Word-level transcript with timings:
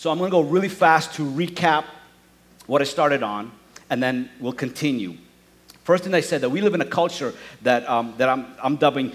So 0.00 0.10
I'm 0.10 0.16
going 0.16 0.30
to 0.30 0.34
go 0.34 0.40
really 0.40 0.70
fast 0.70 1.12
to 1.16 1.30
recap 1.30 1.84
what 2.66 2.80
I 2.80 2.86
started 2.86 3.22
on, 3.22 3.52
and 3.90 4.02
then 4.02 4.30
we'll 4.40 4.54
continue. 4.54 5.18
First 5.84 6.04
thing 6.04 6.14
I 6.14 6.22
said 6.22 6.40
that 6.40 6.48
we 6.48 6.62
live 6.62 6.72
in 6.72 6.80
a 6.80 6.86
culture 6.86 7.34
that, 7.60 7.86
um, 7.86 8.14
that 8.16 8.30
I'm, 8.30 8.46
I'm 8.62 8.76
dubbing 8.76 9.12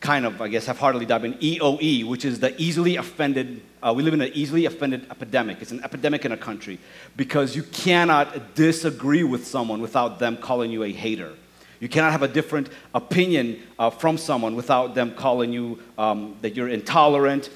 kind 0.00 0.26
of, 0.26 0.42
I 0.42 0.48
guess, 0.48 0.66
have 0.66 0.78
heartily 0.78 1.06
dubbing 1.06 1.38
EOE, 1.38 2.04
which 2.04 2.26
is 2.26 2.38
the 2.38 2.54
easily 2.60 2.96
offended. 2.96 3.62
Uh, 3.82 3.94
we 3.96 4.02
live 4.02 4.12
in 4.12 4.20
an 4.20 4.30
easily 4.34 4.66
offended 4.66 5.10
epidemic. 5.10 5.62
It's 5.62 5.70
an 5.70 5.82
epidemic 5.84 6.26
in 6.26 6.32
a 6.32 6.36
country 6.36 6.78
because 7.16 7.56
you 7.56 7.62
cannot 7.62 8.54
disagree 8.54 9.24
with 9.24 9.46
someone 9.46 9.80
without 9.80 10.18
them 10.18 10.36
calling 10.36 10.70
you 10.70 10.82
a 10.82 10.92
hater. 10.92 11.32
You 11.80 11.88
cannot 11.88 12.12
have 12.12 12.22
a 12.22 12.28
different 12.28 12.68
opinion 12.94 13.62
uh, 13.78 13.88
from 13.88 14.18
someone 14.18 14.54
without 14.54 14.94
them 14.94 15.14
calling 15.14 15.50
you 15.50 15.80
um, 15.96 16.36
that 16.42 16.54
you're 16.54 16.68
intolerant 16.68 17.48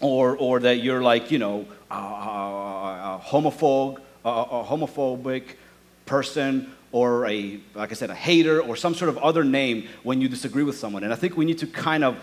or, 0.00 0.36
or 0.36 0.60
that 0.60 0.76
you're 0.78 1.02
like, 1.02 1.30
you 1.30 1.38
know, 1.38 1.66
a, 1.90 1.94
a, 1.94 1.98
a 1.98 3.22
homophobe, 3.24 3.98
a, 4.24 4.28
a 4.28 4.64
homophobic 4.64 5.44
person 6.04 6.72
or 6.92 7.26
a, 7.26 7.60
like 7.74 7.90
I 7.90 7.94
said, 7.94 8.10
a 8.10 8.14
hater 8.14 8.60
or 8.60 8.76
some 8.76 8.94
sort 8.94 9.08
of 9.08 9.18
other 9.18 9.44
name 9.44 9.88
when 10.02 10.20
you 10.20 10.28
disagree 10.28 10.62
with 10.62 10.78
someone. 10.78 11.04
And 11.04 11.12
I 11.12 11.16
think 11.16 11.36
we 11.36 11.44
need 11.44 11.58
to 11.58 11.66
kind 11.66 12.04
of 12.04 12.16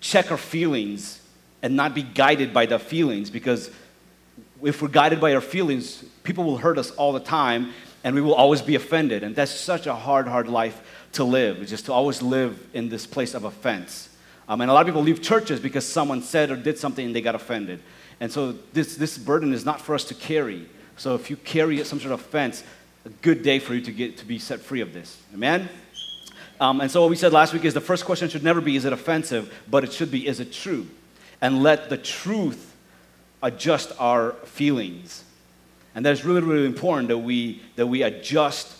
check 0.00 0.30
our 0.30 0.36
feelings 0.36 1.20
and 1.62 1.76
not 1.76 1.94
be 1.94 2.02
guided 2.02 2.52
by 2.52 2.66
the 2.66 2.78
feelings 2.78 3.30
because 3.30 3.70
if 4.62 4.80
we're 4.82 4.88
guided 4.88 5.20
by 5.20 5.34
our 5.34 5.40
feelings, 5.40 6.04
people 6.22 6.44
will 6.44 6.58
hurt 6.58 6.78
us 6.78 6.90
all 6.92 7.12
the 7.12 7.20
time 7.20 7.72
and 8.02 8.14
we 8.14 8.20
will 8.20 8.34
always 8.34 8.60
be 8.60 8.74
offended. 8.74 9.22
And 9.22 9.34
that's 9.34 9.52
such 9.52 9.86
a 9.86 9.94
hard, 9.94 10.28
hard 10.28 10.48
life 10.48 10.80
to 11.12 11.24
live, 11.24 11.66
just 11.66 11.86
to 11.86 11.92
always 11.92 12.20
live 12.20 12.66
in 12.74 12.88
this 12.90 13.06
place 13.06 13.34
of 13.34 13.44
offense. 13.44 14.10
Um, 14.48 14.60
and 14.60 14.70
a 14.70 14.74
lot 14.74 14.80
of 14.80 14.86
people 14.86 15.02
leave 15.02 15.22
churches 15.22 15.58
because 15.60 15.86
someone 15.86 16.22
said 16.22 16.50
or 16.50 16.56
did 16.56 16.78
something 16.78 17.06
and 17.06 17.16
they 17.16 17.22
got 17.22 17.34
offended. 17.34 17.80
And 18.20 18.30
so 18.30 18.52
this, 18.72 18.96
this 18.96 19.18
burden 19.18 19.52
is 19.52 19.64
not 19.64 19.80
for 19.80 19.94
us 19.94 20.04
to 20.04 20.14
carry. 20.14 20.68
So 20.96 21.14
if 21.14 21.30
you 21.30 21.36
carry 21.36 21.82
some 21.84 21.98
sort 21.98 22.12
of 22.12 22.20
offense, 22.20 22.62
a 23.04 23.08
good 23.08 23.42
day 23.42 23.58
for 23.58 23.74
you 23.74 23.80
to 23.82 23.92
get 23.92 24.18
to 24.18 24.24
be 24.24 24.38
set 24.38 24.60
free 24.60 24.80
of 24.80 24.92
this. 24.92 25.18
Amen? 25.34 25.68
Um, 26.60 26.80
and 26.80 26.90
so 26.90 27.00
what 27.00 27.10
we 27.10 27.16
said 27.16 27.32
last 27.32 27.52
week 27.52 27.64
is 27.64 27.74
the 27.74 27.80
first 27.80 28.04
question 28.04 28.28
should 28.28 28.44
never 28.44 28.60
be, 28.60 28.76
is 28.76 28.84
it 28.84 28.92
offensive? 28.92 29.52
But 29.68 29.84
it 29.84 29.92
should 29.92 30.10
be, 30.10 30.26
is 30.26 30.40
it 30.40 30.52
true? 30.52 30.86
And 31.40 31.62
let 31.62 31.90
the 31.90 31.98
truth 31.98 32.74
adjust 33.42 33.92
our 33.98 34.32
feelings. 34.44 35.24
And 35.94 36.04
that's 36.04 36.24
really, 36.24 36.40
really 36.40 36.66
important 36.66 37.08
that 37.08 37.18
we, 37.18 37.62
that 37.76 37.86
we 37.86 38.02
adjust 38.02 38.76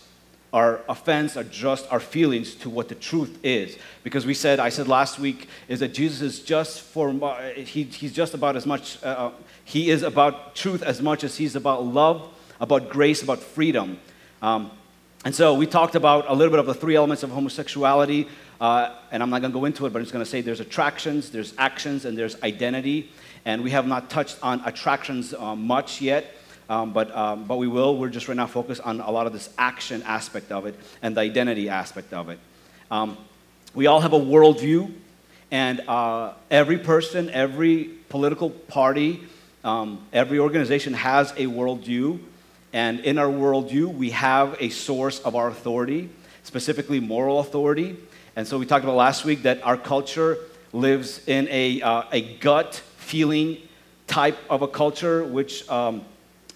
our 0.54 0.80
offense, 0.88 1.36
our 1.36 1.42
just, 1.42 1.90
our 1.90 1.98
feelings 1.98 2.54
to 2.54 2.70
what 2.70 2.88
the 2.88 2.94
truth 2.94 3.40
is. 3.42 3.76
Because 4.04 4.24
we 4.24 4.34
said, 4.34 4.60
I 4.60 4.68
said 4.68 4.86
last 4.86 5.18
week, 5.18 5.48
is 5.66 5.80
that 5.80 5.92
Jesus 5.92 6.22
is 6.22 6.38
just 6.38 6.80
for, 6.80 7.10
he, 7.56 7.82
he's 7.82 8.12
just 8.12 8.34
about 8.34 8.54
as 8.54 8.64
much, 8.64 9.02
uh, 9.02 9.06
uh, 9.06 9.30
he 9.64 9.90
is 9.90 10.04
about 10.04 10.54
truth 10.54 10.84
as 10.84 11.02
much 11.02 11.24
as 11.24 11.36
he's 11.36 11.56
about 11.56 11.84
love, 11.84 12.32
about 12.60 12.88
grace, 12.88 13.20
about 13.20 13.40
freedom. 13.40 13.98
Um, 14.42 14.70
and 15.24 15.34
so 15.34 15.54
we 15.54 15.66
talked 15.66 15.96
about 15.96 16.26
a 16.28 16.34
little 16.34 16.52
bit 16.52 16.60
of 16.60 16.66
the 16.66 16.74
three 16.74 16.94
elements 16.94 17.24
of 17.24 17.30
homosexuality. 17.30 18.28
Uh, 18.60 18.94
and 19.10 19.24
I'm 19.24 19.30
not 19.30 19.40
going 19.40 19.52
to 19.52 19.58
go 19.58 19.64
into 19.64 19.86
it, 19.86 19.92
but 19.92 19.98
I'm 19.98 20.04
just 20.04 20.12
going 20.12 20.24
to 20.24 20.30
say 20.30 20.40
there's 20.40 20.60
attractions, 20.60 21.30
there's 21.30 21.52
actions, 21.58 22.04
and 22.04 22.16
there's 22.16 22.40
identity. 22.44 23.10
And 23.44 23.64
we 23.64 23.72
have 23.72 23.88
not 23.88 24.08
touched 24.08 24.38
on 24.40 24.62
attractions 24.64 25.34
uh, 25.34 25.56
much 25.56 26.00
yet. 26.00 26.36
Um, 26.68 26.92
but, 26.92 27.14
um, 27.14 27.44
but 27.44 27.56
we 27.56 27.68
will. 27.68 27.96
We're 27.96 28.08
just 28.08 28.28
right 28.28 28.36
now 28.36 28.46
focused 28.46 28.80
on 28.80 29.00
a 29.00 29.10
lot 29.10 29.26
of 29.26 29.32
this 29.32 29.50
action 29.58 30.02
aspect 30.04 30.50
of 30.50 30.66
it 30.66 30.74
and 31.02 31.16
the 31.16 31.20
identity 31.20 31.68
aspect 31.68 32.12
of 32.12 32.28
it. 32.28 32.38
Um, 32.90 33.18
we 33.74 33.86
all 33.86 34.00
have 34.00 34.12
a 34.12 34.18
worldview, 34.18 34.92
and 35.50 35.80
uh, 35.80 36.32
every 36.50 36.78
person, 36.78 37.28
every 37.30 37.90
political 38.08 38.50
party, 38.50 39.20
um, 39.62 40.06
every 40.12 40.38
organization 40.38 40.94
has 40.94 41.32
a 41.32 41.46
worldview. 41.46 42.18
And 42.72 43.00
in 43.00 43.18
our 43.18 43.28
worldview, 43.28 43.94
we 43.94 44.10
have 44.10 44.56
a 44.60 44.68
source 44.68 45.20
of 45.20 45.36
our 45.36 45.48
authority, 45.48 46.08
specifically 46.42 47.00
moral 47.00 47.40
authority. 47.40 47.96
And 48.36 48.46
so 48.46 48.58
we 48.58 48.66
talked 48.66 48.84
about 48.84 48.96
last 48.96 49.24
week 49.24 49.42
that 49.42 49.64
our 49.64 49.76
culture 49.76 50.38
lives 50.72 51.20
in 51.26 51.46
a, 51.50 51.80
uh, 51.82 52.02
a 52.10 52.36
gut 52.38 52.82
feeling 52.96 53.58
type 54.06 54.36
of 54.50 54.62
a 54.62 54.68
culture, 54.68 55.24
which 55.24 55.68
um, 55.68 56.04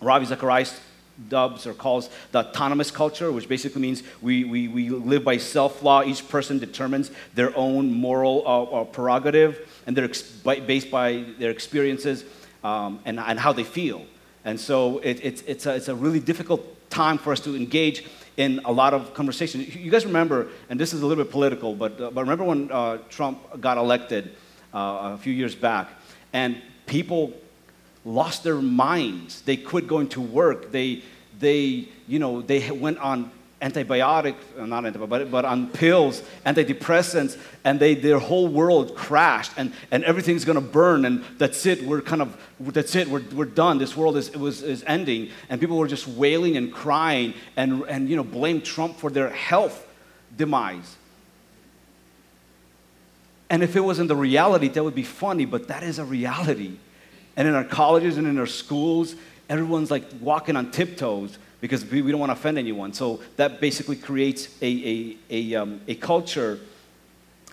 Ravi 0.00 0.26
Zacharias 0.26 0.81
dubs 1.28 1.66
or 1.66 1.75
calls 1.75 2.10
the 2.32 2.38
autonomous 2.38 2.91
culture, 2.91 3.32
which 3.32 3.48
basically 3.48 3.82
means 3.82 4.03
we, 4.22 4.44
we, 4.44 4.69
we 4.69 4.91
live 4.91 5.25
by 5.25 5.36
self 5.36 5.82
law. 5.82 6.03
Each 6.03 6.26
person 6.28 6.59
determines 6.59 7.10
their 7.34 7.56
own 7.56 7.92
moral 7.92 8.44
uh, 8.47 8.62
uh, 8.62 8.84
prerogative, 8.84 9.82
and 9.86 9.97
they're 9.97 10.04
ex- 10.04 10.22
based 10.22 10.91
by 10.91 11.25
their 11.38 11.50
experiences 11.50 12.25
um, 12.62 13.00
and, 13.04 13.19
and 13.19 13.38
how 13.38 13.53
they 13.53 13.64
feel. 13.64 14.04
And 14.44 14.59
so 14.59 14.98
it, 14.98 15.20
it's, 15.22 15.42
it's, 15.42 15.66
a, 15.66 15.75
it's 15.75 15.88
a 15.88 15.94
really 15.94 16.20
difficult 16.20 16.62
time 16.91 17.19
for 17.19 17.32
us 17.32 17.41
to 17.41 17.54
engage 17.56 18.06
in 18.36 18.60
a 18.65 18.72
lot 18.72 18.94
of 18.94 19.12
conversation. 19.15 19.60
You 19.60 19.91
guys 19.91 20.06
remember, 20.06 20.48
and 20.70 20.78
this 20.78 20.94
is 20.94 21.03
a 21.03 21.06
little 21.06 21.22
bit 21.22 21.30
political, 21.30 21.75
but, 21.75 22.00
uh, 22.00 22.10
but 22.10 22.22
remember 22.22 22.44
when 22.44 22.70
uh, 22.70 22.98
Trump 23.10 23.60
got 23.60 23.76
elected 23.76 24.36
uh, 24.72 25.15
a 25.15 25.19
few 25.19 25.32
years 25.32 25.54
back, 25.54 25.88
and 26.32 26.56
people 26.86 27.34
lost 28.08 28.42
their 28.42 28.56
minds. 28.56 29.42
They 29.42 29.56
quit 29.56 29.86
going 29.86 30.08
to 30.10 30.20
work. 30.20 30.72
They, 30.72 31.02
they, 31.38 31.88
you 32.06 32.19
know, 32.19 32.41
they 32.41 32.70
went 32.70 32.98
on 32.98 33.30
antibiotic, 33.60 34.36
uh, 34.56 34.66
not 34.66 34.84
antibiotic, 34.84 35.30
but 35.30 35.44
on 35.44 35.69
pills, 35.69 36.22
antidepressants, 36.47 37.36
and 37.64 37.80
they, 37.80 37.94
their 37.94 38.18
whole 38.18 38.47
world 38.47 38.94
crashed, 38.94 39.52
and, 39.56 39.72
and 39.91 40.04
everything's 40.04 40.44
gonna 40.44 40.60
burn, 40.60 41.04
and 41.04 41.24
that's 41.38 41.66
it, 41.66 41.82
we're 41.82 42.00
kind 42.00 42.22
of, 42.22 42.41
that's 42.60 42.94
it, 42.94 43.08
we're, 43.08 43.24
we're 43.32 43.44
done, 43.44 43.78
this 43.78 43.97
world 43.97 44.16
is, 44.16 44.30
was, 44.36 44.62
is 44.62 44.84
ending. 44.86 45.30
And 45.48 45.60
people 45.60 45.76
were 45.76 45.88
just 45.88 46.06
wailing 46.06 46.56
and 46.56 46.72
crying 46.72 47.34
and, 47.56 47.82
and, 47.88 48.08
you 48.08 48.14
know, 48.14 48.24
blame 48.24 48.60
Trump 48.60 48.97
for 48.97 49.10
their 49.10 49.30
health 49.30 49.86
demise. 50.36 50.97
And 53.50 53.62
if 53.62 53.74
it 53.74 53.80
wasn't 53.80 54.08
the 54.08 54.16
reality, 54.16 54.68
that 54.68 54.84
would 54.84 54.94
be 54.94 55.02
funny, 55.02 55.47
but 55.47 55.66
that 55.68 55.82
is 55.82 55.98
a 55.98 56.04
reality. 56.04 56.76
And 57.38 57.47
in 57.47 57.54
our 57.54 57.62
colleges 57.62 58.19
and 58.19 58.26
in 58.26 58.37
our 58.37 58.49
schools, 58.49 59.15
everyone's 59.49 59.93
like 59.93 60.03
walking 60.21 60.56
on 60.56 60.72
tiptoes 60.72 61.38
because 61.60 61.87
we, 61.87 62.03
we 62.03 62.10
don't 62.10 62.19
want 62.19 62.31
to 62.31 62.34
offend 62.34 62.59
anyone. 62.59 62.93
So 62.93 63.21
that 63.37 63.60
basically 63.60 63.94
creates 63.94 64.49
a, 64.60 64.66
a, 64.66 65.16
a, 65.31 65.54
um, 65.54 65.81
a 65.87 65.94
culture 65.94 66.59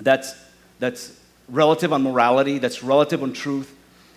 that's, 0.01 0.33
that's 0.79 1.19
relative 1.47 1.93
on 1.93 2.01
morality, 2.01 2.57
that's 2.57 2.81
relative 2.81 3.21
on 3.21 3.31
truth, 3.31 3.75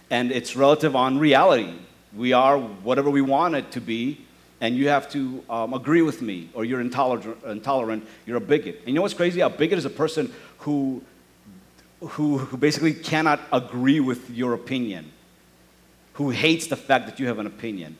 and 0.09 0.33
it's 0.33 0.57
relative 0.57 0.97
on 0.97 1.19
reality. 1.19 1.75
We 2.17 2.33
are 2.33 2.59
whatever 2.59 3.11
we 3.11 3.21
want 3.21 3.55
it 3.55 3.71
to 3.73 3.81
be, 3.83 4.25
and 4.63 4.75
you 4.75 4.89
have 4.89 5.11
to 5.13 5.45
um, 5.51 5.75
agree 5.75 6.01
with 6.01 6.23
me, 6.23 6.49
or 6.55 6.65
you're 6.65 6.81
intolerant, 6.81 7.45
intolerant, 7.45 8.09
you're 8.25 8.39
a 8.39 8.41
bigot. 8.41 8.79
And 8.79 8.89
you 8.89 8.95
know 8.95 9.03
what's 9.03 9.13
crazy? 9.13 9.41
A 9.41 9.51
bigot 9.51 9.77
is 9.77 9.85
a 9.85 9.91
person 9.91 10.33
who, 10.61 11.03
who, 12.01 12.39
who 12.39 12.57
basically 12.57 12.95
cannot 12.95 13.39
agree 13.53 14.01
with 14.01 14.31
your 14.31 14.55
opinion 14.55 15.13
who 16.19 16.31
hates 16.31 16.67
the 16.67 16.77
fact 16.77 17.07
that 17.07 17.21
you 17.21 17.29
have 17.29 17.39
an 17.39 17.47
opinion. 17.47 17.97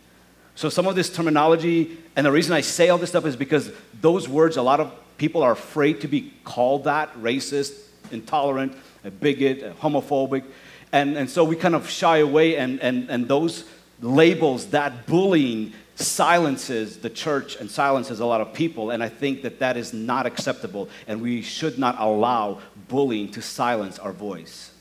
So, 0.57 0.69
some 0.69 0.89
of 0.89 0.97
this 0.97 1.09
terminology, 1.09 1.97
and 2.17 2.27
the 2.27 2.33
reason 2.33 2.53
I 2.53 2.63
say 2.63 2.89
all 2.89 2.99
this 2.99 3.11
stuff 3.11 3.25
is 3.25 3.37
because 3.37 3.71
those 4.01 4.29
words, 4.29 4.57
a 4.57 4.63
lot 4.63 4.81
of 4.81 4.93
people 5.19 5.41
are 5.41 5.53
afraid 5.53 6.01
to 6.01 6.09
be 6.09 6.33
called 6.43 6.83
that 6.85 7.15
racist, 7.15 7.79
intolerant, 8.11 8.77
a 9.05 9.13
bigot, 9.13 9.63
a 9.63 9.71
homophobic. 9.71 10.43
And, 10.91 11.17
and 11.17 11.31
so 11.31 11.45
we 11.45 11.55
kind 11.55 11.77
of 11.77 11.89
shy 11.89 12.19
away, 12.19 12.57
and, 12.57 12.81
and, 12.81 13.09
and 13.09 13.29
those 13.29 13.65
labels, 14.01 14.67
that 14.71 15.07
bullying, 15.07 15.73
silences 15.95 16.99
the 16.99 17.11
church 17.11 17.55
and 17.55 17.71
silences 17.71 18.19
a 18.19 18.27
lot 18.27 18.41
of 18.41 18.53
people. 18.53 18.91
And 18.91 19.01
I 19.01 19.09
think 19.09 19.43
that 19.43 19.61
that 19.61 19.77
is 19.77 19.93
not 19.93 20.27
acceptable, 20.27 20.89
and 21.07 21.23
we 21.23 21.41
should 21.41 21.79
not 21.79 22.01
allow 22.01 22.59
bullying 22.89 23.31
to 23.31 23.43
silence 23.43 24.01
our 24.01 24.13
voice. 24.13 24.73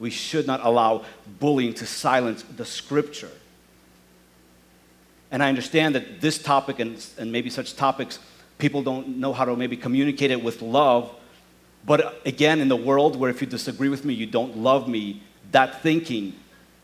We 0.00 0.10
should 0.10 0.46
not 0.46 0.60
allow 0.64 1.04
bullying 1.38 1.74
to 1.74 1.86
silence 1.86 2.42
the 2.42 2.64
scripture. 2.64 3.30
And 5.30 5.42
I 5.42 5.48
understand 5.48 5.94
that 5.94 6.20
this 6.20 6.42
topic 6.42 6.80
and, 6.80 7.06
and 7.18 7.30
maybe 7.30 7.50
such 7.50 7.76
topics, 7.76 8.18
people 8.58 8.82
don't 8.82 9.18
know 9.18 9.32
how 9.32 9.44
to 9.44 9.54
maybe 9.54 9.76
communicate 9.76 10.32
it 10.32 10.42
with 10.42 10.62
love. 10.62 11.14
But 11.86 12.20
again, 12.26 12.60
in 12.60 12.68
the 12.68 12.76
world 12.76 13.14
where 13.14 13.30
if 13.30 13.40
you 13.40 13.46
disagree 13.46 13.88
with 13.88 14.04
me, 14.04 14.14
you 14.14 14.26
don't 14.26 14.56
love 14.56 14.88
me, 14.88 15.22
that 15.52 15.82
thinking 15.82 16.34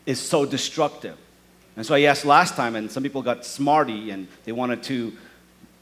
is 0.05 0.19
so 0.19 0.45
destructive. 0.45 1.17
And 1.75 1.85
so 1.85 1.95
I 1.95 2.03
asked 2.03 2.23
last 2.23 2.55
time, 2.55 2.75
and 2.75 2.89
some 2.89 3.03
people 3.03 3.21
got 3.21 3.45
smarty 3.45 4.11
and 4.11 4.27
they 4.45 4.51
wanted 4.51 4.83
to, 4.83 5.13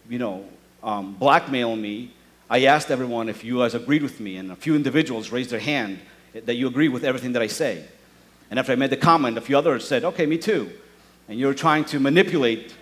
you 0.10 0.20
know, 0.20 0.46
um, 0.84 1.14
blackmail 1.16 1.76
me. 1.76 2.14
I 2.50 2.66
asked 2.66 2.92
everyone 2.92 3.28
if 3.28 3.44
you 3.44 3.58
guys 3.58 3.76
agreed 3.76 4.04
with 4.04 4.20
me, 4.20 4.38
and 4.38 4.52
a 4.52 4.56
few 4.56 4.76
individuals 4.76 5.32
raised 5.32 5.50
their 5.50 5.60
hand 5.60 6.00
that 6.44 6.56
you 6.56 6.68
agree 6.68 6.90
with 6.90 7.04
everything 7.06 7.32
that 7.34 7.42
I 7.42 7.48
say. 7.48 7.86
And 8.50 8.60
after 8.60 8.74
I 8.74 8.76
made 8.76 8.90
the 8.90 8.98
comment, 8.98 9.38
a 9.38 9.42
few 9.42 9.58
others 9.58 9.88
said, 9.88 10.04
okay, 10.04 10.26
me 10.26 10.38
too. 10.38 10.70
And 11.28 11.40
you're 11.40 11.54
trying 11.54 11.86
to 11.86 12.00
manipulate 12.00 12.76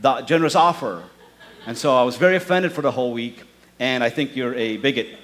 the 0.00 0.20
generous 0.22 0.54
offer. 0.54 1.02
And 1.66 1.76
so 1.76 1.96
I 1.96 2.02
was 2.02 2.16
very 2.16 2.36
offended 2.36 2.72
for 2.72 2.82
the 2.82 2.90
whole 2.90 3.12
week, 3.12 3.42
and 3.78 4.04
I 4.04 4.10
think 4.10 4.36
you're 4.36 4.54
a 4.54 4.76
bigot. 4.76 5.18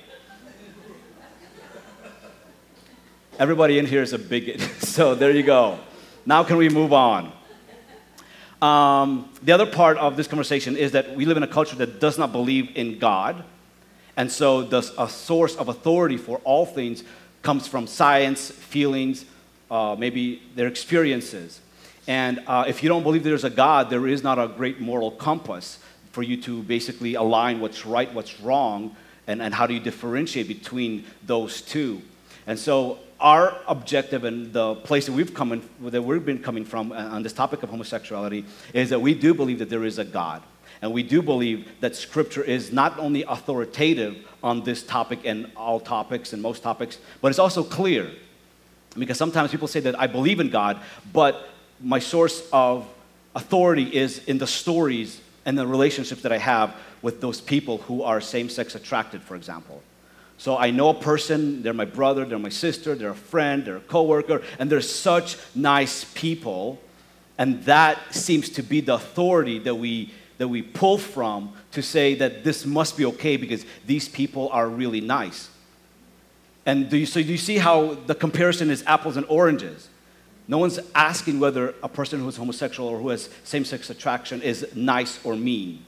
Everybody 3.38 3.78
in 3.78 3.86
here 3.86 4.02
is 4.02 4.12
a 4.12 4.18
bigot, 4.18 4.60
so 4.80 5.14
there 5.14 5.30
you 5.30 5.42
go. 5.42 5.78
Now, 6.26 6.44
can 6.44 6.56
we 6.56 6.68
move 6.68 6.92
on? 6.92 7.32
Um, 8.60 9.30
the 9.42 9.52
other 9.52 9.64
part 9.64 9.96
of 9.96 10.16
this 10.16 10.26
conversation 10.26 10.76
is 10.76 10.92
that 10.92 11.14
we 11.14 11.24
live 11.24 11.36
in 11.36 11.42
a 11.42 11.48
culture 11.48 11.76
that 11.76 12.00
does 12.00 12.18
not 12.18 12.32
believe 12.32 12.76
in 12.76 12.98
God. 12.98 13.44
And 14.16 14.30
so, 14.30 14.62
the, 14.62 14.78
a 14.98 15.08
source 15.08 15.56
of 15.56 15.68
authority 15.68 16.18
for 16.18 16.38
all 16.44 16.66
things 16.66 17.04
comes 17.42 17.66
from 17.66 17.86
science, 17.86 18.50
feelings, 18.50 19.24
uh, 19.70 19.96
maybe 19.98 20.42
their 20.54 20.68
experiences. 20.68 21.60
And 22.06 22.42
uh, 22.46 22.64
if 22.66 22.82
you 22.82 22.88
don't 22.88 23.02
believe 23.02 23.22
there's 23.22 23.44
a 23.44 23.50
God, 23.50 23.90
there 23.90 24.06
is 24.06 24.22
not 24.22 24.38
a 24.38 24.48
great 24.48 24.80
moral 24.80 25.10
compass 25.10 25.78
for 26.12 26.22
you 26.22 26.36
to 26.42 26.62
basically 26.62 27.14
align 27.14 27.60
what's 27.60 27.86
right, 27.86 28.12
what's 28.12 28.40
wrong, 28.40 28.96
and, 29.26 29.40
and 29.40 29.54
how 29.54 29.66
do 29.66 29.74
you 29.74 29.80
differentiate 29.80 30.48
between 30.48 31.04
those 31.24 31.62
two. 31.62 32.02
And 32.46 32.58
so, 32.58 32.98
our 33.20 33.56
objective 33.68 34.24
and 34.24 34.50
the 34.52 34.74
place 34.76 35.04
that 35.04 35.12
we've 35.12 35.34
come 35.34 35.52
in, 35.52 35.62
that 35.82 36.02
we've 36.02 36.24
been 36.24 36.42
coming 36.42 36.64
from 36.64 36.90
uh, 36.90 36.96
on 36.96 37.22
this 37.22 37.34
topic 37.34 37.62
of 37.62 37.68
homosexuality 37.68 38.46
is 38.72 38.88
that 38.90 39.00
we 39.00 39.12
do 39.12 39.34
believe 39.34 39.58
that 39.58 39.68
there 39.68 39.84
is 39.84 39.98
a 39.98 40.04
God. 40.04 40.42
And 40.82 40.92
we 40.92 41.02
do 41.02 41.20
believe 41.20 41.68
that 41.80 41.94
Scripture 41.94 42.42
is 42.42 42.72
not 42.72 42.98
only 42.98 43.22
authoritative 43.24 44.26
on 44.42 44.62
this 44.62 44.82
topic 44.82 45.20
and 45.24 45.50
all 45.56 45.78
topics 45.78 46.32
and 46.32 46.40
most 46.40 46.62
topics, 46.62 46.98
but 47.20 47.28
it's 47.28 47.38
also 47.38 47.62
clear. 47.62 48.10
Because 48.98 49.18
sometimes 49.18 49.50
people 49.50 49.68
say 49.68 49.80
that 49.80 49.98
I 50.00 50.06
believe 50.06 50.40
in 50.40 50.50
God, 50.50 50.80
but 51.12 51.48
my 51.80 51.98
source 51.98 52.48
of 52.52 52.86
authority 53.34 53.94
is 53.94 54.24
in 54.24 54.38
the 54.38 54.46
stories 54.46 55.20
and 55.44 55.56
the 55.56 55.66
relationships 55.66 56.22
that 56.22 56.32
I 56.32 56.38
have 56.38 56.74
with 57.02 57.20
those 57.20 57.40
people 57.40 57.78
who 57.78 58.02
are 58.02 58.20
same 58.20 58.48
sex 58.48 58.74
attracted, 58.74 59.22
for 59.22 59.36
example. 59.36 59.82
So 60.38 60.56
I 60.56 60.70
know 60.70 60.88
a 60.88 60.94
person, 60.94 61.62
they're 61.62 61.74
my 61.74 61.84
brother, 61.84 62.24
they're 62.24 62.38
my 62.38 62.48
sister, 62.48 62.94
they're 62.94 63.10
a 63.10 63.14
friend, 63.14 63.64
they're 63.64 63.76
a 63.76 63.80
coworker, 63.80 64.42
and 64.58 64.70
they're 64.70 64.80
such 64.80 65.36
nice 65.54 66.04
people. 66.14 66.80
And 67.36 67.62
that 67.64 68.14
seems 68.14 68.48
to 68.50 68.62
be 68.62 68.80
the 68.80 68.94
authority 68.94 69.58
that 69.60 69.74
we, 69.74 70.12
that 70.40 70.48
we 70.48 70.62
pull 70.62 70.96
from 70.96 71.52
to 71.72 71.82
say 71.82 72.14
that 72.14 72.44
this 72.44 72.64
must 72.64 72.96
be 72.96 73.04
okay 73.04 73.36
because 73.36 73.66
these 73.86 74.08
people 74.08 74.48
are 74.48 74.66
really 74.66 75.02
nice. 75.02 75.50
And 76.64 76.88
do 76.88 76.96
you, 76.96 77.04
so 77.04 77.22
do 77.22 77.28
you 77.28 77.36
see 77.36 77.58
how 77.58 77.98
the 78.06 78.14
comparison 78.14 78.70
is 78.70 78.82
apples 78.86 79.18
and 79.18 79.26
oranges? 79.28 79.90
No 80.48 80.56
one's 80.56 80.80
asking 80.94 81.40
whether 81.40 81.74
a 81.82 81.90
person 81.90 82.20
who's 82.20 82.38
homosexual 82.38 82.88
or 82.88 82.98
who 82.98 83.10
has 83.10 83.28
same 83.44 83.66
sex 83.66 83.90
attraction 83.90 84.40
is 84.40 84.66
nice 84.74 85.22
or 85.24 85.36
mean 85.36 85.84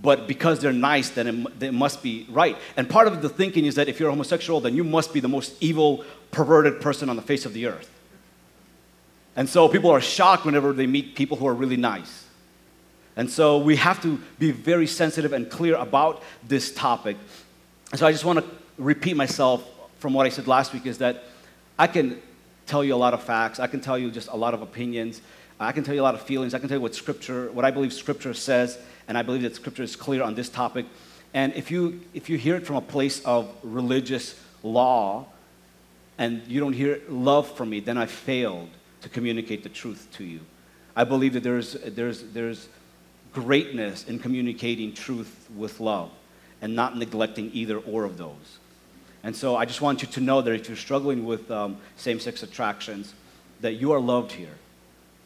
but 0.00 0.28
because 0.28 0.60
they're 0.60 0.72
nice, 0.72 1.10
then 1.10 1.26
it, 1.26 1.62
it, 1.64 1.74
must 1.74 2.04
be 2.04 2.24
right. 2.30 2.56
And 2.76 2.88
part 2.88 3.08
of 3.08 3.20
the 3.20 3.28
thinking 3.28 3.64
is 3.64 3.74
that 3.74 3.88
if 3.88 3.98
you're 3.98 4.10
homosexual, 4.10 4.60
then 4.60 4.76
you 4.76 4.84
must 4.84 5.12
be 5.12 5.18
the 5.18 5.28
most 5.28 5.56
evil, 5.60 6.04
perverted 6.30 6.80
person 6.80 7.08
on 7.08 7.16
the 7.16 7.22
face 7.22 7.44
of 7.44 7.52
the 7.52 7.66
earth. 7.66 7.90
And 9.34 9.48
so 9.48 9.68
people 9.68 9.90
are 9.90 10.00
shocked 10.00 10.44
whenever 10.44 10.72
they 10.72 10.86
meet 10.86 11.16
people 11.16 11.36
who 11.36 11.48
are 11.48 11.52
really 11.52 11.76
nice. 11.76 12.27
And 13.18 13.30
so 13.30 13.58
we 13.58 13.76
have 13.76 14.00
to 14.02 14.18
be 14.38 14.50
very 14.50 14.86
sensitive 14.86 15.34
and 15.34 15.50
clear 15.50 15.74
about 15.74 16.22
this 16.46 16.72
topic. 16.72 17.18
And 17.90 17.98
so 18.00 18.06
I 18.06 18.12
just 18.12 18.24
want 18.24 18.38
to 18.38 18.44
repeat 18.78 19.16
myself 19.16 19.68
from 19.98 20.14
what 20.14 20.24
I 20.24 20.30
said 20.30 20.46
last 20.46 20.72
week 20.72 20.86
is 20.86 20.98
that 20.98 21.24
I 21.78 21.86
can 21.86 22.22
tell 22.66 22.82
you 22.82 22.94
a 22.94 22.96
lot 22.96 23.12
of 23.12 23.22
facts, 23.22 23.60
I 23.60 23.66
can 23.66 23.80
tell 23.80 23.98
you 23.98 24.10
just 24.10 24.28
a 24.28 24.36
lot 24.36 24.54
of 24.54 24.62
opinions, 24.62 25.20
I 25.60 25.72
can 25.72 25.84
tell 25.84 25.94
you 25.94 26.00
a 26.00 26.08
lot 26.08 26.14
of 26.14 26.22
feelings, 26.22 26.54
I 26.54 26.58
can 26.58 26.68
tell 26.68 26.78
you 26.78 26.82
what 26.82 26.94
scripture, 26.94 27.50
what 27.52 27.66
I 27.66 27.70
believe 27.70 27.92
scripture 27.92 28.32
says 28.32 28.78
and 29.08 29.16
I 29.16 29.22
believe 29.22 29.42
that 29.42 29.56
Scripture 29.56 29.82
is 29.82 29.96
clear 29.96 30.22
on 30.22 30.34
this 30.34 30.50
topic. 30.50 30.86
And 31.32 31.54
if 31.54 31.70
you, 31.70 32.02
if 32.12 32.28
you 32.28 32.36
hear 32.36 32.56
it 32.56 32.66
from 32.66 32.76
a 32.76 32.82
place 32.82 33.24
of 33.24 33.50
religious 33.62 34.38
law 34.62 35.26
and 36.18 36.46
you 36.46 36.60
don't 36.60 36.74
hear 36.74 37.00
love 37.08 37.50
from 37.56 37.70
me, 37.70 37.80
then 37.80 37.96
I 37.96 38.06
failed 38.06 38.68
to 39.00 39.08
communicate 39.08 39.62
the 39.62 39.68
truth 39.70 40.06
to 40.12 40.24
you. 40.24 40.40
I 40.94 41.04
believe 41.04 41.32
that 41.32 41.42
there's, 41.42 41.72
there's, 41.72 42.22
there's 42.32 42.68
greatness 43.42 44.04
in 44.04 44.18
communicating 44.18 44.92
truth 44.92 45.48
with 45.54 45.80
love 45.80 46.10
and 46.60 46.74
not 46.74 46.96
neglecting 46.96 47.50
either 47.52 47.78
or 47.78 48.04
of 48.04 48.18
those. 48.18 48.58
And 49.22 49.34
so 49.34 49.56
I 49.56 49.64
just 49.64 49.80
want 49.80 50.02
you 50.02 50.08
to 50.08 50.20
know 50.20 50.42
that 50.42 50.52
if 50.52 50.68
you're 50.68 50.76
struggling 50.76 51.24
with 51.24 51.50
um, 51.50 51.78
same 51.96 52.20
sex 52.20 52.42
attractions, 52.42 53.14
that 53.60 53.74
you 53.74 53.92
are 53.92 54.00
loved 54.00 54.32
here 54.32 54.54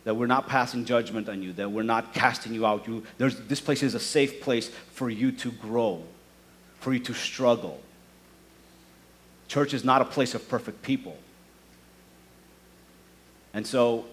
that 0.04 0.14
we're 0.14 0.26
not 0.26 0.48
passing 0.48 0.84
judgment 0.84 1.28
on 1.28 1.42
you, 1.42 1.52
that 1.52 1.70
we're 1.70 1.82
not 1.82 2.12
casting 2.12 2.52
you 2.52 2.66
out. 2.66 2.86
You, 2.88 3.04
this 3.18 3.60
place 3.60 3.82
is 3.82 3.94
a 3.94 4.00
safe 4.00 4.40
place 4.40 4.68
for 4.92 5.08
you 5.08 5.30
to 5.32 5.52
grow, 5.52 6.02
for 6.80 6.92
you 6.92 6.98
to 7.00 7.14
struggle. 7.14 7.80
Church 9.48 9.74
is 9.74 9.84
not 9.84 10.02
a 10.02 10.04
place 10.04 10.34
of 10.34 10.48
perfect 10.48 10.82
people. 10.82 11.16
And 13.54 13.66
so, 13.66 14.06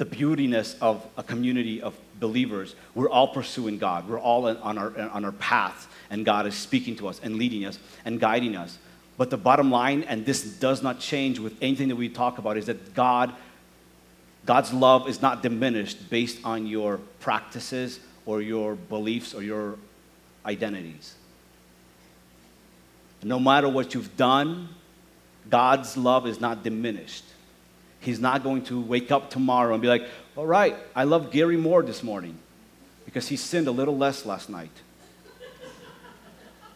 the 0.00 0.06
beautiness 0.06 0.76
of 0.80 1.06
a 1.18 1.22
community 1.22 1.82
of 1.82 1.94
believers, 2.20 2.74
we're 2.94 3.10
all 3.10 3.28
pursuing 3.28 3.76
God. 3.76 4.08
We're 4.08 4.18
all 4.18 4.46
on 4.46 4.78
our, 4.78 4.98
on 4.98 5.26
our 5.26 5.32
path, 5.32 5.92
and 6.08 6.24
God 6.24 6.46
is 6.46 6.54
speaking 6.54 6.96
to 6.96 7.08
us 7.08 7.20
and 7.22 7.36
leading 7.36 7.66
us 7.66 7.78
and 8.06 8.18
guiding 8.18 8.56
us. 8.56 8.78
But 9.18 9.28
the 9.28 9.36
bottom 9.36 9.70
line, 9.70 10.04
and 10.04 10.24
this 10.24 10.42
does 10.42 10.82
not 10.82 11.00
change 11.00 11.38
with 11.38 11.54
anything 11.60 11.88
that 11.88 11.96
we 11.96 12.08
talk 12.08 12.38
about, 12.38 12.56
is 12.56 12.64
that 12.64 12.94
God 12.94 13.34
God's 14.46 14.72
love 14.72 15.06
is 15.06 15.20
not 15.20 15.42
diminished 15.42 16.08
based 16.08 16.38
on 16.44 16.66
your 16.66 16.96
practices 17.20 18.00
or 18.24 18.40
your 18.40 18.76
beliefs 18.76 19.34
or 19.34 19.42
your 19.42 19.76
identities. 20.46 21.14
No 23.22 23.38
matter 23.38 23.68
what 23.68 23.92
you've 23.92 24.16
done, 24.16 24.70
God's 25.50 25.98
love 25.98 26.26
is 26.26 26.40
not 26.40 26.62
diminished. 26.62 27.24
He's 28.00 28.18
not 28.18 28.42
going 28.42 28.62
to 28.64 28.80
wake 28.80 29.10
up 29.10 29.30
tomorrow 29.30 29.74
and 29.74 29.82
be 29.82 29.88
like, 29.88 30.06
all 30.36 30.46
right, 30.46 30.74
I 30.96 31.04
love 31.04 31.30
Gary 31.30 31.56
Moore 31.56 31.82
this 31.82 32.02
morning 32.02 32.38
because 33.04 33.28
he 33.28 33.36
sinned 33.36 33.68
a 33.68 33.70
little 33.70 33.96
less 33.96 34.24
last 34.24 34.48
night. 34.48 34.70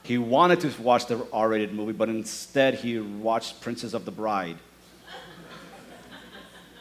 He 0.03 0.19
wanted 0.19 0.61
to 0.61 0.83
watch 0.83 1.07
the 1.07 1.27
R 1.33 1.49
rated 1.49 1.73
movie, 1.73 1.93
but 1.93 2.11
instead 2.11 2.75
he 2.75 3.01
watched 3.01 3.63
Princess 3.63 3.95
of 3.95 4.05
the 4.05 4.11
Bride. 4.11 4.59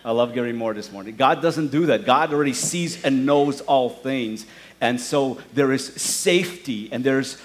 I 0.04 0.12
love 0.12 0.34
Gary 0.34 0.52
Moore 0.52 0.74
this 0.74 0.92
morning. 0.92 1.16
God 1.16 1.42
doesn't 1.42 1.70
do 1.70 1.86
that. 1.86 2.04
God 2.06 2.34
already 2.34 2.52
sees 2.52 3.02
and 3.06 3.26
knows 3.26 3.62
all 3.62 3.90
things. 3.90 4.46
And 4.82 5.00
so 5.00 5.40
there 5.54 5.72
is 5.72 5.86
safety 5.86 6.90
and 6.92 7.06
there's 7.06 7.38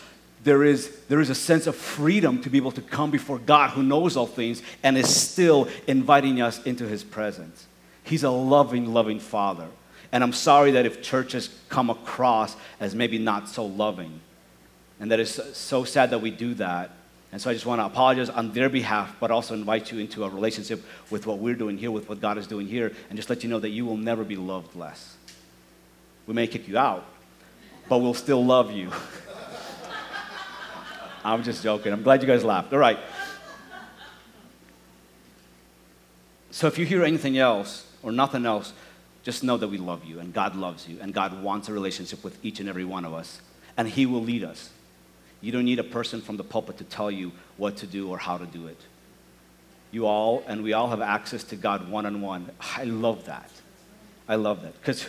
there 0.45 0.63
is, 0.65 0.91
there 1.09 1.21
is 1.21 1.31
a 1.31 1.35
sense 1.35 1.67
of 1.67 1.75
freedom 1.75 2.41
to 2.43 2.51
be 2.51 2.59
able 2.59 2.73
to 2.73 2.83
come 2.83 3.11
before 3.11 3.39
God 3.39 3.71
who 3.71 3.83
knows 3.83 4.17
all 4.17 4.27
things 4.27 4.63
and 4.83 4.97
is 4.97 5.15
still 5.15 5.69
inviting 5.87 6.41
us 6.41 6.63
into 6.65 6.87
his 6.87 7.05
presence. 7.05 7.67
He's 8.05 8.25
a 8.25 8.31
loving, 8.31 8.93
loving 8.93 9.21
Father. 9.21 9.69
And 10.13 10.25
I'm 10.25 10.33
sorry 10.33 10.71
that 10.73 10.87
if 10.87 11.03
churches 11.03 11.51
come 11.69 11.91
across 11.91 12.57
as 12.81 12.95
maybe 12.95 13.19
not 13.19 13.49
so 13.49 13.67
loving, 13.67 14.21
and 15.01 15.11
that 15.11 15.21
is 15.21 15.41
so 15.53 15.85
sad 15.85 16.11
that 16.11 16.21
we 16.21 16.31
do 16.31 16.55
that. 16.55 16.91
And 17.31 17.41
so 17.41 17.51
I 17.51 17.53
just 17.53 17.67
want 17.67 17.81
to 17.81 17.85
apologize 17.85 18.31
on 18.31 18.53
their 18.53 18.71
behalf, 18.71 19.15
but 19.21 19.31
also 19.31 19.53
invite 19.53 19.93
you 19.93 19.99
into 19.99 20.25
a 20.25 20.29
relationship 20.31 20.83
with 21.11 21.27
what 21.27 21.39
we're 21.39 21.55
doing 21.55 21.77
here, 21.77 21.91
with 21.91 22.09
what 22.09 22.21
God 22.21 22.39
is 22.39 22.47
doing 22.47 22.67
here, 22.67 22.93
and 23.11 23.19
just 23.19 23.29
let 23.29 23.43
you 23.43 23.51
know 23.51 23.61
that 23.61 23.69
you 23.69 23.85
will 23.85 23.99
never 23.99 24.25
be 24.25 24.37
loved 24.37 24.75
less. 24.75 25.17
We 26.27 26.33
may 26.33 26.47
kick 26.47 26.67
you 26.69 26.79
out, 26.79 27.05
but 27.89 27.99
we'll 27.99 28.15
still 28.15 28.45
love 28.45 28.73
you. 28.73 28.91
I'm 31.33 31.43
just 31.43 31.63
joking. 31.63 31.93
I'm 31.93 32.03
glad 32.03 32.23
you 32.23 32.29
guys 32.29 32.45
laughed. 32.45 32.73
All 32.73 32.79
right. 32.79 32.99
So 36.51 36.67
if 36.67 36.79
you 36.79 36.87
hear 36.87 37.05
anything 37.05 37.39
else 37.39 37.87
or 38.03 38.13
nothing 38.13 38.47
else, 38.47 38.73
just 39.23 39.45
know 39.45 39.57
that 39.59 39.69
we 39.69 39.79
love 39.79 40.05
you 40.05 40.21
and 40.21 40.33
God 40.33 40.57
loves 40.57 40.89
you 40.89 40.99
and 41.01 41.13
God 41.13 41.43
wants 41.43 41.69
a 41.69 41.73
relationship 41.73 42.25
with 42.25 42.43
each 42.45 42.61
and 42.61 42.69
every 42.69 42.85
one 42.85 43.05
of 43.05 43.13
us 43.13 43.41
and 43.77 43.87
He 43.89 44.07
will 44.07 44.23
lead 44.23 44.43
us. 44.43 44.71
You 45.41 45.53
don't 45.53 45.67
need 45.67 45.79
a 45.79 45.85
person 45.85 46.21
from 46.21 46.37
the 46.37 46.45
pulpit 46.45 46.79
to 46.79 46.85
tell 46.85 47.11
you 47.11 47.33
what 47.59 47.77
to 47.77 47.87
do 47.87 48.09
or 48.09 48.19
how 48.19 48.39
to 48.39 48.47
do 48.47 48.67
it. 48.67 48.81
You 49.91 50.07
all, 50.07 50.43
and 50.47 50.63
we 50.63 50.73
all 50.73 50.89
have 50.89 51.01
access 51.01 51.45
to 51.45 51.57
God 51.57 51.89
one 51.91 52.07
on 52.07 52.21
one. 52.21 52.51
I 52.77 52.85
love 52.85 53.27
that. 53.27 53.51
I 54.29 54.35
love 54.35 54.63
that. 54.63 54.75
Because 54.81 55.09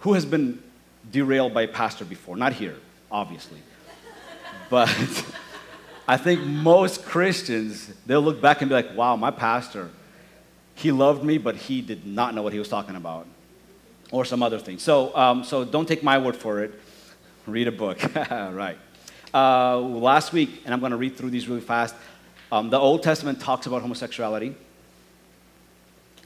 who 0.00 0.14
has 0.14 0.24
been 0.24 0.62
derailed 1.10 1.52
by 1.52 1.62
a 1.62 1.68
pastor 1.68 2.04
before? 2.04 2.36
Not 2.36 2.52
here, 2.52 2.76
obviously. 3.10 3.58
But 4.70 4.88
I 6.08 6.16
think 6.16 6.40
most 6.40 7.04
Christians, 7.04 7.92
they'll 8.06 8.22
look 8.22 8.40
back 8.40 8.62
and 8.62 8.70
be 8.70 8.74
like, 8.74 8.96
wow, 8.96 9.14
my 9.16 9.30
pastor, 9.30 9.90
he 10.74 10.90
loved 10.90 11.22
me, 11.22 11.36
but 11.36 11.54
he 11.54 11.82
did 11.82 12.06
not 12.06 12.34
know 12.34 12.40
what 12.40 12.54
he 12.54 12.58
was 12.58 12.68
talking 12.68 12.96
about. 12.96 13.26
Or 14.10 14.24
some 14.24 14.42
other 14.42 14.58
thing. 14.58 14.78
So, 14.78 15.14
um, 15.14 15.44
so 15.44 15.66
don't 15.66 15.86
take 15.86 16.02
my 16.02 16.16
word 16.16 16.34
for 16.34 16.64
it. 16.64 16.72
Read 17.46 17.68
a 17.68 17.72
book. 17.72 18.00
right. 18.30 18.78
Uh, 19.34 19.78
last 19.78 20.32
week, 20.32 20.62
and 20.64 20.72
I'm 20.72 20.80
going 20.80 20.92
to 20.92 20.96
read 20.96 21.14
through 21.14 21.28
these 21.28 21.46
really 21.46 21.60
fast, 21.60 21.94
um, 22.50 22.70
the 22.70 22.78
Old 22.78 23.02
Testament 23.02 23.38
talks 23.38 23.66
about 23.66 23.82
homosexuality. 23.82 24.54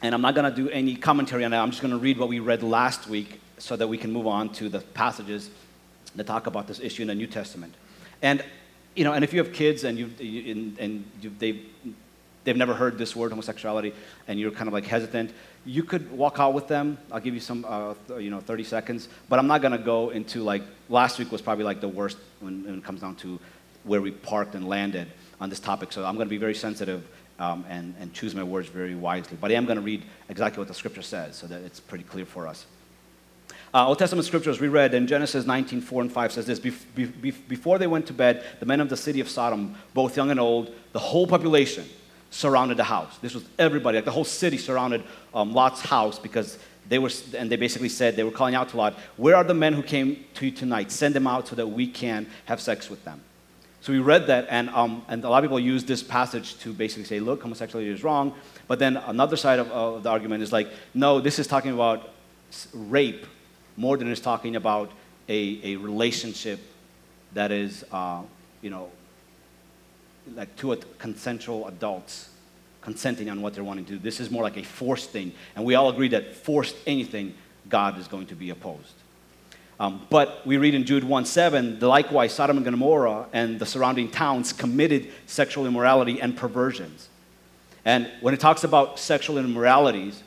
And 0.00 0.14
I'm 0.14 0.22
not 0.22 0.36
going 0.36 0.48
to 0.48 0.54
do 0.54 0.70
any 0.70 0.94
commentary 0.94 1.44
on 1.44 1.50
that. 1.50 1.60
I'm 1.60 1.70
just 1.70 1.82
going 1.82 1.90
to 1.90 1.98
read 1.98 2.18
what 2.18 2.28
we 2.28 2.38
read 2.38 2.62
last 2.62 3.08
week 3.08 3.40
so 3.58 3.74
that 3.74 3.88
we 3.88 3.98
can 3.98 4.12
move 4.12 4.28
on 4.28 4.50
to 4.50 4.68
the 4.68 4.78
passages 4.78 5.50
that 6.14 6.28
talk 6.28 6.46
about 6.46 6.68
this 6.68 6.78
issue 6.78 7.02
in 7.02 7.08
the 7.08 7.16
New 7.16 7.26
Testament. 7.26 7.74
And, 8.20 8.44
you 8.94 9.04
know, 9.04 9.12
and 9.12 9.24
if 9.24 9.32
you 9.32 9.42
have 9.42 9.52
kids 9.52 9.84
and, 9.84 9.98
you, 9.98 10.10
and, 10.20 10.78
and 10.78 11.04
you, 11.20 11.32
they 11.38 11.60
they've 12.44 12.56
never 12.56 12.74
heard 12.74 12.98
this 12.98 13.14
word 13.14 13.30
homosexuality 13.30 13.94
and 14.28 14.38
you're 14.38 14.50
kind 14.50 14.68
of 14.68 14.72
like 14.72 14.84
hesitant, 14.84 15.32
you 15.64 15.82
could 15.82 16.10
walk 16.10 16.38
out 16.38 16.54
with 16.54 16.68
them. 16.68 16.98
I'll 17.10 17.20
give 17.20 17.34
you 17.34 17.40
some, 17.40 17.64
uh, 17.68 17.94
you 18.18 18.30
know, 18.30 18.40
30 18.40 18.64
seconds. 18.64 19.08
But 19.28 19.38
I'm 19.38 19.46
not 19.46 19.62
going 19.62 19.72
to 19.72 19.78
go 19.78 20.10
into 20.10 20.42
like, 20.42 20.62
last 20.88 21.18
week 21.18 21.30
was 21.30 21.40
probably 21.40 21.64
like 21.64 21.80
the 21.80 21.88
worst 21.88 22.18
when, 22.40 22.64
when, 22.64 22.78
it 22.78 22.84
comes 22.84 23.00
down 23.00 23.16
to 23.16 23.38
where 23.84 24.00
we 24.00 24.10
parked 24.10 24.54
and 24.54 24.68
landed 24.68 25.08
on 25.40 25.50
this 25.50 25.60
topic. 25.60 25.92
So 25.92 26.04
I'm 26.04 26.16
going 26.16 26.26
to 26.26 26.30
be 26.30 26.38
very 26.38 26.54
sensitive 26.54 27.06
um, 27.38 27.64
and, 27.68 27.94
and 28.00 28.12
choose 28.12 28.34
my 28.34 28.42
words 28.42 28.68
very 28.68 28.94
wisely. 28.94 29.36
But 29.40 29.50
I 29.50 29.54
am 29.54 29.64
going 29.64 29.76
to 29.76 29.82
read 29.82 30.02
exactly 30.28 30.60
what 30.60 30.68
the 30.68 30.74
scripture 30.74 31.02
says 31.02 31.36
so 31.36 31.46
that 31.46 31.62
it's 31.62 31.80
pretty 31.80 32.04
clear 32.04 32.26
for 32.26 32.48
us. 32.48 32.66
Uh, 33.74 33.88
Old 33.88 33.98
Testament 33.98 34.26
scriptures 34.26 34.60
we 34.60 34.68
read 34.68 34.92
in 34.92 35.06
Genesis 35.06 35.46
19, 35.46 35.80
4 35.80 36.02
and 36.02 36.12
5 36.12 36.32
says 36.32 36.46
this 36.46 36.58
Before 36.58 37.78
they 37.78 37.86
went 37.86 38.06
to 38.06 38.12
bed, 38.12 38.44
the 38.60 38.66
men 38.66 38.80
of 38.80 38.90
the 38.90 38.96
city 38.98 39.20
of 39.20 39.30
Sodom, 39.30 39.74
both 39.94 40.14
young 40.14 40.30
and 40.30 40.38
old, 40.38 40.74
the 40.92 40.98
whole 40.98 41.26
population 41.26 41.88
surrounded 42.30 42.76
the 42.76 42.84
house. 42.84 43.16
This 43.18 43.34
was 43.34 43.44
everybody, 43.58 43.96
like 43.96 44.04
the 44.04 44.10
whole 44.10 44.24
city 44.24 44.58
surrounded 44.58 45.02
um, 45.32 45.54
Lot's 45.54 45.80
house 45.80 46.18
because 46.18 46.58
they 46.86 46.98
were, 46.98 47.10
and 47.34 47.50
they 47.50 47.56
basically 47.56 47.88
said, 47.88 48.14
they 48.14 48.24
were 48.24 48.30
calling 48.30 48.54
out 48.54 48.68
to 48.70 48.76
Lot, 48.76 48.94
Where 49.16 49.36
are 49.36 49.44
the 49.44 49.54
men 49.54 49.72
who 49.72 49.82
came 49.82 50.22
to 50.34 50.46
you 50.46 50.52
tonight? 50.52 50.92
Send 50.92 51.14
them 51.14 51.26
out 51.26 51.48
so 51.48 51.56
that 51.56 51.66
we 51.66 51.86
can 51.86 52.26
have 52.44 52.60
sex 52.60 52.90
with 52.90 53.02
them. 53.06 53.22
So 53.80 53.92
we 53.92 54.00
read 54.00 54.26
that, 54.26 54.48
and, 54.50 54.68
um, 54.70 55.02
and 55.08 55.24
a 55.24 55.30
lot 55.30 55.42
of 55.42 55.48
people 55.48 55.58
use 55.58 55.82
this 55.82 56.02
passage 56.02 56.58
to 56.58 56.74
basically 56.74 57.04
say, 57.04 57.20
Look, 57.20 57.40
homosexuality 57.40 57.90
is 57.90 58.04
wrong. 58.04 58.34
But 58.68 58.80
then 58.80 58.98
another 58.98 59.36
side 59.36 59.58
of, 59.58 59.72
of 59.72 60.02
the 60.02 60.10
argument 60.10 60.42
is 60.42 60.52
like, 60.52 60.68
No, 60.92 61.20
this 61.20 61.38
is 61.38 61.46
talking 61.46 61.72
about 61.72 62.10
rape 62.74 63.24
more 63.76 63.96
than 63.96 64.10
it's 64.10 64.20
talking 64.20 64.56
about 64.56 64.90
a, 65.28 65.60
a 65.62 65.76
relationship 65.76 66.60
that 67.34 67.50
is, 67.50 67.84
uh, 67.92 68.22
you 68.60 68.70
know, 68.70 68.90
like 70.34 70.54
two 70.56 70.76
consensual 70.98 71.66
adults 71.68 72.30
consenting 72.80 73.30
on 73.30 73.40
what 73.40 73.54
they're 73.54 73.64
wanting 73.64 73.84
to 73.86 73.92
do. 73.92 73.98
This 73.98 74.20
is 74.20 74.30
more 74.30 74.42
like 74.42 74.56
a 74.56 74.62
forced 74.62 75.10
thing. 75.10 75.32
And 75.56 75.64
we 75.64 75.74
all 75.74 75.88
agree 75.88 76.08
that 76.08 76.34
forced 76.34 76.76
anything, 76.86 77.34
God 77.68 77.98
is 77.98 78.08
going 78.08 78.26
to 78.26 78.34
be 78.34 78.50
opposed. 78.50 78.94
Um, 79.80 80.06
but 80.10 80.46
we 80.46 80.58
read 80.58 80.74
in 80.74 80.84
Jude 80.84 81.04
1 81.04 81.24
7, 81.24 81.80
likewise, 81.80 82.32
Sodom 82.32 82.56
and 82.56 82.64
Gomorrah 82.64 83.26
and 83.32 83.58
the 83.58 83.66
surrounding 83.66 84.10
towns 84.10 84.52
committed 84.52 85.10
sexual 85.26 85.66
immorality 85.66 86.20
and 86.20 86.36
perversions. 86.36 87.08
And 87.84 88.08
when 88.20 88.34
it 88.34 88.40
talks 88.40 88.62
about 88.62 88.98
sexual 88.98 89.38
immoralities, 89.38 90.22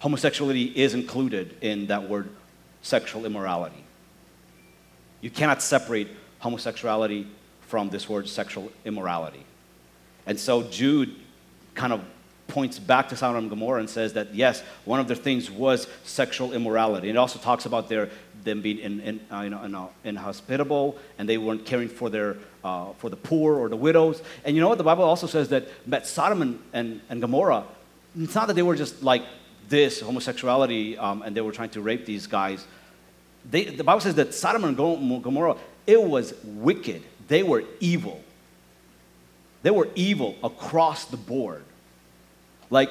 homosexuality 0.00 0.64
is 0.64 0.94
included 0.94 1.56
in 1.60 1.86
that 1.86 2.08
word 2.08 2.28
sexual 2.82 3.24
immorality. 3.24 3.84
You 5.20 5.30
cannot 5.30 5.62
separate 5.62 6.08
homosexuality 6.40 7.26
from 7.60 7.90
this 7.90 8.08
word 8.08 8.28
sexual 8.28 8.72
immorality. 8.84 9.44
And 10.26 10.38
so 10.40 10.62
Jude 10.62 11.14
kind 11.74 11.92
of 11.92 12.02
points 12.48 12.78
back 12.78 13.08
to 13.10 13.16
Sodom 13.16 13.36
and 13.36 13.50
Gomorrah 13.50 13.80
and 13.80 13.88
says 13.88 14.14
that 14.14 14.34
yes, 14.34 14.62
one 14.84 14.98
of 14.98 15.06
their 15.06 15.16
things 15.16 15.50
was 15.50 15.86
sexual 16.04 16.52
immorality. 16.52 17.08
And 17.08 17.16
It 17.16 17.20
also 17.20 17.38
talks 17.38 17.64
about 17.66 17.88
their 17.88 18.08
them 18.42 18.62
being 18.62 18.78
in, 18.78 19.00
in, 19.00 19.20
uh, 19.30 19.42
you 19.42 19.50
know, 19.50 19.62
in, 19.62 19.74
uh, 19.74 19.86
inhospitable 20.02 20.96
and 21.18 21.28
they 21.28 21.36
weren't 21.36 21.66
caring 21.66 21.88
for 21.88 22.08
their 22.08 22.36
uh, 22.64 22.92
for 22.98 23.10
the 23.10 23.16
poor 23.16 23.56
or 23.56 23.68
the 23.68 23.76
widows. 23.76 24.22
And 24.44 24.56
you 24.56 24.62
know 24.62 24.68
what? 24.68 24.78
The 24.78 24.84
Bible 24.84 25.04
also 25.04 25.26
says 25.26 25.50
that, 25.50 26.06
Sodom 26.06 26.42
and, 26.42 26.58
and, 26.72 27.00
and 27.08 27.20
Gomorrah, 27.20 27.64
it's 28.18 28.34
not 28.34 28.48
that 28.48 28.54
they 28.54 28.62
were 28.62 28.76
just 28.76 29.02
like 29.02 29.22
this 29.70 30.00
homosexuality 30.00 30.98
um, 30.98 31.22
and 31.22 31.34
they 31.34 31.40
were 31.40 31.52
trying 31.52 31.70
to 31.70 31.80
rape 31.80 32.04
these 32.04 32.26
guys. 32.26 32.66
They, 33.48 33.64
the 33.64 33.84
Bible 33.84 34.00
says 34.00 34.16
that 34.16 34.34
Sodom 34.34 34.64
and 34.64 34.76
Gomorrah, 34.76 35.56
it 35.86 36.02
was 36.02 36.34
wicked. 36.44 37.02
They 37.28 37.42
were 37.42 37.64
evil. 37.78 38.22
They 39.62 39.70
were 39.70 39.88
evil 39.94 40.36
across 40.44 41.06
the 41.06 41.16
board. 41.16 41.64
Like 42.68 42.90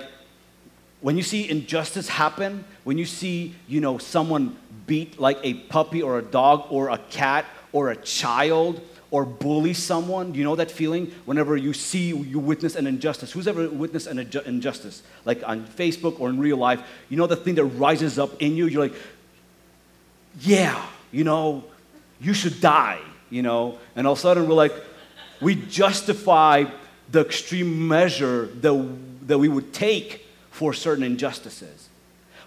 when 1.01 1.17
you 1.17 1.23
see 1.23 1.49
injustice 1.49 2.07
happen, 2.07 2.63
when 2.83 2.97
you 2.97 3.05
see, 3.05 3.53
you 3.67 3.81
know, 3.81 3.97
someone 3.97 4.57
beat 4.87 5.19
like 5.19 5.37
a 5.43 5.53
puppy 5.53 6.01
or 6.01 6.17
a 6.17 6.21
dog 6.21 6.65
or 6.69 6.89
a 6.89 6.97
cat 6.97 7.45
or 7.71 7.91
a 7.91 7.95
child 7.95 8.81
or 9.11 9.25
bully 9.25 9.73
someone, 9.73 10.35
you 10.35 10.43
know 10.43 10.55
that 10.55 10.69
feeling 10.69 11.11
whenever 11.25 11.57
you 11.57 11.73
see, 11.73 12.09
you 12.09 12.39
witness 12.39 12.75
an 12.75 12.85
injustice? 12.85 13.31
Who's 13.31 13.47
ever 13.47 13.67
witnessed 13.69 14.07
an 14.07 14.19
injustice? 14.19 15.01
Like 15.25 15.41
on 15.47 15.65
Facebook 15.65 16.19
or 16.19 16.29
in 16.29 16.39
real 16.39 16.57
life, 16.57 16.81
you 17.09 17.17
know 17.17 17.27
the 17.27 17.35
thing 17.35 17.55
that 17.55 17.65
rises 17.65 18.19
up 18.19 18.41
in 18.41 18.55
you? 18.55 18.67
You're 18.67 18.83
like, 18.83 18.93
yeah, 20.41 20.85
you 21.11 21.23
know, 21.23 21.63
you 22.21 22.33
should 22.33 22.61
die, 22.61 22.99
you 23.29 23.41
know? 23.41 23.79
And 23.95 24.05
all 24.05 24.13
of 24.13 24.19
a 24.19 24.21
sudden 24.21 24.47
we're 24.47 24.53
like, 24.53 24.73
we 25.41 25.55
justify 25.55 26.65
the 27.11 27.21
extreme 27.21 27.87
measure 27.87 28.45
that, 28.45 29.27
that 29.27 29.39
we 29.39 29.47
would 29.47 29.73
take 29.73 30.25
for 30.51 30.73
certain 30.73 31.03
injustices. 31.03 31.89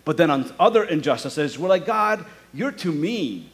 But 0.05 0.17
then 0.17 0.31
on 0.31 0.53
other 0.61 0.85
injustices, 0.85 1.59
we're 1.59 1.69
like, 1.69 1.87
God, 1.87 2.25
you're 2.53 2.73
too 2.73 2.93
mean. 2.93 3.49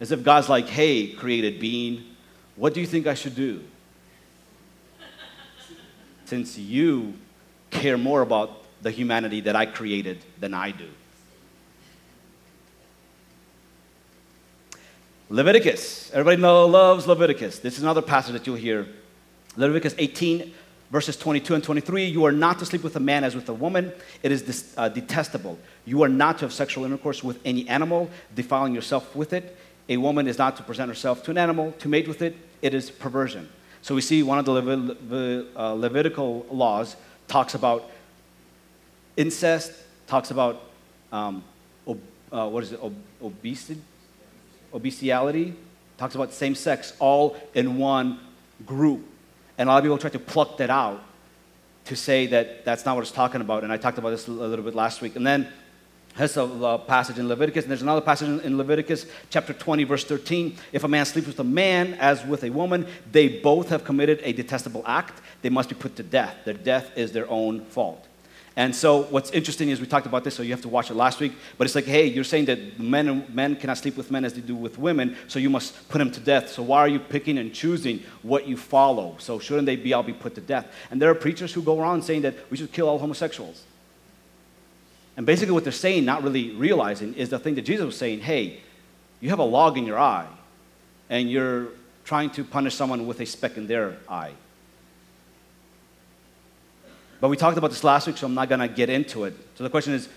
As 0.00 0.10
if 0.10 0.24
God's 0.24 0.48
like, 0.48 0.66
hey, 0.66 1.08
created 1.08 1.60
being, 1.60 2.04
what 2.56 2.74
do 2.74 2.80
you 2.80 2.86
think 2.86 3.06
I 3.06 3.14
should 3.14 3.34
do? 3.34 3.62
Since 6.24 6.58
you 6.58 7.14
care 7.70 7.98
more 7.98 8.22
about 8.22 8.62
the 8.82 8.90
humanity 8.90 9.40
that 9.42 9.56
I 9.56 9.66
created 9.66 10.18
than 10.38 10.54
I 10.54 10.70
do. 10.70 10.88
Leviticus. 15.30 16.10
Everybody 16.12 16.40
loves 16.40 17.06
Leviticus. 17.06 17.58
This 17.58 17.76
is 17.76 17.82
another 17.82 18.02
passage 18.02 18.34
that 18.34 18.46
you'll 18.46 18.56
hear. 18.56 18.86
Leviticus 19.56 19.94
18, 19.98 20.52
verses 20.90 21.16
22 21.16 21.54
and 21.54 21.64
23. 21.64 22.04
You 22.04 22.24
are 22.24 22.32
not 22.32 22.58
to 22.58 22.66
sleep 22.66 22.84
with 22.84 22.94
a 22.96 23.00
man 23.00 23.24
as 23.24 23.34
with 23.34 23.48
a 23.48 23.54
woman. 23.54 23.92
It 24.22 24.32
is 24.32 24.74
uh, 24.76 24.88
detestable. 24.90 25.58
You 25.86 26.02
are 26.02 26.08
not 26.08 26.38
to 26.38 26.44
have 26.44 26.52
sexual 26.52 26.84
intercourse 26.84 27.24
with 27.24 27.40
any 27.44 27.66
animal, 27.68 28.10
defiling 28.34 28.74
yourself 28.74 29.16
with 29.16 29.32
it. 29.32 29.56
A 29.88 29.96
woman 29.96 30.26
is 30.26 30.38
not 30.38 30.56
to 30.56 30.62
present 30.62 30.88
herself 30.88 31.22
to 31.24 31.30
an 31.30 31.38
animal, 31.38 31.72
to 31.80 31.88
mate 31.88 32.08
with 32.08 32.22
it. 32.22 32.36
It 32.62 32.72
is 32.74 32.90
perversion. 32.90 33.48
So 33.82 33.94
we 33.94 34.00
see 34.00 34.22
one 34.22 34.38
of 34.38 34.46
the 34.46 35.46
uh, 35.54 35.72
Levitical 35.74 36.46
laws 36.50 36.96
talks 37.28 37.54
about 37.54 37.90
incest, 39.16 39.72
talks 40.06 40.30
about 40.30 40.62
um, 41.12 41.44
ob- 41.86 42.00
uh, 42.32 42.48
what 42.48 42.62
is 42.62 42.72
it, 42.72 42.82
ob- 42.82 42.94
obesity, 43.22 43.80
obestiality, 44.72 45.54
talks 45.98 46.14
about 46.14 46.32
same 46.32 46.54
sex, 46.54 46.94
all 46.98 47.36
in 47.54 47.76
one 47.76 48.20
group. 48.64 49.04
And 49.58 49.68
a 49.68 49.72
lot 49.72 49.78
of 49.78 49.84
people 49.84 49.98
try 49.98 50.10
to 50.10 50.18
pluck 50.18 50.56
that 50.56 50.70
out 50.70 51.02
to 51.84 51.94
say 51.94 52.26
that 52.28 52.64
that's 52.64 52.84
not 52.86 52.96
what 52.96 53.02
it's 53.02 53.12
talking 53.12 53.42
about. 53.42 53.62
And 53.62 53.72
I 53.72 53.76
talked 53.76 53.98
about 53.98 54.10
this 54.10 54.26
a 54.26 54.30
little 54.30 54.64
bit 54.64 54.74
last 54.74 55.02
week. 55.02 55.16
And 55.16 55.26
then 55.26 55.52
that's 56.16 56.36
a 56.36 56.44
uh, 56.44 56.46
uh, 56.46 56.78
passage 56.78 57.18
in 57.18 57.28
Leviticus. 57.28 57.64
And 57.64 57.70
there's 57.70 57.82
another 57.82 58.00
passage 58.00 58.28
in 58.44 58.56
Leviticus 58.56 59.06
chapter 59.30 59.52
20, 59.52 59.84
verse 59.84 60.04
13. 60.04 60.56
If 60.72 60.84
a 60.84 60.88
man 60.88 61.04
sleeps 61.06 61.26
with 61.26 61.40
a 61.40 61.44
man 61.44 61.94
as 61.94 62.24
with 62.24 62.44
a 62.44 62.50
woman, 62.50 62.86
they 63.10 63.28
both 63.28 63.68
have 63.70 63.84
committed 63.84 64.20
a 64.22 64.32
detestable 64.32 64.84
act. 64.86 65.20
They 65.42 65.50
must 65.50 65.68
be 65.68 65.74
put 65.74 65.96
to 65.96 66.02
death. 66.02 66.36
Their 66.44 66.54
death 66.54 66.96
is 66.96 67.12
their 67.12 67.28
own 67.28 67.64
fault. 67.64 68.06
And 68.56 68.74
so 68.74 69.02
what's 69.04 69.32
interesting 69.32 69.70
is 69.70 69.80
we 69.80 69.86
talked 69.88 70.06
about 70.06 70.22
this, 70.22 70.36
so 70.36 70.44
you 70.44 70.52
have 70.52 70.60
to 70.60 70.68
watch 70.68 70.88
it 70.88 70.94
last 70.94 71.18
week. 71.18 71.32
But 71.58 71.66
it's 71.66 71.74
like, 71.74 71.86
hey, 71.86 72.06
you're 72.06 72.22
saying 72.22 72.44
that 72.44 72.78
men 72.78 73.26
men 73.32 73.56
cannot 73.56 73.78
sleep 73.78 73.96
with 73.96 74.12
men 74.12 74.24
as 74.24 74.34
they 74.34 74.40
do 74.40 74.54
with 74.54 74.78
women, 74.78 75.16
so 75.26 75.40
you 75.40 75.50
must 75.50 75.88
put 75.88 75.98
them 75.98 76.12
to 76.12 76.20
death. 76.20 76.50
So 76.50 76.62
why 76.62 76.78
are 76.78 76.88
you 76.88 77.00
picking 77.00 77.38
and 77.38 77.52
choosing 77.52 78.04
what 78.22 78.46
you 78.46 78.56
follow? 78.56 79.16
So 79.18 79.40
shouldn't 79.40 79.66
they 79.66 79.74
be 79.74 79.92
all 79.92 80.04
be 80.04 80.12
put 80.12 80.36
to 80.36 80.40
death? 80.40 80.68
And 80.92 81.02
there 81.02 81.10
are 81.10 81.16
preachers 81.16 81.52
who 81.52 81.62
go 81.62 81.80
around 81.80 82.02
saying 82.02 82.22
that 82.22 82.36
we 82.48 82.56
should 82.56 82.70
kill 82.70 82.88
all 82.88 83.00
homosexuals. 83.00 83.64
And 85.16 85.24
basically, 85.24 85.52
what 85.52 85.64
they're 85.64 85.72
saying, 85.72 86.04
not 86.04 86.22
really 86.22 86.50
realizing, 86.50 87.14
is 87.14 87.30
the 87.30 87.38
thing 87.38 87.54
that 87.54 87.62
Jesus 87.62 87.86
was 87.86 87.96
saying 87.96 88.20
hey, 88.20 88.60
you 89.20 89.30
have 89.30 89.38
a 89.38 89.44
log 89.44 89.78
in 89.78 89.86
your 89.86 89.98
eye, 89.98 90.26
and 91.08 91.30
you're 91.30 91.68
trying 92.04 92.30
to 92.30 92.44
punish 92.44 92.74
someone 92.74 93.06
with 93.06 93.20
a 93.20 93.26
speck 93.26 93.56
in 93.56 93.66
their 93.66 93.96
eye. 94.08 94.32
But 97.20 97.28
we 97.28 97.36
talked 97.36 97.56
about 97.56 97.70
this 97.70 97.84
last 97.84 98.06
week, 98.06 98.18
so 98.18 98.26
I'm 98.26 98.34
not 98.34 98.48
going 98.48 98.60
to 98.60 98.68
get 98.68 98.90
into 98.90 99.24
it. 99.24 99.34
So 99.54 99.64
the 99.64 99.70
question 99.70 99.94
is 99.94 100.08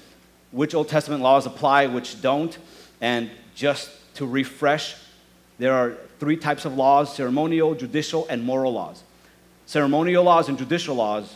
which 0.51 0.73
Old 0.73 0.89
Testament 0.89 1.21
laws 1.21 1.45
apply, 1.45 1.85
which 1.87 2.21
don't? 2.21 2.57
And 2.99 3.29
just 3.55 3.91
to 4.15 4.25
refresh, 4.25 4.95
there 5.59 5.73
are 5.73 5.97
three 6.19 6.37
types 6.37 6.65
of 6.65 6.75
laws 6.75 7.15
ceremonial, 7.15 7.75
judicial, 7.75 8.27
and 8.29 8.43
moral 8.43 8.73
laws. 8.73 9.03
Ceremonial 9.65 10.23
laws 10.23 10.49
and 10.49 10.57
judicial 10.57 10.95
laws 10.95 11.35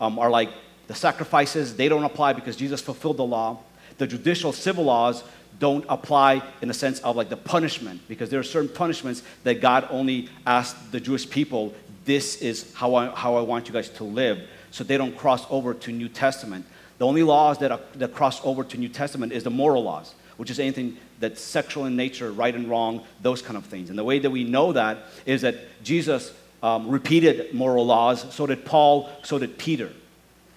um, 0.00 0.18
are 0.18 0.30
like 0.30 0.50
the 0.86 0.94
sacrifices, 0.94 1.76
they 1.76 1.88
don't 1.88 2.04
apply 2.04 2.32
because 2.32 2.56
Jesus 2.56 2.80
fulfilled 2.80 3.16
the 3.16 3.24
law. 3.24 3.58
The 3.98 4.06
judicial 4.06 4.52
civil 4.52 4.84
laws 4.84 5.22
don't 5.58 5.84
apply 5.88 6.42
in 6.60 6.68
the 6.68 6.74
sense 6.74 6.98
of 7.00 7.14
like 7.16 7.28
the 7.28 7.36
punishment 7.36 8.00
because 8.08 8.30
there 8.30 8.40
are 8.40 8.44
certain 8.44 8.68
punishments 8.68 9.22
that 9.44 9.60
God 9.60 9.86
only 9.90 10.28
asked 10.46 10.92
the 10.92 11.00
Jewish 11.00 11.28
people, 11.28 11.72
this 12.04 12.42
is 12.42 12.72
how 12.74 12.94
I, 12.94 13.06
how 13.14 13.36
I 13.36 13.42
want 13.42 13.68
you 13.68 13.74
guys 13.74 13.88
to 13.90 14.04
live. 14.04 14.40
So 14.70 14.82
they 14.82 14.96
don't 14.96 15.16
cross 15.16 15.46
over 15.50 15.74
to 15.74 15.92
New 15.92 16.08
Testament. 16.08 16.66
The 16.98 17.06
only 17.06 17.22
laws 17.22 17.58
that, 17.58 17.70
are, 17.70 17.80
that 17.94 18.14
cross 18.14 18.44
over 18.44 18.64
to 18.64 18.76
New 18.76 18.88
Testament 18.88 19.32
is 19.32 19.44
the 19.44 19.50
moral 19.50 19.84
laws, 19.84 20.14
which 20.36 20.50
is 20.50 20.58
anything 20.58 20.96
that's 21.20 21.40
sexual 21.40 21.84
in 21.84 21.94
nature, 21.94 22.32
right 22.32 22.54
and 22.54 22.68
wrong, 22.68 23.04
those 23.20 23.42
kind 23.42 23.56
of 23.56 23.64
things. 23.66 23.90
And 23.90 23.98
the 23.98 24.04
way 24.04 24.18
that 24.18 24.30
we 24.30 24.44
know 24.44 24.72
that 24.72 25.04
is 25.26 25.42
that 25.42 25.56
Jesus 25.84 26.32
um, 26.62 26.88
repeated 26.88 27.54
moral 27.54 27.86
laws. 27.86 28.34
So 28.34 28.46
did 28.46 28.64
Paul, 28.64 29.10
so 29.22 29.38
did 29.38 29.58
Peter. 29.58 29.90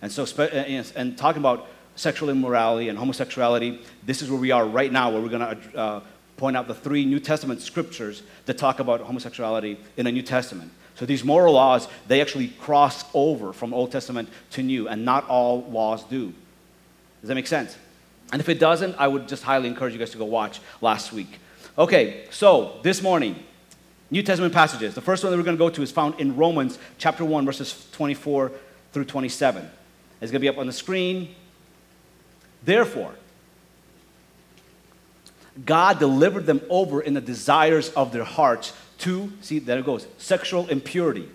And 0.02 0.12
so, 0.12 0.26
and, 0.44 0.92
and 0.96 1.18
talking 1.18 1.42
about 1.42 1.68
sexual 1.96 2.30
immorality 2.30 2.90
and 2.90 2.98
homosexuality, 2.98 3.82
this 4.06 4.22
is 4.22 4.30
where 4.30 4.40
we 4.40 4.52
are 4.52 4.66
right 4.66 4.92
now, 4.92 5.12
where 5.12 5.22
we're 5.22 5.30
going 5.30 5.58
to 5.58 5.78
uh, 5.78 6.02
point 6.38 6.58
out 6.58 6.68
the 6.68 6.76
three 6.76 7.06
New 7.06 7.20
Testament 7.20 7.62
scriptures 7.62 8.24
that 8.46 8.58
talk 8.58 8.80
about 8.80 9.02
homosexuality 9.02 9.80
in 9.98 10.06
the 10.06 10.12
New 10.12 10.22
Testament. 10.22 10.72
So 10.96 11.06
these 11.06 11.24
moral 11.24 11.54
laws, 11.54 11.88
they 12.08 12.22
actually 12.22 12.50
cross 12.50 13.04
over 13.14 13.54
from 13.54 13.74
Old 13.74 13.92
Testament 13.92 14.30
to 14.52 14.64
New, 14.64 14.88
and 14.88 15.04
not 15.04 15.28
all 15.28 15.64
laws 15.64 16.04
do. 16.04 16.34
Does 17.22 17.28
that 17.28 17.36
make 17.36 17.48
sense? 17.48 17.78
And 18.32 18.42
if 18.42 18.50
it 18.50 18.60
doesn't, 18.60 18.96
I 18.98 19.08
would 19.08 19.28
just 19.28 19.44
highly 19.44 19.68
encourage 19.68 19.94
you 19.94 20.00
guys 20.00 20.12
to 20.12 20.18
go 20.18 20.26
watch 20.26 20.60
last 20.82 21.12
week. 21.12 21.40
Okay, 21.78 22.26
so 22.32 22.80
this 22.84 23.02
morning, 23.02 23.36
New 24.10 24.24
Testament 24.24 24.54
passages. 24.54 24.96
The 24.96 25.02
first 25.02 25.24
one 25.24 25.32
that 25.32 25.38
we're 25.38 25.44
going 25.44 25.58
to 25.58 25.64
go 25.64 25.70
to 25.70 25.82
is 25.82 25.92
found 25.92 26.20
in 26.20 26.36
Romans 26.36 26.80
chapter 26.98 27.26
1, 27.26 27.46
verses 27.46 27.88
24 27.92 28.52
through 28.94 29.06
27. 29.06 29.70
It's 30.26 30.32
going 30.32 30.42
to 30.42 30.46
be 30.46 30.50
up 30.50 30.58
on 30.58 30.68
the 30.68 30.74
screen. 30.74 31.36
Therefore, 32.64 33.14
God 35.64 36.00
delivered 36.00 36.46
them 36.46 36.62
over 36.70 37.00
in 37.00 37.14
the 37.14 37.22
desires 37.22 37.90
of 37.90 38.12
their 38.12 38.24
hearts 38.24 38.74
to, 39.00 39.32
see, 39.42 39.60
there 39.60 39.78
it 39.80 39.86
goes, 39.86 40.08
sexual 40.18 40.68
impurity, 40.68 41.30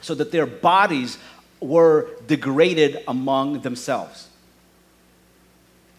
so 0.00 0.14
that 0.14 0.32
their 0.32 0.46
bodies 0.46 1.18
were 1.60 2.08
degraded 2.26 3.04
among 3.06 3.60
themselves. 3.60 4.28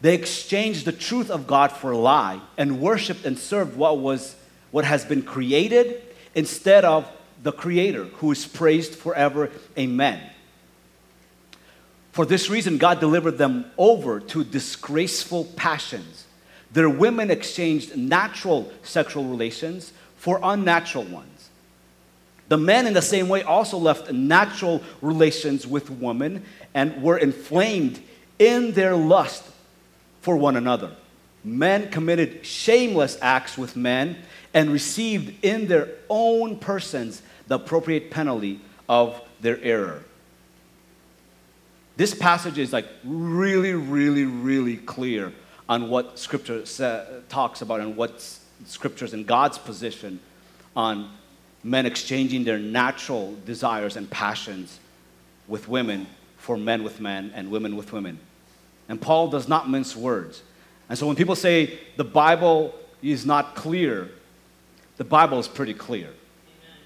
They 0.02 0.16
exchanged 0.16 0.86
the 0.86 0.92
truth 0.92 1.30
of 1.30 1.48
God 1.48 1.72
for 1.72 1.92
a 1.92 1.98
lie 1.98 2.42
and 2.58 2.82
worshiped 2.82 3.26
and 3.26 3.38
served 3.38 3.78
what 3.78 4.00
was 4.00 4.36
what 4.72 4.86
has 4.86 5.06
been 5.06 5.22
created 5.22 6.02
instead 6.34 6.84
of 6.84 7.08
the 7.44 7.52
creator 7.52 8.06
who 8.06 8.32
is 8.32 8.46
praised 8.48 8.96
forever. 8.96 9.52
Amen. 9.78 10.20
For 12.14 12.28
this 12.28 12.48
reason, 12.48 12.78
God 12.78 13.00
delivered 13.00 13.40
them 13.40 13.66
over 13.76 14.20
to 14.20 14.44
disgraceful 14.44 15.46
passions. 15.56 16.26
Their 16.72 16.88
women 16.88 17.32
exchanged 17.32 17.98
natural 17.98 18.72
sexual 18.84 19.26
relations 19.26 19.92
for 20.18 20.40
unnatural 20.44 21.06
ones. 21.06 21.50
The 22.50 22.58
men, 22.58 22.86
in 22.86 22.94
the 22.94 23.02
same 23.02 23.30
way, 23.30 23.42
also 23.42 23.80
left 23.80 24.12
natural 24.12 24.84
relations 25.02 25.66
with 25.66 25.90
women 25.90 26.46
and 26.76 27.02
were 27.02 27.18
inflamed 27.18 28.00
in 28.38 28.74
their 28.74 28.96
lust 28.96 29.44
for 30.22 30.38
one 30.38 30.56
another. 30.56 30.92
Men 31.44 31.90
committed 31.90 32.46
shameless 32.46 33.18
acts 33.24 33.58
with 33.58 33.76
men 33.76 34.18
and 34.54 34.70
received 34.72 35.44
in 35.44 35.68
their 35.68 35.90
own 36.10 36.60
persons 36.60 37.24
the 37.48 37.56
appropriate 37.56 38.12
penalty 38.12 38.62
of 38.88 39.20
their 39.42 39.60
error. 39.64 40.04
This 41.96 42.14
passage 42.14 42.58
is 42.58 42.74
like 42.74 42.88
really, 43.04 43.74
really, 43.74 44.26
really 44.26 44.78
clear 44.78 45.32
on 45.70 45.90
what 45.90 46.18
Scripture 46.18 46.66
sa- 46.66 47.04
talks 47.30 47.62
about 47.62 47.80
and 47.80 47.96
what 47.96 48.22
Scriptures 48.66 49.14
and 49.14 49.26
God's 49.28 49.58
position 49.58 50.20
on 50.76 51.12
men 51.64 51.86
exchanging 51.86 52.44
their 52.44 52.60
natural 52.60 53.36
desires 53.46 53.96
and 53.96 54.10
passions 54.10 54.80
with 55.48 55.68
women 55.68 56.08
for 56.38 56.58
men 56.58 56.84
with 56.84 57.00
men 57.00 57.32
and 57.36 57.52
women 57.52 57.76
with 57.76 57.94
women. 57.94 58.20
And 58.90 59.00
Paul 59.00 59.30
does 59.30 59.48
not 59.48 59.70
mince 59.70 59.96
words. 59.96 60.44
And 60.90 60.98
so 60.98 61.08
when 61.08 61.16
people 61.16 61.36
say 61.36 61.80
the 61.96 62.04
Bible 62.04 62.76
is 63.02 63.26
not 63.26 63.56
clear, 63.56 64.10
the 64.98 65.04
Bible 65.04 65.40
is 65.40 65.48
pretty 65.48 65.74
clear. 65.74 66.08
Amen. 66.08 66.78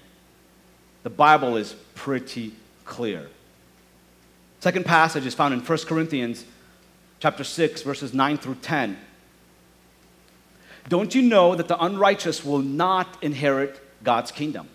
The 1.02 1.10
Bible 1.10 1.56
is 1.56 1.74
pretty 1.94 2.52
clear. 2.84 3.28
Second 4.60 4.84
passage 4.84 5.24
is 5.24 5.34
found 5.34 5.54
in 5.54 5.60
1 5.60 5.78
Corinthians 5.86 6.44
chapter 7.20 7.44
6 7.44 7.82
verses 7.82 8.12
9 8.12 8.38
through 8.38 8.56
10. 8.56 8.98
Don't 10.88 11.14
you 11.14 11.22
know 11.22 11.54
that 11.54 11.68
the 11.68 11.82
unrighteous 11.82 12.44
will 12.44 12.60
not 12.60 13.22
inherit 13.22 13.80
God's 14.02 14.32
kingdom? 14.32 14.68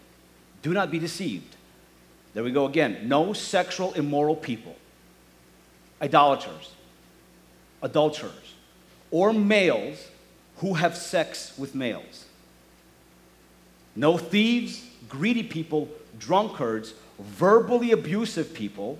Do 0.62 0.71
not 0.71 0.91
be 0.91 0.99
deceived. 0.99 1.55
There 2.34 2.43
we 2.43 2.51
go 2.51 2.65
again. 2.65 3.07
No 3.07 3.34
sexual 3.34 3.93
immoral 3.93 4.36
people, 4.36 4.75
idolaters, 6.01 6.71
adulterers, 7.81 8.53
or 9.12 9.34
males 9.34 10.07
who 10.57 10.75
have 10.75 10.95
sex 10.95 11.57
with 11.57 11.75
males. 11.75 12.25
No 13.95 14.17
thieves, 14.17 14.88
greedy 15.10 15.43
people, 15.43 15.89
drunkards, 16.17 16.93
verbally 17.19 17.91
abusive 17.91 18.53
people 18.53 18.97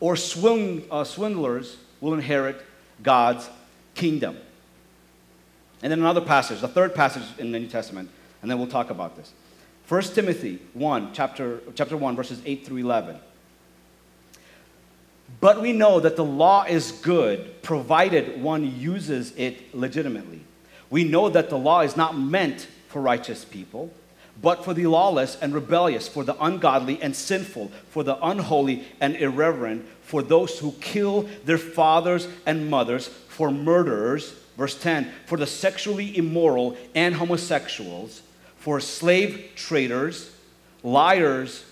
or 0.00 0.16
swing, 0.16 0.84
uh, 0.90 1.04
swindlers 1.04 1.76
will 2.00 2.14
inherit 2.14 2.60
God's 3.02 3.48
kingdom. 3.94 4.36
And 5.82 5.92
then 5.92 6.00
another 6.00 6.20
passage, 6.20 6.60
the 6.60 6.68
third 6.68 6.94
passage 6.94 7.22
in 7.38 7.52
the 7.52 7.58
New 7.58 7.68
Testament, 7.68 8.10
and 8.42 8.50
then 8.50 8.58
we'll 8.58 8.66
talk 8.66 8.90
about 8.90 9.16
this. 9.16 9.32
1 9.88 10.02
Timothy 10.02 10.58
1, 10.74 11.12
chapter, 11.12 11.60
chapter 11.74 11.96
1, 11.96 12.16
verses 12.16 12.40
8 12.44 12.64
through 12.64 12.78
11. 12.78 13.16
But 15.40 15.60
we 15.60 15.72
know 15.72 16.00
that 16.00 16.16
the 16.16 16.24
law 16.24 16.64
is 16.64 16.92
good 16.92 17.62
provided 17.62 18.42
one 18.42 18.78
uses 18.78 19.32
it 19.36 19.74
legitimately. 19.74 20.40
We 20.90 21.04
know 21.04 21.28
that 21.28 21.50
the 21.50 21.58
law 21.58 21.80
is 21.80 21.96
not 21.96 22.18
meant 22.18 22.66
for 22.88 23.00
righteous 23.00 23.44
people, 23.44 23.92
but 24.42 24.64
for 24.64 24.72
the 24.72 24.86
lawless 24.86 25.36
and 25.40 25.52
rebellious, 25.52 26.08
for 26.08 26.24
the 26.24 26.42
ungodly 26.42 27.00
and 27.02 27.14
sinful, 27.14 27.70
for 27.88 28.02
the 28.02 28.18
unholy 28.24 28.84
and 29.00 29.16
irreverent, 29.16 29.86
for 30.02 30.22
those 30.22 30.58
who 30.58 30.72
kill 30.80 31.28
their 31.44 31.58
fathers 31.58 32.26
and 32.46 32.70
mothers, 32.70 33.08
for 33.08 33.50
murderers, 33.50 34.34
verse 34.56 34.80
10, 34.80 35.10
for 35.26 35.36
the 35.36 35.46
sexually 35.46 36.16
immoral 36.16 36.76
and 36.94 37.14
homosexuals, 37.14 38.22
for 38.56 38.80
slave 38.80 39.50
traders, 39.56 40.30
liars, 40.82 41.64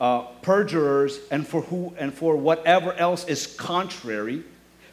uh, 0.00 0.22
perjurers, 0.42 1.18
and 1.30 1.46
for 1.46 1.62
who 1.62 1.94
and 1.98 2.12
for 2.14 2.36
whatever 2.36 2.92
else 2.94 3.24
is 3.26 3.46
contrary 3.46 4.42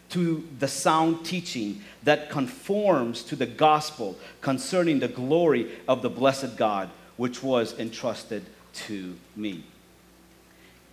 to 0.09 0.47
the 0.59 0.67
sound 0.67 1.25
teaching 1.25 1.81
that 2.03 2.29
conforms 2.29 3.23
to 3.23 3.35
the 3.35 3.45
gospel 3.45 4.17
concerning 4.41 4.99
the 4.99 5.07
glory 5.07 5.71
of 5.87 6.01
the 6.01 6.09
blessed 6.09 6.55
God 6.57 6.89
which 7.17 7.43
was 7.43 7.77
entrusted 7.77 8.45
to 8.73 9.15
me. 9.35 9.63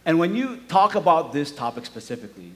And 0.06 0.18
when 0.18 0.34
you 0.34 0.58
talk 0.68 0.94
about 0.94 1.32
this 1.32 1.50
topic 1.50 1.86
specifically, 1.86 2.52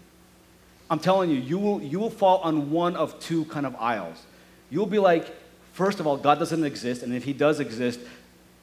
I'm 0.91 0.99
telling 0.99 1.31
you, 1.31 1.37
you 1.37 1.59
will, 1.59 1.83
you 1.83 1.99
will 1.99 2.11
fall 2.11 2.39
on 2.39 2.71
one 2.71 2.97
of 2.97 3.19
two 3.21 3.45
kind 3.47 3.67
of 3.67 3.77
aisles. 3.77 4.23
You'll 4.71 4.87
be 4.87 4.99
like, 4.99 5.35
first 5.73 6.01
of 6.01 6.07
all, 6.07 6.17
God 6.17 6.39
doesn't 6.39 6.65
exist, 6.65 7.03
and 7.03 7.15
if 7.15 7.25
He 7.25 7.33
does 7.33 7.61
exist, 7.61 8.01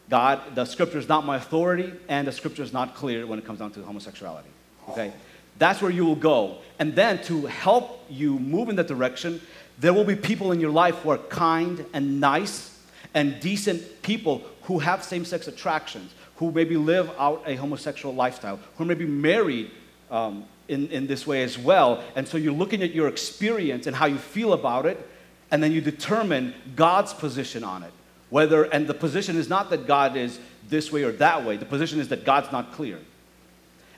God, 0.10 0.42
the 0.54 0.66
scripture 0.66 1.00
is 1.00 1.08
not 1.08 1.26
my 1.26 1.38
authority, 1.38 1.94
and 2.08 2.28
the 2.28 2.32
scripture 2.32 2.64
is 2.64 2.74
not 2.74 2.96
clear 2.96 3.26
when 3.26 3.40
it 3.40 3.46
comes 3.46 3.60
down 3.60 3.72
to 3.72 3.84
homosexuality. 3.84 4.50
Okay? 4.90 5.14
That's 5.58 5.82
where 5.82 5.92
you 5.92 6.06
will 6.06 6.16
go. 6.16 6.58
And 6.80 6.96
then 6.96 7.24
to 7.24 7.46
help 7.46 8.06
you 8.10 8.38
move 8.38 8.70
in 8.70 8.76
that 8.76 8.88
direction, 8.88 9.42
there 9.80 9.94
will 9.94 10.04
be 10.04 10.16
people 10.16 10.52
in 10.52 10.60
your 10.60 10.72
life 10.72 10.96
who 10.96 11.10
are 11.10 11.18
kind 11.18 11.86
and 11.94 12.20
nice 12.20 12.78
and 13.14 13.40
decent 13.40 14.02
people 14.02 14.42
who 14.66 14.80
have 14.80 15.04
same 15.04 15.26
sex 15.26 15.48
attractions, 15.48 16.14
who 16.38 16.52
maybe 16.52 16.78
live 16.78 17.10
out 17.18 17.44
a 17.46 17.56
homosexual 17.56 18.14
lifestyle, 18.14 18.60
who 18.78 18.86
may 18.86 18.94
be 18.94 19.06
married 19.06 19.72
um, 20.12 20.46
in, 20.68 20.88
in 20.90 21.08
this 21.08 21.26
way 21.26 21.44
as 21.44 21.58
well. 21.58 22.04
And 22.16 22.28
so 22.28 22.38
you're 22.38 22.54
looking 22.54 22.84
at 22.84 22.94
your 22.94 23.08
experience 23.08 23.88
and 23.88 23.96
how 23.96 24.06
you 24.06 24.18
feel 24.18 24.54
about 24.54 24.86
it, 24.86 25.08
and 25.52 25.62
then 25.62 25.72
you 25.72 25.82
determine 25.82 26.54
God's 26.76 27.14
position 27.14 27.64
on 27.64 27.84
it. 27.84 27.92
Whether, 28.30 28.64
and 28.64 28.88
the 28.88 28.94
position 28.94 29.38
is 29.38 29.50
not 29.50 29.70
that 29.70 29.86
God 29.88 30.18
is 30.18 30.40
this 30.68 30.92
way 30.92 31.04
or 31.04 31.12
that 31.14 31.46
way, 31.46 31.58
the 31.58 31.66
position 31.66 32.00
is 32.00 32.08
that 32.10 32.26
God's 32.26 32.52
not 32.52 32.74
clear. 32.74 33.00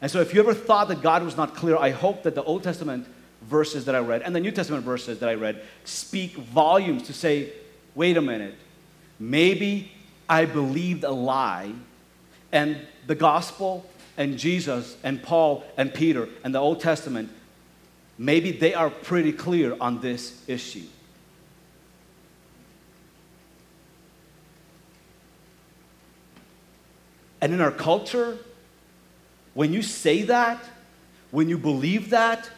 And 0.01 0.11
so 0.11 0.19
if 0.19 0.33
you 0.33 0.39
ever 0.39 0.53
thought 0.53 0.89
that 0.89 1.01
God 1.01 1.23
was 1.23 1.37
not 1.37 1.55
clear, 1.55 1.77
I 1.77 1.89
hope 1.89 2.23
that 2.23 2.35
the 2.35 2.43
Old 2.43 2.61
Testament 2.61 3.07
verses 3.43 3.85
that 3.85 3.95
I 3.95 3.99
read 3.99 4.21
and 4.21 4.35
the 4.35 4.39
New 4.39 4.51
Testament 4.51 4.83
verses 4.83 5.19
that 5.19 5.29
I 5.29 5.35
read 5.35 5.63
speak 5.85 6.35
volumes 6.35 7.03
to 7.03 7.13
say, 7.13 7.53
wait 7.95 8.17
a 8.17 8.21
minute, 8.21 8.55
maybe 9.17 9.91
I 10.29 10.45
believed 10.45 11.03
a 11.03 11.11
lie, 11.11 11.71
and 12.51 12.77
the 13.05 13.15
gospel 13.15 13.85
and 14.17 14.37
Jesus 14.37 14.97
and 15.03 15.21
Paul 15.21 15.63
and 15.77 15.93
Peter 15.93 16.27
and 16.43 16.53
the 16.53 16.59
Old 16.59 16.79
Testament, 16.79 17.29
maybe 18.17 18.51
they 18.51 18.73
are 18.73 18.89
pretty 18.89 19.31
clear 19.31 19.77
on 19.79 20.01
this 20.01 20.43
issue. 20.47 20.83
And 27.39 27.53
in 27.53 27.61
our 27.61 27.71
culture, 27.71 28.37
when 29.53 29.71
you 29.71 29.81
say 29.81 30.23
that, 30.23 30.63
when 31.31 31.49
you 31.49 31.57
believe 31.57 32.09
that, 32.09 32.49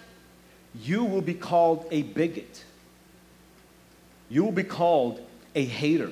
you 0.81 1.03
will 1.03 1.21
be 1.21 1.33
called 1.33 1.85
a 1.91 2.03
bigot. 2.03 2.63
You 4.29 4.43
will 4.43 4.51
be 4.51 4.63
called 4.63 5.19
a 5.55 5.65
hater. 5.65 6.11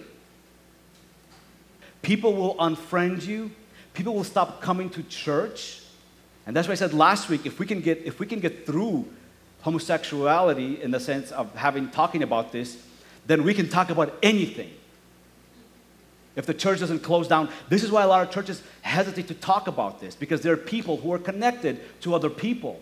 People 2.02 2.34
will 2.34 2.56
unfriend 2.56 3.26
you. 3.26 3.52
People 3.94 4.14
will 4.14 4.24
stop 4.24 4.62
coming 4.62 4.90
to 4.92 5.04
church. 5.04 5.82
And 6.46 6.56
that's 6.56 6.68
why 6.68 6.74
I 6.74 6.76
said 6.76 6.94
last 6.94 7.30
week 7.30 7.46
if 7.46 7.60
we 7.60 7.66
can 7.66 7.82
get, 7.82 8.04
if 8.06 8.20
we 8.20 8.26
can 8.26 8.40
get 8.40 8.66
through 8.66 9.06
homosexuality 9.62 10.82
in 10.82 10.92
the 10.92 11.00
sense 11.00 11.32
of 11.32 11.54
having 11.56 11.90
talking 11.90 12.24
about 12.24 12.52
this, 12.52 12.82
then 13.26 13.44
we 13.44 13.54
can 13.54 13.68
talk 13.68 13.90
about 13.90 14.18
anything. 14.24 14.72
If 16.38 16.46
the 16.46 16.54
church 16.54 16.80
doesn't 16.80 17.00
close 17.00 17.28
down, 17.28 17.50
this 17.68 17.84
is 17.84 17.92
why 17.92 18.04
a 18.04 18.08
lot 18.08 18.26
of 18.26 18.32
churches 18.32 18.62
hesitate 18.84 19.28
to 19.28 19.34
talk 19.34 19.68
about 19.68 20.00
this 20.00 20.16
because 20.16 20.42
there 20.42 20.54
are 20.54 20.58
people 20.58 20.98
who 20.98 21.12
are 21.12 21.20
connected 21.20 21.82
to 22.02 22.14
other 22.14 22.30
people. 22.30 22.80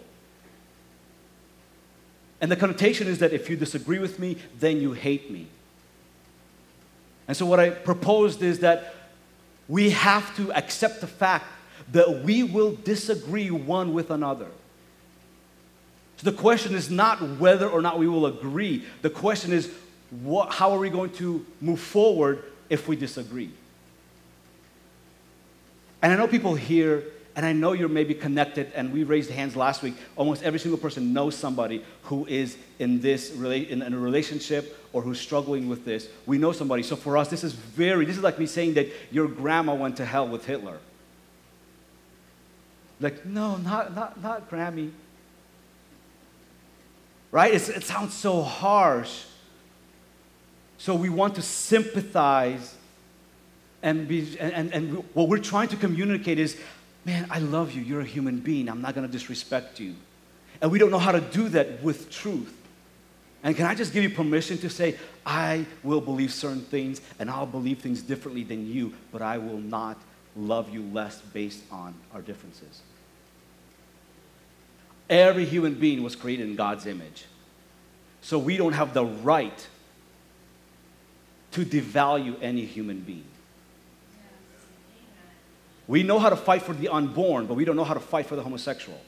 And 2.41 2.51
the 2.51 2.57
connotation 2.57 3.07
is 3.07 3.19
that 3.19 3.31
if 3.31 3.49
you 3.49 3.55
disagree 3.55 3.97
with 3.97 4.19
me, 4.19 4.37
then 4.59 4.81
you 4.81 4.91
hate 4.91 5.31
me. 5.31 5.47
And 7.27 7.35
so, 7.35 7.45
what 7.45 7.59
I 7.59 7.69
proposed 7.69 8.43
is 8.43 8.59
that 8.59 8.93
we 9.67 9.91
have 9.91 10.35
to 10.37 10.51
accept 10.53 11.01
the 11.01 11.07
fact 11.07 11.45
that 11.91 12.23
we 12.23 12.43
will 12.43 12.75
disagree 12.75 13.51
one 13.51 13.93
with 13.93 14.11
another. 14.11 14.47
So, 16.17 16.29
the 16.29 16.37
question 16.37 16.75
is 16.75 16.89
not 16.89 17.21
whether 17.39 17.67
or 17.67 17.81
not 17.81 17.99
we 17.99 18.07
will 18.07 18.25
agree, 18.25 18.85
the 19.01 19.09
question 19.09 19.51
is 19.51 19.69
what, 20.21 20.53
how 20.53 20.71
are 20.71 20.79
we 20.79 20.89
going 20.89 21.11
to 21.13 21.45
move 21.59 21.79
forward 21.79 22.43
if 22.69 22.87
we 22.87 22.95
disagree? 22.95 23.51
And 26.01 26.13
I 26.13 26.15
know 26.15 26.27
people 26.27 26.55
here 26.55 27.03
and 27.35 27.45
I 27.45 27.51
know 27.51 27.73
you're 27.73 27.89
maybe 27.89 28.13
connected, 28.13 28.71
and 28.75 28.93
we 28.93 29.03
raised 29.03 29.29
hands 29.29 29.57
last 29.57 29.83
week. 29.83 29.95
Almost 30.15 30.43
every 30.43 30.57
single 30.57 30.77
person 30.77 31.11
knows 31.11 31.35
somebody 31.35 31.83
who 32.03 32.25
is 32.27 32.57
in 32.79 33.01
this 33.01 33.31
in, 33.31 33.81
a 33.81 33.89
relationship 33.99 34.84
or 34.95 35.01
who's 35.01 35.19
struggling 35.19 35.67
with 35.67 35.83
this. 35.83 36.07
We 36.25 36.37
know 36.37 36.53
somebody. 36.53 36.81
So 36.81 36.95
for 36.95 37.17
us, 37.17 37.27
this 37.27 37.43
is 37.43 37.51
very, 37.51 38.05
this 38.05 38.15
is 38.15 38.23
like 38.23 38.39
me 38.39 38.45
saying 38.45 38.75
that 38.75 38.87
your 39.11 39.27
grandma 39.27 39.73
went 39.73 39.97
to 39.97 40.05
hell 40.05 40.25
with 40.25 40.45
Hitler. 40.45 40.77
Like, 43.01 43.25
no, 43.25 43.57
not, 43.57 43.93
not, 43.93 44.23
not 44.23 44.49
Grammy. 44.49 44.91
Right? 47.29 47.53
It's, 47.53 47.67
it 47.67 47.83
sounds 47.83 48.13
so 48.13 48.41
harsh. 48.41 49.25
So 50.77 50.95
we 50.95 51.09
want 51.09 51.35
to 51.35 51.41
sympathize 51.41 52.73
and, 53.83 54.07
be, 54.07 54.37
and, 54.39 54.53
and, 54.53 54.73
and 54.73 54.93
what 55.13 55.27
we're 55.27 55.39
trying 55.39 55.67
to 55.67 55.75
communicate 55.75 56.39
is 56.39 56.57
man, 57.03 57.27
I 57.29 57.39
love 57.39 57.73
you. 57.73 57.81
You're 57.81 57.99
a 57.99 58.05
human 58.05 58.39
being. 58.39 58.69
I'm 58.69 58.81
not 58.81 58.95
going 58.95 59.05
to 59.05 59.11
disrespect 59.11 59.77
you. 59.81 59.95
And 60.61 60.71
we 60.71 60.79
don't 60.79 60.89
know 60.89 60.99
how 60.99 61.11
to 61.11 61.19
do 61.19 61.49
that 61.49 61.83
with 61.83 62.09
truth. 62.09 62.55
And 63.45 63.55
can 63.55 63.67
I 63.67 63.75
just 63.75 63.93
give 63.93 64.01
you 64.01 64.09
permission 64.09 64.57
to 64.57 64.71
say, 64.71 64.97
I 65.23 65.67
will 65.83 66.01
believe 66.01 66.33
certain 66.33 66.63
things 66.63 66.99
and 67.19 67.29
I'll 67.29 67.45
believe 67.45 67.79
things 67.79 68.01
differently 68.01 68.43
than 68.43 68.65
you, 68.65 68.95
but 69.11 69.21
I 69.21 69.37
will 69.37 69.59
not 69.59 70.01
love 70.35 70.73
you 70.73 70.81
less 70.91 71.21
based 71.21 71.61
on 71.71 71.93
our 72.11 72.23
differences. 72.23 72.81
Every 75.11 75.45
human 75.45 75.75
being 75.75 76.01
was 76.01 76.15
created 76.15 76.49
in 76.49 76.55
God's 76.55 76.87
image. 76.87 77.25
So 78.21 78.39
we 78.39 78.57
don't 78.57 78.73
have 78.73 78.95
the 78.95 79.05
right 79.05 79.67
to 81.51 81.63
devalue 81.63 82.37
any 82.41 82.65
human 82.65 83.01
being. 83.01 83.27
We 85.85 86.01
know 86.01 86.17
how 86.17 86.29
to 86.29 86.35
fight 86.35 86.63
for 86.63 86.73
the 86.73 86.87
unborn, 86.87 87.45
but 87.45 87.53
we 87.53 87.63
don't 87.63 87.75
know 87.75 87.83
how 87.83 87.93
to 87.93 87.99
fight 87.99 88.25
for 88.25 88.35
the 88.35 88.41
homosexual. 88.41 88.99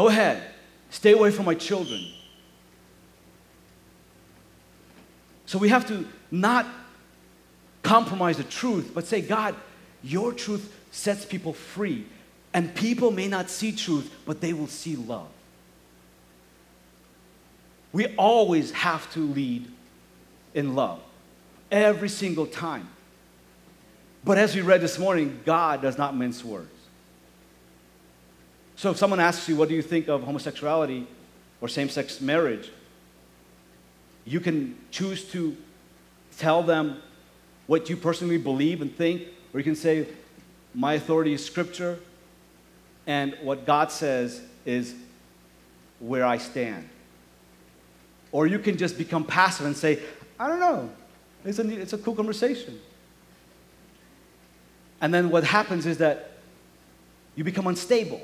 Go 0.00 0.08
ahead, 0.08 0.42
stay 0.88 1.12
away 1.12 1.30
from 1.30 1.44
my 1.44 1.54
children. 1.54 2.02
So 5.44 5.58
we 5.58 5.68
have 5.68 5.86
to 5.88 6.08
not 6.30 6.66
compromise 7.82 8.38
the 8.38 8.44
truth, 8.44 8.92
but 8.94 9.06
say, 9.06 9.20
God, 9.20 9.54
your 10.02 10.32
truth 10.32 10.74
sets 10.90 11.26
people 11.26 11.52
free. 11.52 12.06
And 12.54 12.74
people 12.74 13.10
may 13.10 13.28
not 13.28 13.50
see 13.50 13.72
truth, 13.72 14.10
but 14.24 14.40
they 14.40 14.54
will 14.54 14.68
see 14.68 14.96
love. 14.96 15.28
We 17.92 18.06
always 18.16 18.70
have 18.70 19.12
to 19.12 19.20
lead 19.20 19.70
in 20.54 20.74
love 20.74 21.00
every 21.70 22.08
single 22.08 22.46
time. 22.46 22.88
But 24.24 24.38
as 24.38 24.54
we 24.54 24.62
read 24.62 24.80
this 24.80 24.98
morning, 24.98 25.40
God 25.44 25.82
does 25.82 25.98
not 25.98 26.16
mince 26.16 26.42
words. 26.42 26.79
So 28.80 28.92
if 28.92 28.96
someone 28.96 29.20
asks 29.20 29.46
you, 29.46 29.56
what 29.56 29.68
do 29.68 29.74
you 29.74 29.82
think 29.82 30.08
of 30.08 30.22
homosexuality 30.22 31.06
or 31.60 31.68
same 31.68 31.90
sex 31.90 32.18
marriage? 32.18 32.70
You 34.24 34.40
can 34.40 34.74
choose 34.90 35.22
to 35.32 35.54
tell 36.38 36.62
them 36.62 37.02
what 37.66 37.90
you 37.90 37.96
personally 37.98 38.38
believe 38.38 38.80
and 38.80 38.90
think, 38.96 39.24
or 39.52 39.60
you 39.60 39.64
can 39.64 39.76
say, 39.76 40.08
my 40.74 40.94
authority 40.94 41.34
is 41.34 41.44
scripture, 41.44 41.98
and 43.06 43.36
what 43.42 43.66
God 43.66 43.92
says 43.92 44.40
is 44.64 44.94
where 45.98 46.24
I 46.24 46.38
stand. 46.38 46.88
Or 48.32 48.46
you 48.46 48.58
can 48.58 48.78
just 48.78 48.96
become 48.96 49.24
passive 49.24 49.66
and 49.66 49.76
say, 49.76 50.00
I 50.38 50.48
don't 50.48 50.58
know. 50.58 50.88
It's 51.44 51.58
a, 51.58 51.68
it's 51.68 51.92
a 51.92 51.98
cool 51.98 52.14
conversation. 52.14 52.80
And 55.02 55.12
then 55.12 55.28
what 55.28 55.44
happens 55.44 55.84
is 55.84 55.98
that 55.98 56.38
you 57.36 57.44
become 57.44 57.66
unstable 57.66 58.22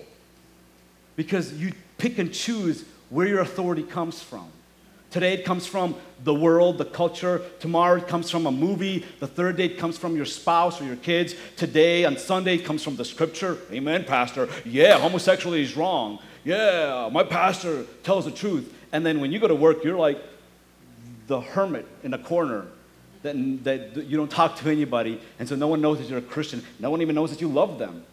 because 1.16 1.52
you 1.54 1.72
pick 1.98 2.18
and 2.18 2.32
choose 2.32 2.84
where 3.10 3.26
your 3.26 3.40
authority 3.40 3.82
comes 3.82 4.22
from. 4.22 4.48
Today 5.10 5.34
it 5.34 5.44
comes 5.44 5.66
from 5.66 5.94
the 6.24 6.34
world, 6.34 6.78
the 6.78 6.84
culture. 6.84 7.40
Tomorrow 7.60 7.98
it 7.98 8.08
comes 8.08 8.30
from 8.30 8.46
a 8.46 8.50
movie. 8.50 9.06
The 9.20 9.26
third 9.26 9.56
day 9.56 9.66
it 9.66 9.78
comes 9.78 9.96
from 9.96 10.14
your 10.14 10.24
spouse 10.26 10.80
or 10.80 10.84
your 10.84 10.96
kids. 10.96 11.34
Today 11.56 12.04
on 12.04 12.18
Sunday 12.18 12.56
it 12.56 12.64
comes 12.64 12.82
from 12.82 12.96
the 12.96 13.04
scripture. 13.04 13.58
Amen, 13.72 14.04
Pastor. 14.04 14.48
Yeah, 14.64 14.98
homosexuality 14.98 15.62
is 15.62 15.76
wrong. 15.76 16.18
Yeah, 16.44 17.08
my 17.10 17.22
pastor 17.22 17.84
tells 18.02 18.24
the 18.24 18.30
truth. 18.30 18.72
And 18.92 19.06
then 19.06 19.20
when 19.20 19.32
you 19.32 19.38
go 19.38 19.48
to 19.48 19.54
work, 19.54 19.84
you're 19.84 19.96
like 19.96 20.22
the 21.26 21.40
hermit 21.40 21.86
in 22.02 22.14
a 22.14 22.18
corner 22.18 22.66
that, 23.22 23.64
that 23.64 24.06
you 24.06 24.16
don't 24.16 24.30
talk 24.30 24.56
to 24.56 24.70
anybody, 24.70 25.20
and 25.38 25.48
so 25.48 25.56
no 25.56 25.66
one 25.66 25.80
knows 25.80 25.98
that 25.98 26.08
you're 26.08 26.18
a 26.18 26.22
Christian. 26.22 26.62
No 26.78 26.90
one 26.90 27.02
even 27.02 27.14
knows 27.14 27.30
that 27.30 27.40
you 27.40 27.48
love 27.48 27.78
them. 27.78 28.04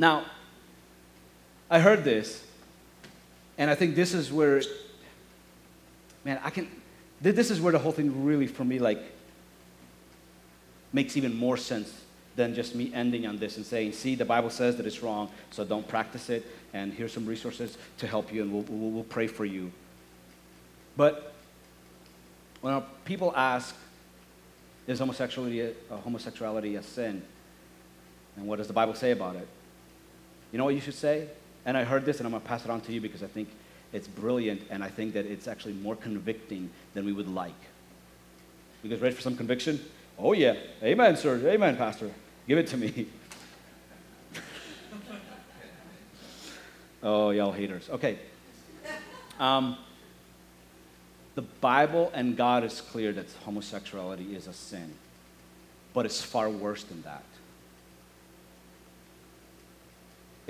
Now, 0.00 0.24
I 1.68 1.78
heard 1.78 2.04
this, 2.04 2.42
and 3.58 3.68
I 3.70 3.74
think 3.74 3.94
this 3.94 4.14
is 4.14 4.32
where, 4.32 4.62
man, 6.24 6.40
I 6.42 6.48
can, 6.48 6.70
this 7.20 7.50
is 7.50 7.60
where 7.60 7.70
the 7.70 7.78
whole 7.78 7.92
thing 7.92 8.24
really, 8.24 8.46
for 8.46 8.64
me, 8.64 8.78
like, 8.78 8.98
makes 10.94 11.18
even 11.18 11.36
more 11.36 11.58
sense 11.58 11.92
than 12.34 12.54
just 12.54 12.74
me 12.74 12.90
ending 12.94 13.26
on 13.26 13.36
this 13.36 13.58
and 13.58 13.66
saying, 13.66 13.92
see, 13.92 14.14
the 14.14 14.24
Bible 14.24 14.48
says 14.48 14.76
that 14.76 14.86
it's 14.86 15.02
wrong, 15.02 15.28
so 15.50 15.66
don't 15.66 15.86
practice 15.86 16.30
it, 16.30 16.46
and 16.72 16.94
here's 16.94 17.12
some 17.12 17.26
resources 17.26 17.76
to 17.98 18.06
help 18.06 18.32
you, 18.32 18.40
and 18.40 18.50
we'll, 18.50 18.62
we'll, 18.70 18.90
we'll 18.90 19.04
pray 19.04 19.26
for 19.26 19.44
you. 19.44 19.70
But 20.96 21.34
when 22.62 22.82
people 23.04 23.34
ask, 23.36 23.76
is 24.86 24.98
homosexuality 24.98 25.60
a, 25.60 25.96
homosexuality 25.98 26.76
a 26.76 26.82
sin? 26.82 27.22
And 28.38 28.46
what 28.46 28.56
does 28.56 28.66
the 28.66 28.72
Bible 28.72 28.94
say 28.94 29.10
about 29.10 29.36
it? 29.36 29.46
You 30.52 30.58
know 30.58 30.64
what 30.64 30.74
you 30.74 30.80
should 30.80 30.94
say? 30.94 31.28
And 31.64 31.76
I 31.76 31.84
heard 31.84 32.04
this, 32.04 32.18
and 32.18 32.26
I'm 32.26 32.32
going 32.32 32.42
to 32.42 32.48
pass 32.48 32.64
it 32.64 32.70
on 32.70 32.80
to 32.82 32.92
you 32.92 33.00
because 33.00 33.22
I 33.22 33.26
think 33.26 33.48
it's 33.92 34.08
brilliant, 34.08 34.62
and 34.70 34.82
I 34.82 34.88
think 34.88 35.14
that 35.14 35.26
it's 35.26 35.48
actually 35.48 35.74
more 35.74 35.96
convicting 35.96 36.70
than 36.94 37.04
we 37.04 37.12
would 37.12 37.28
like. 37.28 37.52
You 38.82 38.90
guys 38.90 39.00
ready 39.00 39.14
for 39.14 39.22
some 39.22 39.36
conviction? 39.36 39.80
Oh, 40.18 40.32
yeah. 40.32 40.56
Amen, 40.82 41.16
sir. 41.16 41.36
Amen, 41.48 41.76
Pastor. 41.76 42.10
Give 42.48 42.58
it 42.58 42.66
to 42.68 42.76
me. 42.76 43.06
oh, 47.02 47.30
y'all 47.30 47.52
haters. 47.52 47.88
Okay. 47.90 48.18
Um, 49.38 49.76
the 51.34 51.42
Bible 51.42 52.10
and 52.14 52.36
God 52.36 52.64
is 52.64 52.80
clear 52.80 53.12
that 53.12 53.26
homosexuality 53.44 54.34
is 54.36 54.46
a 54.46 54.52
sin, 54.52 54.92
but 55.94 56.04
it's 56.04 56.20
far 56.22 56.50
worse 56.50 56.84
than 56.84 57.02
that. 57.02 57.22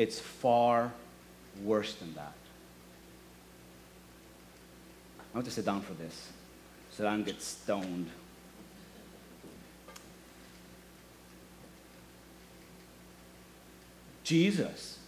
It's 0.00 0.18
far 0.18 0.90
worse 1.62 1.92
than 1.96 2.14
that. 2.14 2.32
I 5.18 5.36
want 5.36 5.44
to 5.44 5.50
sit 5.50 5.66
down 5.66 5.82
for 5.82 5.92
this. 5.92 6.30
Sit 6.90 7.02
down 7.02 7.16
and 7.16 7.26
get 7.26 7.42
stoned. 7.42 8.08
Jesus 14.24 14.98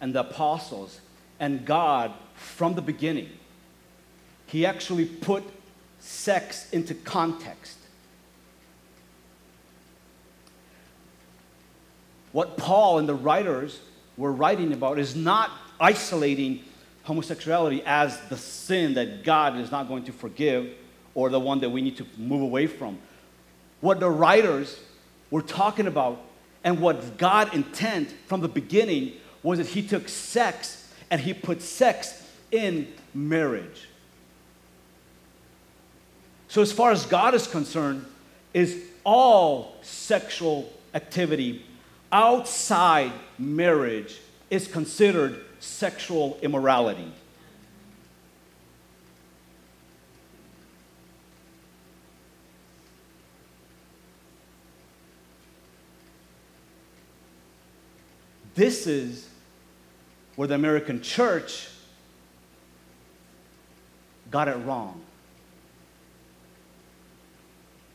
and 0.00 0.14
the 0.14 0.20
apostles 0.20 1.02
and 1.38 1.66
God 1.66 2.10
from 2.34 2.72
the 2.76 2.82
beginning 2.82 3.28
he 4.46 4.64
actually 4.64 5.04
put 5.04 5.44
sex 5.98 6.70
into 6.70 6.94
context. 6.94 7.76
What 12.32 12.56
Paul 12.56 12.98
and 12.98 13.06
the 13.06 13.14
writers 13.14 13.80
were 14.16 14.32
writing 14.32 14.72
about 14.72 14.98
is 14.98 15.16
not 15.16 15.50
isolating 15.80 16.62
homosexuality 17.04 17.82
as 17.84 18.20
the 18.28 18.36
sin 18.36 18.94
that 18.94 19.24
God 19.24 19.56
is 19.58 19.70
not 19.70 19.88
going 19.88 20.04
to 20.04 20.12
forgive 20.12 20.72
or 21.14 21.28
the 21.30 21.40
one 21.40 21.60
that 21.60 21.70
we 21.70 21.82
need 21.82 21.96
to 21.96 22.06
move 22.16 22.42
away 22.42 22.66
from. 22.66 22.98
What 23.80 24.00
the 24.00 24.10
writers 24.10 24.78
were 25.30 25.42
talking 25.42 25.86
about 25.86 26.20
and 26.62 26.80
what 26.80 27.16
God 27.16 27.54
intent 27.54 28.14
from 28.26 28.40
the 28.40 28.48
beginning 28.48 29.14
was 29.42 29.58
that 29.58 29.68
he 29.68 29.86
took 29.86 30.08
sex 30.08 30.92
and 31.10 31.20
he 31.20 31.32
put 31.32 31.62
sex 31.62 32.28
in 32.52 32.88
marriage. 33.14 33.88
So 36.48 36.62
as 36.62 36.72
far 36.72 36.90
as 36.90 37.06
God 37.06 37.34
is 37.34 37.46
concerned, 37.46 38.04
is 38.52 38.82
all 39.04 39.76
sexual 39.82 40.70
activity 40.94 41.64
outside 42.12 43.12
marriage 43.38 44.18
is 44.50 44.66
considered 44.66 45.44
sexual 45.60 46.38
immorality. 46.42 47.12
This 58.54 58.86
is 58.86 59.28
where 60.36 60.48
the 60.48 60.54
American 60.54 61.00
church 61.00 61.68
got 64.30 64.48
it 64.48 64.56
wrong. 64.56 65.00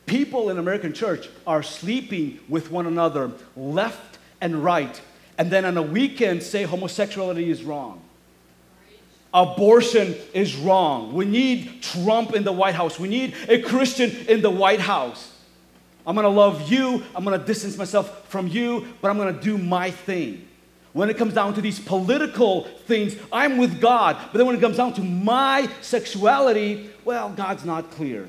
People 0.06 0.50
in 0.50 0.58
American 0.58 0.94
church 0.94 1.30
are 1.48 1.63
sleeping 1.63 2.39
with 2.48 2.70
one 2.72 2.86
another 2.86 3.32
left 3.56 4.20
and 4.39 4.63
right, 4.63 5.02
and 5.38 5.52
then 5.52 5.65
on 5.65 5.78
a 5.78 5.82
weekend 5.82 6.44
say 6.44 6.63
homosexuality 6.63 7.50
is 7.50 7.63
wrong. 7.63 8.02
Abortion 9.34 10.15
is 10.34 10.56
wrong. 10.56 11.13
We 11.13 11.26
need 11.26 11.82
Trump 11.82 12.36
in 12.36 12.44
the 12.44 12.52
White 12.52 12.76
House. 12.76 13.00
We 13.00 13.10
need 13.10 13.36
a 13.50 13.62
Christian 13.62 14.12
in 14.28 14.41
the 14.41 14.52
White 14.52 14.80
House. 14.80 15.34
I'm 16.08 16.15
gonna 16.15 16.30
love 16.30 16.72
you, 16.72 17.04
I'm 17.15 17.24
gonna 17.24 17.39
distance 17.39 17.78
myself 17.78 18.28
from 18.30 18.48
you, 18.48 18.88
but 19.02 19.10
I'm 19.10 19.18
gonna 19.18 19.34
do 19.34 19.58
my 19.58 19.91
thing. 19.91 20.48
When 20.94 21.10
it 21.10 21.18
comes 21.18 21.34
down 21.34 21.54
to 21.56 21.62
these 21.62 21.80
political 21.80 22.63
things, 22.86 23.18
I'm 23.34 23.58
with 23.58 23.82
God. 23.82 24.15
But 24.32 24.38
then 24.38 24.48
when 24.48 24.56
it 24.56 24.62
comes 24.62 24.78
down 24.78 24.94
to 24.94 25.02
my 25.02 25.70
sexuality, 25.82 26.89
well, 27.04 27.30
God's 27.30 27.65
not 27.65 27.91
clear. 27.91 28.28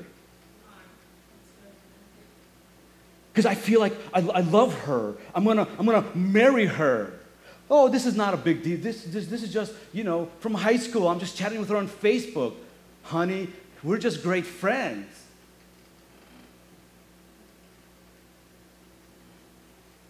Because 3.37 3.45
I 3.45 3.53
feel 3.53 3.79
like 3.79 3.93
I, 4.11 4.21
I 4.21 4.39
love 4.39 4.73
her. 4.85 5.13
I'm 5.35 5.45
gonna, 5.45 5.67
I'm 5.77 5.85
gonna 5.85 6.07
marry 6.15 6.65
her. 6.65 7.13
Oh, 7.69 7.87
this 7.87 8.07
is 8.07 8.15
not 8.15 8.33
a 8.33 8.37
big 8.37 8.63
deal. 8.63 8.79
This, 8.79 9.03
this, 9.03 9.27
this 9.27 9.43
is 9.43 9.53
just, 9.53 9.73
you 9.93 10.03
know, 10.03 10.27
from 10.39 10.55
high 10.55 10.77
school. 10.77 11.07
I'm 11.07 11.19
just 11.19 11.37
chatting 11.37 11.59
with 11.59 11.69
her 11.69 11.77
on 11.77 11.87
Facebook. 11.87 12.55
Honey, 13.03 13.49
we're 13.83 13.99
just 13.99 14.23
great 14.23 14.43
friends. 14.43 15.05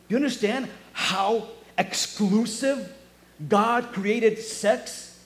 You 0.08 0.16
understand 0.16 0.70
how 0.94 1.50
exclusive 1.78 2.94
God 3.50 3.92
created 3.92 4.40
sex? 4.40 5.20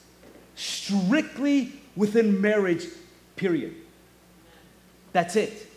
Strictly 0.56 1.74
within 1.96 2.42
marriage, 2.42 2.88
period. 3.36 3.76
That's 5.14 5.36
it. 5.36 5.71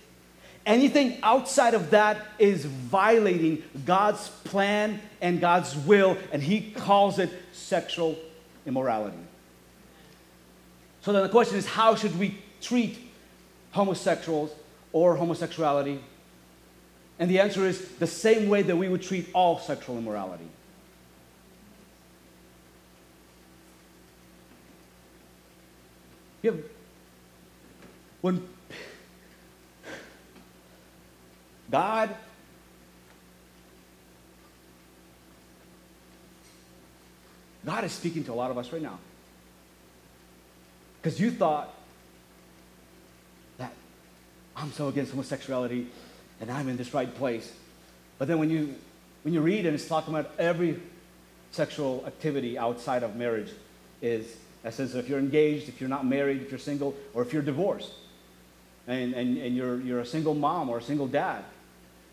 Anything 0.66 1.18
outside 1.22 1.74
of 1.74 1.90
that 1.90 2.26
is 2.38 2.64
violating 2.64 3.62
God's 3.84 4.28
plan 4.44 5.00
and 5.20 5.40
God's 5.40 5.76
will, 5.76 6.16
and 6.32 6.42
He 6.42 6.70
calls 6.72 7.18
it 7.18 7.30
sexual 7.52 8.16
immorality. 8.64 9.18
So 11.02 11.12
then 11.12 11.22
the 11.22 11.28
question 11.28 11.58
is 11.58 11.66
how 11.66 11.96
should 11.96 12.18
we 12.18 12.38
treat 12.62 12.98
homosexuals 13.72 14.52
or 14.92 15.16
homosexuality? 15.16 16.00
And 17.18 17.30
the 17.30 17.40
answer 17.40 17.66
is 17.66 17.86
the 17.96 18.06
same 18.06 18.48
way 18.48 18.62
that 18.62 18.76
we 18.76 18.88
would 18.88 19.02
treat 19.02 19.28
all 19.34 19.58
sexual 19.58 19.98
immorality. 19.98 20.48
When 28.20 28.48
God 31.70 32.14
God 37.64 37.84
is 37.84 37.92
speaking 37.92 38.24
to 38.24 38.32
a 38.32 38.34
lot 38.34 38.50
of 38.50 38.58
us 38.58 38.72
right 38.72 38.82
now. 38.82 38.98
Because 41.00 41.18
you 41.18 41.30
thought 41.30 41.72
that 43.58 43.72
I'm 44.56 44.70
so 44.72 44.88
against 44.88 45.12
homosexuality 45.12 45.86
and 46.40 46.50
I'm 46.50 46.68
in 46.68 46.76
this 46.76 46.92
right 46.92 47.12
place. 47.14 47.50
But 48.18 48.28
then 48.28 48.38
when 48.38 48.50
you 48.50 48.74
when 49.22 49.32
you 49.32 49.40
read 49.40 49.64
and 49.64 49.74
it's 49.74 49.88
talking 49.88 50.14
about 50.14 50.32
every 50.38 50.80
sexual 51.52 52.04
activity 52.06 52.58
outside 52.58 53.02
of 53.02 53.16
marriage 53.16 53.50
is 54.02 54.26
that 54.62 54.74
says 54.74 54.94
if 54.94 55.08
you're 55.08 55.18
engaged, 55.18 55.68
if 55.68 55.80
you're 55.80 55.90
not 55.90 56.04
married, 56.04 56.42
if 56.42 56.50
you're 56.50 56.58
single, 56.58 56.94
or 57.12 57.22
if 57.22 57.32
you're 57.32 57.42
divorced, 57.42 57.92
and, 58.86 59.14
and, 59.14 59.36
and 59.38 59.54
you're, 59.54 59.80
you're 59.80 60.00
a 60.00 60.06
single 60.06 60.34
mom 60.34 60.68
or 60.68 60.78
a 60.78 60.82
single 60.82 61.06
dad, 61.06 61.44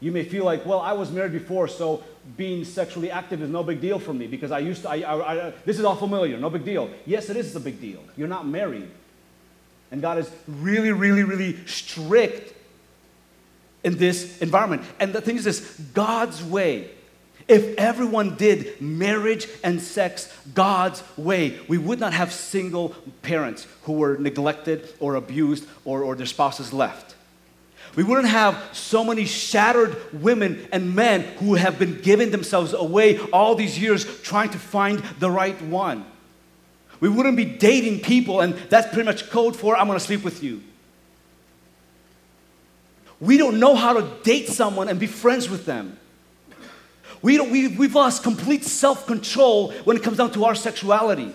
you 0.01 0.11
may 0.11 0.23
feel 0.23 0.43
like, 0.43 0.65
well, 0.65 0.79
I 0.79 0.93
was 0.93 1.11
married 1.11 1.31
before, 1.31 1.67
so 1.67 2.03
being 2.35 2.65
sexually 2.65 3.11
active 3.11 3.41
is 3.41 3.49
no 3.49 3.63
big 3.63 3.79
deal 3.79 3.99
for 3.99 4.13
me 4.13 4.27
because 4.27 4.51
I 4.51 4.59
used 4.59 4.81
to, 4.81 4.89
I, 4.89 4.97
I, 5.01 5.47
I, 5.47 5.53
this 5.63 5.77
is 5.77 5.85
all 5.85 5.95
familiar, 5.95 6.37
no 6.37 6.49
big 6.49 6.65
deal. 6.65 6.89
Yes, 7.05 7.29
it 7.29 7.37
is 7.37 7.55
a 7.55 7.59
big 7.59 7.79
deal. 7.79 8.03
You're 8.17 8.27
not 8.27 8.47
married. 8.47 8.89
And 9.91 10.01
God 10.01 10.17
is 10.17 10.31
really, 10.47 10.91
really, 10.91 11.23
really 11.23 11.65
strict 11.67 12.55
in 13.83 13.97
this 13.97 14.39
environment. 14.39 14.83
And 14.99 15.13
the 15.13 15.21
thing 15.21 15.35
is 15.35 15.43
this 15.43 15.77
God's 15.93 16.43
way, 16.43 16.89
if 17.47 17.77
everyone 17.77 18.37
did 18.37 18.81
marriage 18.81 19.47
and 19.63 19.81
sex 19.81 20.35
God's 20.53 21.03
way, 21.17 21.59
we 21.67 21.77
would 21.77 21.99
not 21.99 22.13
have 22.13 22.31
single 22.31 22.95
parents 23.21 23.67
who 23.83 23.93
were 23.93 24.17
neglected 24.17 24.93
or 24.99 25.15
abused 25.15 25.67
or, 25.85 26.03
or 26.03 26.15
their 26.15 26.25
spouses 26.25 26.73
left. 26.73 27.15
We 27.95 28.03
wouldn't 28.03 28.29
have 28.29 28.69
so 28.71 29.03
many 29.03 29.25
shattered 29.25 29.97
women 30.13 30.67
and 30.71 30.95
men 30.95 31.21
who 31.39 31.55
have 31.55 31.77
been 31.77 31.99
giving 32.01 32.31
themselves 32.31 32.73
away 32.73 33.19
all 33.33 33.55
these 33.55 33.77
years 33.77 34.21
trying 34.21 34.49
to 34.51 34.57
find 34.57 34.99
the 35.19 35.29
right 35.29 35.61
one. 35.63 36.05
We 37.01 37.09
wouldn't 37.09 37.35
be 37.35 37.45
dating 37.45 38.01
people, 38.01 38.41
and 38.41 38.53
that's 38.69 38.87
pretty 38.87 39.03
much 39.03 39.29
code 39.29 39.55
for 39.55 39.75
I'm 39.75 39.87
gonna 39.87 39.99
sleep 39.99 40.23
with 40.23 40.41
you. 40.43 40.61
We 43.19 43.37
don't 43.37 43.59
know 43.59 43.75
how 43.75 43.93
to 43.93 44.07
date 44.23 44.47
someone 44.47 44.87
and 44.87 44.99
be 44.99 45.07
friends 45.07 45.49
with 45.49 45.65
them. 45.65 45.97
We 47.21 47.37
don't, 47.37 47.51
we, 47.51 47.67
we've 47.67 47.93
lost 47.93 48.23
complete 48.23 48.63
self 48.63 49.05
control 49.05 49.71
when 49.83 49.97
it 49.97 50.03
comes 50.03 50.17
down 50.17 50.31
to 50.31 50.45
our 50.45 50.55
sexuality. 50.55 51.33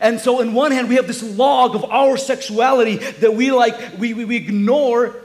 And 0.00 0.20
so, 0.20 0.40
in 0.40 0.52
one 0.52 0.72
hand, 0.72 0.88
we 0.88 0.96
have 0.96 1.06
this 1.06 1.22
log 1.22 1.74
of 1.74 1.84
our 1.84 2.16
sexuality 2.16 2.96
that 2.96 3.34
we 3.34 3.50
like, 3.50 3.98
we, 3.98 4.14
we, 4.14 4.24
we 4.24 4.36
ignore 4.36 5.16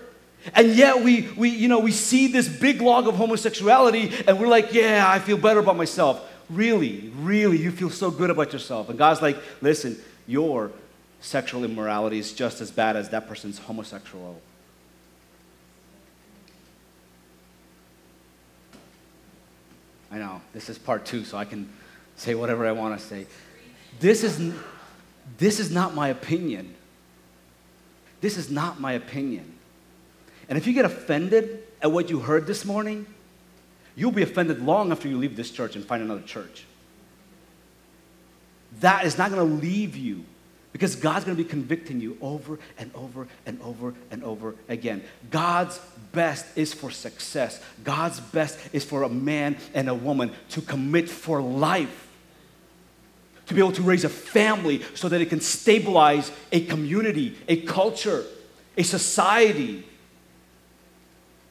and 0.53 0.75
yet 0.75 1.03
we, 1.03 1.29
we, 1.37 1.49
you 1.49 1.67
know, 1.67 1.79
we 1.79 1.91
see 1.91 2.27
this 2.27 2.47
big 2.47 2.81
log 2.81 3.07
of 3.07 3.15
homosexuality 3.15 4.11
and 4.27 4.39
we're 4.39 4.47
like, 4.47 4.73
yeah, 4.73 5.05
I 5.07 5.19
feel 5.19 5.37
better 5.37 5.59
about 5.59 5.77
myself. 5.77 6.27
Really, 6.49 7.11
really, 7.17 7.57
you 7.57 7.71
feel 7.71 7.89
so 7.89 8.11
good 8.11 8.29
about 8.29 8.51
yourself. 8.51 8.89
And 8.89 8.97
God's 8.97 9.21
like, 9.21 9.37
listen, 9.61 9.97
your 10.27 10.71
sexual 11.21 11.63
immorality 11.63 12.19
is 12.19 12.33
just 12.33 12.61
as 12.61 12.71
bad 12.71 12.95
as 12.95 13.09
that 13.09 13.27
person's 13.27 13.59
homosexual. 13.59 14.41
I 20.11 20.17
know, 20.17 20.41
this 20.53 20.69
is 20.69 20.77
part 20.77 21.05
two, 21.05 21.23
so 21.23 21.37
I 21.37 21.45
can 21.45 21.71
say 22.17 22.35
whatever 22.35 22.67
I 22.67 22.73
want 22.73 22.99
to 22.99 23.05
say. 23.05 23.27
This 23.99 24.23
is, 24.23 24.53
this 25.37 25.59
is 25.59 25.71
not 25.71 25.95
my 25.95 26.09
opinion. 26.09 26.75
This 28.19 28.37
is 28.37 28.51
not 28.51 28.79
my 28.79 28.93
opinion. 28.93 29.53
And 30.51 30.57
if 30.57 30.67
you 30.67 30.73
get 30.73 30.83
offended 30.83 31.63
at 31.81 31.93
what 31.93 32.09
you 32.09 32.19
heard 32.19 32.45
this 32.45 32.65
morning, 32.65 33.05
you'll 33.95 34.11
be 34.11 34.21
offended 34.21 34.61
long 34.61 34.91
after 34.91 35.07
you 35.07 35.17
leave 35.17 35.37
this 35.37 35.49
church 35.49 35.77
and 35.77 35.85
find 35.85 36.03
another 36.03 36.23
church. 36.23 36.65
That 38.81 39.05
is 39.05 39.17
not 39.17 39.31
going 39.31 39.47
to 39.47 39.55
leave 39.65 39.95
you 39.95 40.25
because 40.73 40.97
God's 40.97 41.23
going 41.23 41.37
to 41.37 41.41
be 41.41 41.47
convicting 41.47 42.01
you 42.01 42.17
over 42.19 42.59
and 42.77 42.91
over 42.93 43.29
and 43.45 43.61
over 43.61 43.93
and 44.11 44.25
over 44.25 44.55
again. 44.67 45.05
God's 45.29 45.79
best 46.11 46.45
is 46.57 46.73
for 46.73 46.91
success. 46.91 47.63
God's 47.85 48.19
best 48.19 48.59
is 48.73 48.83
for 48.83 49.03
a 49.03 49.09
man 49.09 49.55
and 49.73 49.87
a 49.87 49.95
woman 49.95 50.33
to 50.49 50.59
commit 50.59 51.07
for 51.07 51.41
life, 51.41 52.09
to 53.45 53.53
be 53.53 53.61
able 53.61 53.71
to 53.71 53.83
raise 53.83 54.03
a 54.03 54.09
family 54.09 54.81
so 54.95 55.07
that 55.07 55.21
it 55.21 55.29
can 55.29 55.39
stabilize 55.39 56.29
a 56.51 56.65
community, 56.65 57.37
a 57.47 57.61
culture, 57.61 58.25
a 58.75 58.83
society 58.83 59.85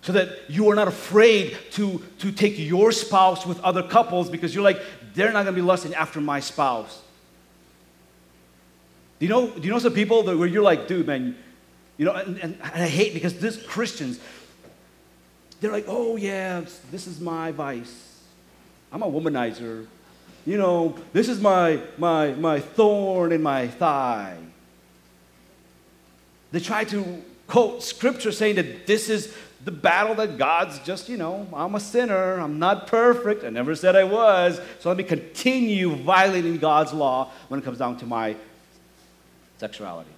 so 0.02 0.12
that 0.12 0.38
you 0.48 0.70
are 0.70 0.74
not 0.74 0.88
afraid 0.88 1.56
to, 1.72 2.02
to 2.18 2.32
take 2.32 2.58
your 2.58 2.90
spouse 2.90 3.44
with 3.44 3.60
other 3.60 3.82
couples 3.82 4.30
because 4.30 4.54
you're 4.54 4.64
like, 4.64 4.80
they're 5.14 5.32
not 5.32 5.44
going 5.44 5.54
to 5.54 5.60
be 5.60 5.66
lusting 5.66 5.94
after 5.94 6.20
my 6.20 6.40
spouse. 6.40 7.02
Do 9.18 9.26
you 9.26 9.30
know, 9.30 9.50
do 9.50 9.60
you 9.60 9.70
know 9.70 9.78
some 9.78 9.92
people 9.92 10.22
that 10.22 10.38
where 10.38 10.48
you're 10.48 10.62
like, 10.62 10.88
dude, 10.88 11.06
man, 11.06 11.36
you 11.98 12.06
know, 12.06 12.14
and, 12.14 12.38
and 12.38 12.58
I 12.62 12.86
hate 12.86 13.12
because 13.12 13.38
these 13.38 13.58
Christians, 13.58 14.18
they're 15.60 15.70
like, 15.70 15.84
oh 15.86 16.16
yeah, 16.16 16.62
this 16.90 17.06
is 17.06 17.20
my 17.20 17.52
vice. 17.52 18.22
I'm 18.90 19.02
a 19.02 19.06
womanizer. 19.06 19.86
You 20.46 20.56
know, 20.56 20.96
this 21.12 21.28
is 21.28 21.38
my 21.38 21.80
my 21.98 22.32
my 22.32 22.60
thorn 22.60 23.32
in 23.32 23.42
my 23.42 23.68
thigh. 23.68 24.38
They 26.52 26.60
try 26.60 26.84
to 26.84 27.22
quote 27.46 27.82
scripture 27.82 28.32
saying 28.32 28.56
that 28.56 28.86
this 28.86 29.10
is 29.10 29.36
the 29.64 29.70
battle 29.70 30.14
that 30.14 30.38
God's 30.38 30.78
just, 30.80 31.08
you 31.08 31.16
know, 31.16 31.46
I'm 31.52 31.74
a 31.74 31.80
sinner. 31.80 32.38
I'm 32.40 32.58
not 32.58 32.86
perfect. 32.86 33.44
I 33.44 33.50
never 33.50 33.74
said 33.74 33.94
I 33.94 34.04
was. 34.04 34.60
So 34.78 34.88
let 34.88 34.96
me 34.96 35.04
continue 35.04 35.94
violating 35.94 36.56
God's 36.56 36.92
law 36.92 37.30
when 37.48 37.60
it 37.60 37.64
comes 37.64 37.78
down 37.78 37.98
to 37.98 38.06
my 38.06 38.36
sexuality. 39.58 40.10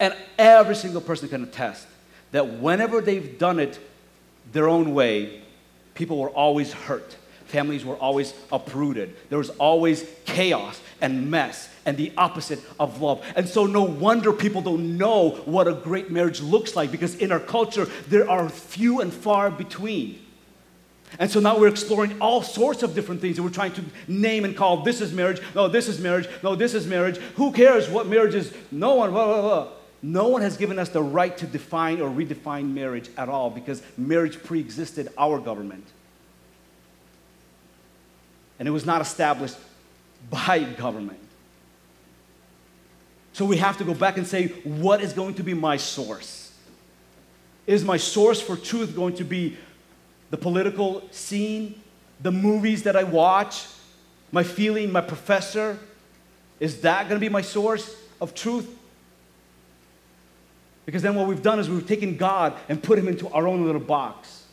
And 0.00 0.14
every 0.38 0.74
single 0.74 1.00
person 1.00 1.28
can 1.28 1.42
attest 1.44 1.86
that 2.32 2.58
whenever 2.58 3.00
they've 3.00 3.38
done 3.38 3.60
it 3.60 3.78
their 4.52 4.68
own 4.68 4.94
way, 4.94 5.42
people 5.94 6.18
were 6.18 6.30
always 6.30 6.72
hurt. 6.72 7.16
Families 7.48 7.84
were 7.84 7.96
always 7.96 8.34
uprooted. 8.52 9.16
There 9.30 9.38
was 9.38 9.50
always 9.50 10.08
chaos 10.26 10.80
and 11.00 11.30
mess 11.30 11.68
and 11.86 11.96
the 11.96 12.12
opposite 12.16 12.60
of 12.78 13.00
love. 13.00 13.24
And 13.36 13.48
so, 13.48 13.64
no 13.64 13.82
wonder 13.82 14.32
people 14.32 14.60
don't 14.60 14.98
know 14.98 15.30
what 15.46 15.66
a 15.66 15.72
great 15.72 16.10
marriage 16.10 16.40
looks 16.40 16.76
like 16.76 16.90
because 16.90 17.16
in 17.16 17.32
our 17.32 17.40
culture, 17.40 17.86
there 18.08 18.28
are 18.28 18.48
few 18.48 19.00
and 19.00 19.12
far 19.12 19.50
between. 19.50 20.20
And 21.18 21.30
so 21.30 21.40
now 21.40 21.58
we're 21.58 21.68
exploring 21.68 22.20
all 22.20 22.42
sorts 22.42 22.82
of 22.82 22.94
different 22.94 23.22
things 23.22 23.38
and 23.38 23.46
we're 23.46 23.52
trying 23.52 23.72
to 23.72 23.84
name 24.06 24.44
and 24.44 24.54
call 24.54 24.82
this 24.82 25.00
is 25.00 25.12
marriage, 25.12 25.40
no, 25.54 25.66
this 25.66 25.88
is 25.88 25.98
marriage, 25.98 26.28
no, 26.42 26.54
this 26.54 26.74
is 26.74 26.86
marriage. 26.86 27.16
Who 27.36 27.50
cares 27.52 27.88
what 27.88 28.06
marriage 28.06 28.34
is? 28.34 28.52
No 28.70 28.96
one, 28.96 29.10
blah, 29.10 29.24
blah, 29.24 29.40
blah. 29.40 29.68
No 30.02 30.28
one 30.28 30.42
has 30.42 30.56
given 30.56 30.78
us 30.78 30.90
the 30.90 31.02
right 31.02 31.36
to 31.38 31.46
define 31.46 32.00
or 32.00 32.10
redefine 32.10 32.72
marriage 32.72 33.08
at 33.16 33.28
all 33.28 33.50
because 33.50 33.82
marriage 33.96 34.42
pre 34.42 34.60
existed 34.60 35.08
our 35.16 35.40
government. 35.40 35.86
And 38.58 38.66
it 38.66 38.70
was 38.70 38.84
not 38.84 39.00
established 39.00 39.56
by 40.30 40.64
government. 40.64 41.18
So 43.32 43.44
we 43.44 43.58
have 43.58 43.78
to 43.78 43.84
go 43.84 43.94
back 43.94 44.18
and 44.18 44.26
say, 44.26 44.48
what 44.64 45.00
is 45.00 45.12
going 45.12 45.34
to 45.34 45.44
be 45.44 45.54
my 45.54 45.76
source? 45.76 46.52
Is 47.66 47.84
my 47.84 47.96
source 47.96 48.40
for 48.40 48.56
truth 48.56 48.96
going 48.96 49.14
to 49.16 49.24
be 49.24 49.56
the 50.30 50.36
political 50.36 51.08
scene, 51.10 51.80
the 52.20 52.32
movies 52.32 52.82
that 52.82 52.96
I 52.96 53.04
watch, 53.04 53.66
my 54.32 54.42
feeling, 54.42 54.90
my 54.90 55.02
professor? 55.02 55.78
Is 56.58 56.80
that 56.80 57.08
going 57.08 57.20
to 57.20 57.24
be 57.24 57.28
my 57.28 57.42
source 57.42 57.94
of 58.20 58.34
truth? 58.34 58.68
Because 60.84 61.02
then 61.02 61.14
what 61.14 61.28
we've 61.28 61.42
done 61.42 61.60
is 61.60 61.68
we've 61.68 61.86
taken 61.86 62.16
God 62.16 62.54
and 62.68 62.82
put 62.82 62.98
him 62.98 63.06
into 63.06 63.28
our 63.28 63.46
own 63.46 63.66
little 63.66 63.80
box. 63.80 64.46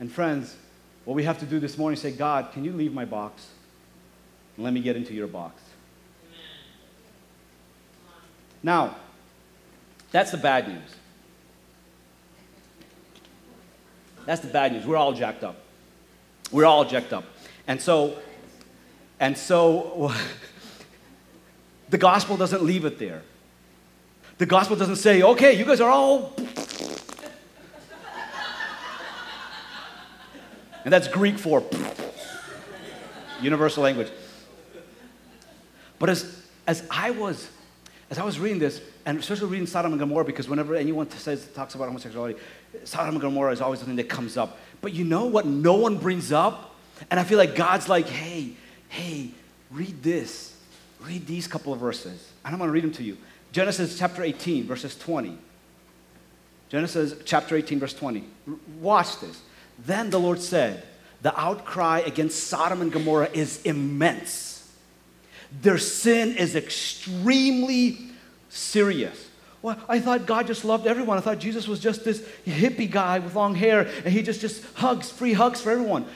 And 0.00 0.10
friends, 0.10 0.54
what 1.08 1.14
we 1.14 1.24
have 1.24 1.38
to 1.38 1.46
do 1.46 1.58
this 1.58 1.78
morning 1.78 1.94
is 1.94 2.02
say, 2.02 2.10
God, 2.10 2.52
can 2.52 2.66
you 2.66 2.72
leave 2.74 2.92
my 2.92 3.06
box? 3.06 3.46
And 4.54 4.62
let 4.62 4.74
me 4.74 4.80
get 4.80 4.94
into 4.94 5.14
your 5.14 5.26
box. 5.26 5.62
Now, 8.62 8.94
that's 10.10 10.32
the 10.32 10.36
bad 10.36 10.68
news. 10.68 10.90
That's 14.26 14.42
the 14.42 14.48
bad 14.48 14.74
news. 14.74 14.84
We're 14.84 14.98
all 14.98 15.14
jacked 15.14 15.44
up. 15.44 15.56
We're 16.52 16.66
all 16.66 16.84
jacked 16.84 17.14
up. 17.14 17.24
And 17.66 17.80
so, 17.80 18.18
and 19.18 19.34
so 19.38 20.12
the 21.88 21.96
gospel 21.96 22.36
doesn't 22.36 22.62
leave 22.62 22.84
it 22.84 22.98
there. 22.98 23.22
The 24.36 24.44
gospel 24.44 24.76
doesn't 24.76 24.96
say, 24.96 25.22
okay, 25.22 25.54
you 25.54 25.64
guys 25.64 25.80
are 25.80 25.88
all. 25.88 26.34
And 30.88 30.92
that's 30.94 31.06
Greek 31.06 31.38
for 31.38 31.62
universal 33.42 33.82
language. 33.82 34.08
But 35.98 36.08
as, 36.08 36.46
as 36.66 36.82
I 36.90 37.10
was 37.10 37.46
as 38.10 38.18
I 38.18 38.24
was 38.24 38.40
reading 38.40 38.58
this, 38.58 38.80
and 39.04 39.18
especially 39.18 39.48
reading 39.48 39.66
Sodom 39.66 39.92
and 39.92 40.00
Gomorrah, 40.00 40.24
because 40.24 40.48
whenever 40.48 40.74
anyone 40.74 41.10
says 41.10 41.46
talks 41.48 41.74
about 41.74 41.88
homosexuality, 41.88 42.40
Sodom 42.84 43.16
and 43.16 43.20
Gomorrah 43.20 43.52
is 43.52 43.60
always 43.60 43.80
something 43.80 43.96
that 43.96 44.08
comes 44.08 44.38
up. 44.38 44.56
But 44.80 44.94
you 44.94 45.04
know 45.04 45.26
what 45.26 45.44
no 45.44 45.74
one 45.74 45.98
brings 45.98 46.32
up? 46.32 46.74
And 47.10 47.20
I 47.20 47.24
feel 47.24 47.36
like 47.36 47.54
God's 47.54 47.90
like, 47.90 48.08
hey, 48.08 48.54
hey, 48.88 49.32
read 49.70 50.02
this. 50.02 50.56
Read 51.02 51.26
these 51.26 51.46
couple 51.46 51.74
of 51.74 51.80
verses. 51.80 52.30
And 52.46 52.54
I'm 52.54 52.58
going 52.58 52.68
to 52.68 52.72
read 52.72 52.84
them 52.84 52.92
to 52.92 53.04
you. 53.04 53.18
Genesis 53.52 53.98
chapter 53.98 54.22
18, 54.22 54.64
verses 54.64 54.96
20. 54.96 55.36
Genesis 56.70 57.14
chapter 57.26 57.56
18, 57.56 57.78
verse 57.78 57.92
20. 57.92 58.24
Watch 58.80 59.20
this. 59.20 59.42
Then 59.78 60.10
the 60.10 60.20
Lord 60.20 60.40
said, 60.40 60.82
The 61.22 61.38
outcry 61.38 62.00
against 62.00 62.44
Sodom 62.44 62.82
and 62.82 62.92
Gomorrah 62.92 63.30
is 63.32 63.62
immense 63.62 64.58
their 65.50 65.78
sin 65.78 66.36
is 66.36 66.54
extremely 66.54 67.98
serious. 68.48 69.26
Well, 69.62 69.78
I 69.88 69.98
thought 69.98 70.26
God 70.26 70.46
just 70.46 70.64
loved 70.64 70.86
everyone. 70.86 71.18
I 71.18 71.20
thought 71.20 71.38
Jesus 71.38 71.66
was 71.66 71.80
just 71.80 72.04
this 72.04 72.20
hippie 72.46 72.90
guy 72.90 73.18
with 73.18 73.34
long 73.34 73.54
hair 73.54 73.88
and 74.04 74.12
he 74.12 74.22
just, 74.22 74.40
just 74.40 74.62
hugs, 74.74 75.10
free 75.10 75.32
hugs 75.32 75.60
for 75.60 75.70
everyone. 75.70 76.06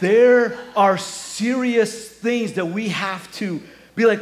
there 0.00 0.58
are 0.76 0.98
serious 0.98 2.08
things 2.10 2.54
that 2.54 2.66
we 2.66 2.88
have 2.88 3.30
to 3.34 3.62
be 3.94 4.04
like, 4.06 4.20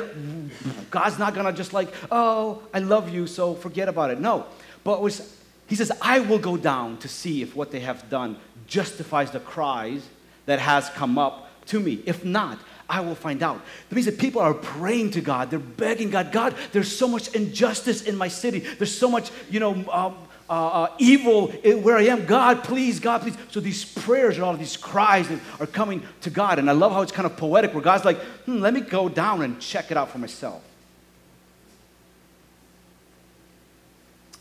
God's 0.90 1.18
not 1.18 1.35
gonna 1.35 1.52
just 1.52 1.72
like, 1.72 1.92
oh, 2.11 2.62
I 2.74 2.81
love 2.81 3.09
you, 3.09 3.26
so 3.26 3.55
forget 3.55 3.88
about 3.88 4.11
it. 4.11 4.20
No. 4.20 4.46
But 4.85 5.00
was, 5.00 5.35
he 5.72 5.76
says, 5.76 5.90
I 6.02 6.20
will 6.20 6.38
go 6.38 6.58
down 6.58 6.98
to 6.98 7.08
see 7.08 7.40
if 7.40 7.56
what 7.56 7.70
they 7.70 7.80
have 7.80 8.11
done 8.11 8.37
justifies 8.66 9.30
the 9.30 9.40
cries 9.40 10.06
that 10.44 10.58
has 10.58 10.90
come 10.90 11.16
up 11.16 11.48
to 11.68 11.80
me. 11.80 12.02
If 12.04 12.26
not, 12.26 12.58
I 12.90 13.00
will 13.00 13.14
find 13.14 13.42
out. 13.42 13.58
That 13.88 13.94
means 13.94 14.04
that 14.04 14.18
people 14.18 14.42
are 14.42 14.52
praying 14.52 15.12
to 15.12 15.22
God. 15.22 15.48
They're 15.48 15.58
begging 15.58 16.11
God, 16.11 16.30
God, 16.30 16.54
there's 16.72 16.94
so 16.94 17.08
much 17.08 17.28
injustice 17.28 18.02
in 18.02 18.18
my 18.18 18.28
city. 18.28 18.58
There's 18.58 18.94
so 18.94 19.08
much, 19.08 19.30
you 19.48 19.61
know, 19.61 19.72
um, 19.90 20.14
uh, 20.50 20.66
uh, 20.66 20.94
evil 20.98 21.46
where 21.46 21.96
I 21.96 22.02
am. 22.02 22.26
God, 22.26 22.64
please, 22.64 23.00
God, 23.00 23.22
please. 23.22 23.38
So 23.50 23.58
these 23.58 23.82
prayers 23.82 24.35
and 24.35 24.44
all 24.44 24.54
these 24.54 24.76
cries 24.76 25.26
are 25.58 25.66
coming 25.66 26.02
to 26.20 26.28
God. 26.28 26.58
And 26.58 26.68
I 26.68 26.74
love 26.74 26.92
how 26.92 27.00
it's 27.00 27.12
kind 27.12 27.24
of 27.24 27.38
poetic 27.38 27.72
where 27.72 27.82
God's 27.82 28.04
like, 28.04 28.18
hmm, 28.44 28.58
let 28.58 28.74
me 28.74 28.82
go 28.82 29.08
down 29.08 29.40
and 29.40 29.58
check 29.58 29.90
it 29.90 29.96
out 29.96 30.11
for 30.11 30.18
myself. 30.18 30.62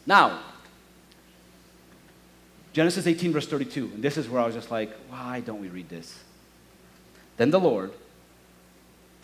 Now, 0.06 0.42
Genesis 2.74 3.08
18, 3.08 3.34
verse 3.34 3.48
32. 3.48 3.92
And 3.94 4.04
this 4.04 4.18
is 4.18 4.30
where 4.30 4.42
I 4.42 4.46
was 4.46 4.56
just 4.56 4.72
like, 4.72 4.92
why 5.10 5.42
don't 5.42 5.60
we 5.60 5.68
read 5.68 5.90
this? 5.90 6.18
Then 7.38 7.52
the 7.52 7.60
Lord, 7.60 7.92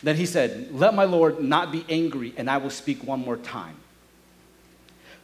then 0.02 0.16
he 0.16 0.26
said, 0.26 0.68
Let 0.72 0.94
my 0.94 1.04
Lord 1.04 1.42
not 1.42 1.72
be 1.72 1.84
angry, 1.88 2.32
and 2.36 2.48
I 2.48 2.58
will 2.58 2.70
speak 2.70 3.04
one 3.04 3.20
more 3.20 3.36
time. 3.36 3.76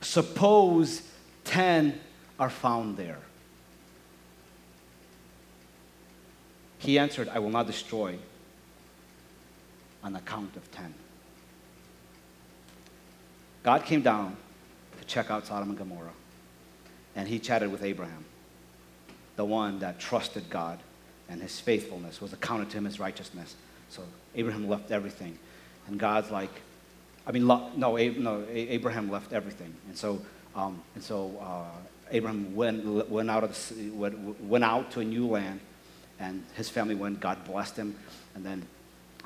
Suppose 0.01 1.03
10 1.45 1.99
are 2.39 2.51
found 2.51 2.97
there. 2.97 3.19
He 6.79 6.99
answered, 6.99 7.29
I 7.29 7.39
will 7.39 7.51
not 7.51 7.67
destroy 7.67 8.19
on 10.03 10.15
account 10.17 10.55
of 10.57 10.71
10. 10.73 10.93
God 13.63 13.85
came 13.85 14.03
down 14.03 14.37
to 14.99 15.05
check 15.07 15.31
out 15.31 15.47
Sodom 15.47 15.71
and 15.71 15.79
Gomorrah, 15.79 16.11
and 17.17 17.29
he 17.29 17.39
chatted 17.39 17.71
with 17.71 17.83
Abraham, 17.83 18.25
the 19.37 19.45
one 19.45 19.79
that 19.81 19.99
trusted 19.99 20.49
God 20.51 20.79
and 21.29 21.41
his 21.41 21.59
faithfulness 21.61 22.21
was 22.21 22.33
accounted 22.33 22.71
to 22.71 22.79
him 22.79 22.87
as 22.87 23.01
righteousness. 23.01 23.55
So 23.89 24.03
Abraham 24.35 24.69
left 24.69 24.91
everything. 24.91 25.39
And 25.87 25.99
God's 25.99 26.31
like, 26.31 26.51
I 27.27 27.33
mean, 27.33 27.47
no, 27.47 27.71
no 27.77 27.97
Abraham 27.99 29.11
left 29.11 29.33
everything. 29.33 29.75
And 29.89 29.97
so, 29.97 30.21
um, 30.55 30.83
and 30.95 31.03
so 31.03 31.37
uh, 31.41 31.65
Abraham 32.11 32.55
went, 32.55 33.11
went, 33.11 33.31
out 33.31 33.45
of 33.45 33.51
the, 33.51 33.91
went, 33.91 34.41
went 34.43 34.65
out 34.65 34.91
to 34.93 35.01
a 35.01 35.05
new 35.05 35.27
land, 35.27 35.61
and 36.21 36.45
his 36.55 36.69
family 36.69 36.95
went. 36.95 37.21
God 37.21 37.45
blessed 37.45 37.77
him. 37.77 37.97
And 38.35 38.45
then 38.45 38.67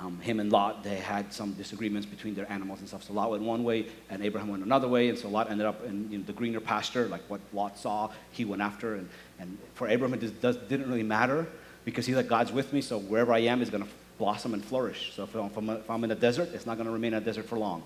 um, 0.00 0.18
him 0.20 0.38
and 0.38 0.52
Lot, 0.52 0.84
they 0.84 0.96
had 0.96 1.32
some 1.32 1.54
disagreements 1.54 2.06
between 2.06 2.34
their 2.34 2.50
animals 2.50 2.78
and 2.78 2.88
stuff. 2.88 3.02
So 3.02 3.12
Lot 3.12 3.30
went 3.30 3.42
one 3.42 3.64
way, 3.64 3.86
and 4.10 4.22
Abraham 4.22 4.48
went 4.48 4.64
another 4.64 4.86
way, 4.86 5.08
and 5.08 5.18
so 5.18 5.28
Lot 5.28 5.50
ended 5.50 5.66
up 5.66 5.84
in 5.84 6.24
the 6.24 6.32
greener 6.32 6.60
pasture, 6.60 7.08
like 7.08 7.22
what 7.28 7.40
Lot 7.52 7.76
saw, 7.78 8.10
he 8.30 8.44
went 8.44 8.62
after. 8.62 8.94
And, 8.94 9.08
and 9.40 9.58
for 9.74 9.88
Abraham, 9.88 10.14
it 10.14 10.40
does, 10.40 10.56
didn't 10.56 10.88
really 10.88 11.02
matter 11.02 11.46
because 11.84 12.06
he's 12.06 12.16
like, 12.16 12.28
God's 12.28 12.52
with 12.52 12.72
me, 12.72 12.80
so 12.80 12.98
wherever 12.98 13.32
I 13.32 13.40
am 13.40 13.60
is 13.60 13.70
going 13.70 13.82
to 13.82 13.88
blossom 14.18 14.54
and 14.54 14.64
flourish. 14.64 15.12
So 15.14 15.24
if 15.24 15.34
I'm, 15.34 15.70
if 15.70 15.90
I'm 15.90 16.04
in 16.04 16.10
a 16.10 16.16
desert, 16.16 16.50
it's 16.52 16.66
not 16.66 16.76
going 16.76 16.86
to 16.86 16.92
remain 16.92 17.14
a 17.14 17.20
desert 17.20 17.46
for 17.46 17.58
long. 17.58 17.82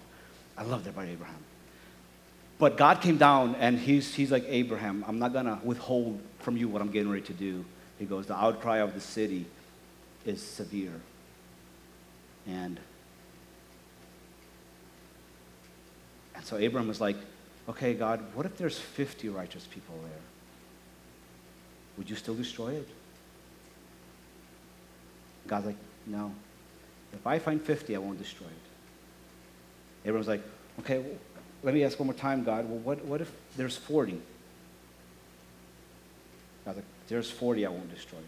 I 0.56 0.64
love 0.64 0.84
that 0.84 0.90
about 0.90 1.06
Abraham. 1.06 1.36
But 2.58 2.76
God 2.76 3.00
came 3.00 3.16
down 3.16 3.54
and 3.56 3.78
he's, 3.78 4.14
he's 4.14 4.30
like, 4.30 4.44
Abraham, 4.48 5.04
I'm 5.08 5.18
not 5.18 5.32
going 5.32 5.46
to 5.46 5.58
withhold 5.64 6.20
from 6.40 6.56
you 6.56 6.68
what 6.68 6.82
I'm 6.82 6.90
getting 6.90 7.10
ready 7.10 7.24
to 7.26 7.32
do. 7.32 7.64
He 7.98 8.04
goes, 8.04 8.26
The 8.26 8.36
outcry 8.36 8.78
of 8.78 8.94
the 8.94 9.00
city 9.00 9.46
is 10.24 10.42
severe. 10.42 10.92
And, 12.46 12.80
and 16.34 16.44
so 16.44 16.56
Abram 16.56 16.88
was 16.88 17.00
like, 17.00 17.16
okay, 17.68 17.94
God, 17.94 18.20
what 18.34 18.46
if 18.46 18.56
there's 18.56 18.78
50 18.78 19.28
righteous 19.28 19.66
people 19.66 19.94
there? 20.02 20.20
Would 21.98 22.10
you 22.10 22.16
still 22.16 22.34
destroy 22.34 22.74
it? 22.74 22.88
God's 25.46 25.66
like, 25.66 25.76
no. 26.06 26.32
If 27.12 27.26
I 27.26 27.38
find 27.38 27.60
50, 27.60 27.94
I 27.94 27.98
won't 27.98 28.18
destroy 28.18 28.46
it. 28.46 30.08
Abram's 30.08 30.28
like, 30.28 30.42
okay, 30.80 30.98
well, 30.98 31.18
let 31.62 31.74
me 31.74 31.84
ask 31.84 31.98
one 31.98 32.06
more 32.06 32.14
time, 32.14 32.42
God. 32.42 32.68
Well, 32.68 32.78
what, 32.78 33.04
what 33.04 33.20
if 33.20 33.30
there's 33.56 33.76
40? 33.76 34.20
God's 36.64 36.76
like, 36.76 36.84
there's 37.08 37.30
40, 37.30 37.66
I 37.66 37.68
won't 37.68 37.94
destroy 37.94 38.18
it. 38.18 38.24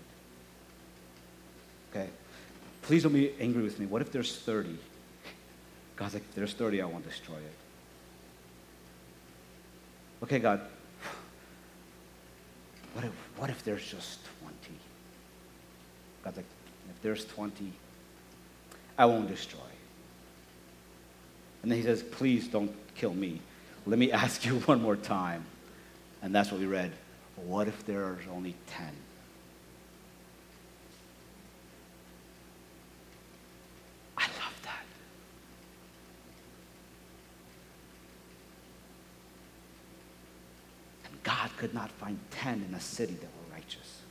Okay. 1.97 2.11
Please 2.85 3.03
don't 3.03 3.13
be 3.13 3.33
angry 3.41 3.63
with 3.63 3.79
me. 3.79 3.87
What 3.87 4.03
if 4.03 4.13
there's 4.13 4.37
30? 4.37 4.79
God's 5.97 6.15
like, 6.15 6.35
there's 6.35 6.53
30, 6.53 6.83
I 6.83 6.87
won't 6.87 7.07
destroy 7.07 7.37
it. 7.37 7.55
Okay, 10.23 10.39
God. 10.39 10.61
What 12.95 13.05
if, 13.05 13.13
what 13.37 13.51
if 13.51 13.63
there's 13.65 13.85
just 13.85 14.21
20? 14.43 14.57
God's 16.25 16.37
like, 16.39 16.47
if 16.95 17.03
there's 17.03 17.25
20, 17.27 17.73
I 18.97 19.07
won't 19.07 19.29
destroy. 19.29 19.61
And 21.63 21.71
then 21.71 21.79
he 21.79 21.85
says, 21.85 22.03
please 22.03 22.47
don't 22.47 22.73
kill 22.95 23.15
me. 23.15 23.41
Let 23.87 23.99
me 23.99 24.13
ask 24.25 24.45
you 24.45 24.61
one 24.61 24.83
more 24.83 24.97
time. 24.97 25.45
And 26.23 26.35
that's 26.35 26.51
what 26.51 26.61
we 26.61 26.67
read. 26.67 26.93
What 27.37 27.69
if 27.69 27.85
there's 27.85 28.25
only 28.33 28.55
10? 28.69 28.87
I 34.17 34.23
love 34.23 34.61
that. 34.63 34.85
And 41.07 41.23
God 41.23 41.51
could 41.65 41.73
not 41.73 41.91
find 41.93 42.19
10 42.31 42.67
in 42.69 42.75
a 42.75 42.81
city 42.81 43.15
that 43.15 43.23
were 43.23 43.55
righteous. 43.55 44.03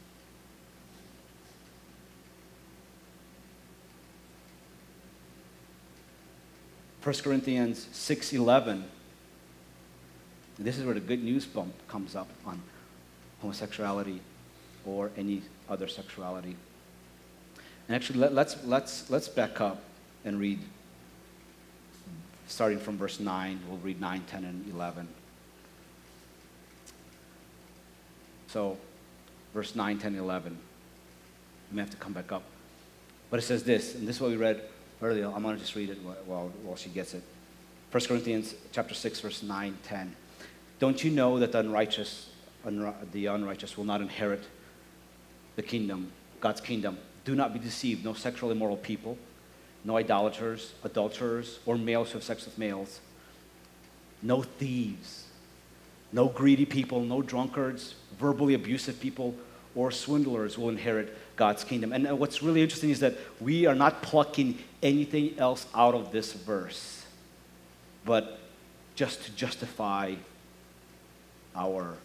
First 7.01 7.23
Corinthians 7.23 7.87
6:11 7.93 8.85
this 10.57 10.79
is 10.79 10.83
where 10.83 10.95
the 10.95 10.99
good 10.99 11.23
news 11.23 11.45
bump 11.45 11.75
comes 11.87 12.15
up 12.15 12.27
on 12.43 12.59
homosexuality 13.39 14.19
or 14.83 15.11
any 15.15 15.43
other 15.69 15.87
sexuality. 15.87 16.55
And 17.87 17.95
actually, 17.95 18.17
let, 18.17 18.33
let's, 18.33 18.63
let's, 18.65 19.11
let's 19.11 19.27
back 19.27 19.61
up 19.61 19.83
and 20.25 20.39
read, 20.39 20.59
starting 22.47 22.79
from 22.79 22.97
verse 22.97 23.19
9. 23.19 23.59
We'll 23.67 23.77
read 23.77 24.01
9, 24.01 24.23
10, 24.25 24.43
and 24.43 24.73
11. 24.73 25.07
So, 28.53 28.77
verse 29.51 29.75
9, 29.75 29.97
10, 29.97 30.15
11. 30.15 30.51
You 30.51 31.75
may 31.75 31.81
have 31.81 31.89
to 31.89 31.97
come 31.97 32.13
back 32.13 32.31
up. 32.31 32.43
But 33.31 33.39
it 33.39 33.41
says 33.41 33.63
this, 33.63 33.95
and 33.95 34.07
this 34.07 34.17
is 34.17 34.21
what 34.21 34.29
we 34.29 34.37
read 34.37 34.61
earlier. 35.01 35.25
I'm 35.25 35.41
going 35.41 35.55
to 35.55 35.59
just 35.59 35.75
read 35.75 35.89
it 35.89 35.97
while, 36.03 36.51
while 36.61 36.75
she 36.75 36.91
gets 36.91 37.15
it. 37.15 37.23
1 37.89 38.03
Corinthians 38.05 38.53
chapter 38.71 38.93
6, 38.93 39.21
verse 39.21 39.41
9, 39.41 39.75
10. 39.81 40.15
Don't 40.77 41.03
you 41.03 41.09
know 41.09 41.39
that 41.39 41.51
the 41.51 41.59
unrighteous 41.61 42.29
the 43.11 43.25
unrighteous 43.25 43.75
will 43.75 43.83
not 43.83 43.99
inherit 44.01 44.43
the 45.57 45.63
kingdom, 45.63 46.11
God's 46.39 46.61
kingdom. 46.61 46.97
Do 47.25 47.35
not 47.35 47.53
be 47.53 47.59
deceived. 47.59 48.05
No 48.05 48.13
sexually 48.13 48.53
immoral 48.53 48.77
people, 48.77 49.17
no 49.83 49.97
idolaters, 49.97 50.73
adulterers, 50.83 51.59
or 51.65 51.77
males 51.77 52.11
who 52.11 52.19
have 52.19 52.23
sex 52.23 52.45
with 52.45 52.57
males, 52.57 53.01
no 54.21 54.43
thieves, 54.43 55.25
no 56.13 56.27
greedy 56.27 56.65
people, 56.65 57.01
no 57.01 57.21
drunkards, 57.21 57.95
verbally 58.17 58.53
abusive 58.53 58.99
people, 58.99 59.35
or 59.75 59.91
swindlers 59.91 60.57
will 60.57 60.69
inherit 60.69 61.17
God's 61.35 61.63
kingdom. 61.63 61.91
And 61.91 62.07
uh, 62.07 62.15
what's 62.15 62.43
really 62.43 62.61
interesting 62.61 62.91
is 62.91 62.99
that 62.99 63.15
we 63.41 63.65
are 63.65 63.73
not 63.73 64.03
plucking 64.03 64.59
anything 64.83 65.37
else 65.39 65.65
out 65.73 65.95
of 65.95 66.11
this 66.11 66.33
verse, 66.33 67.05
but 68.05 68.39
just 68.95 69.23
to 69.25 69.31
justify 69.31 70.13
our 71.55 71.95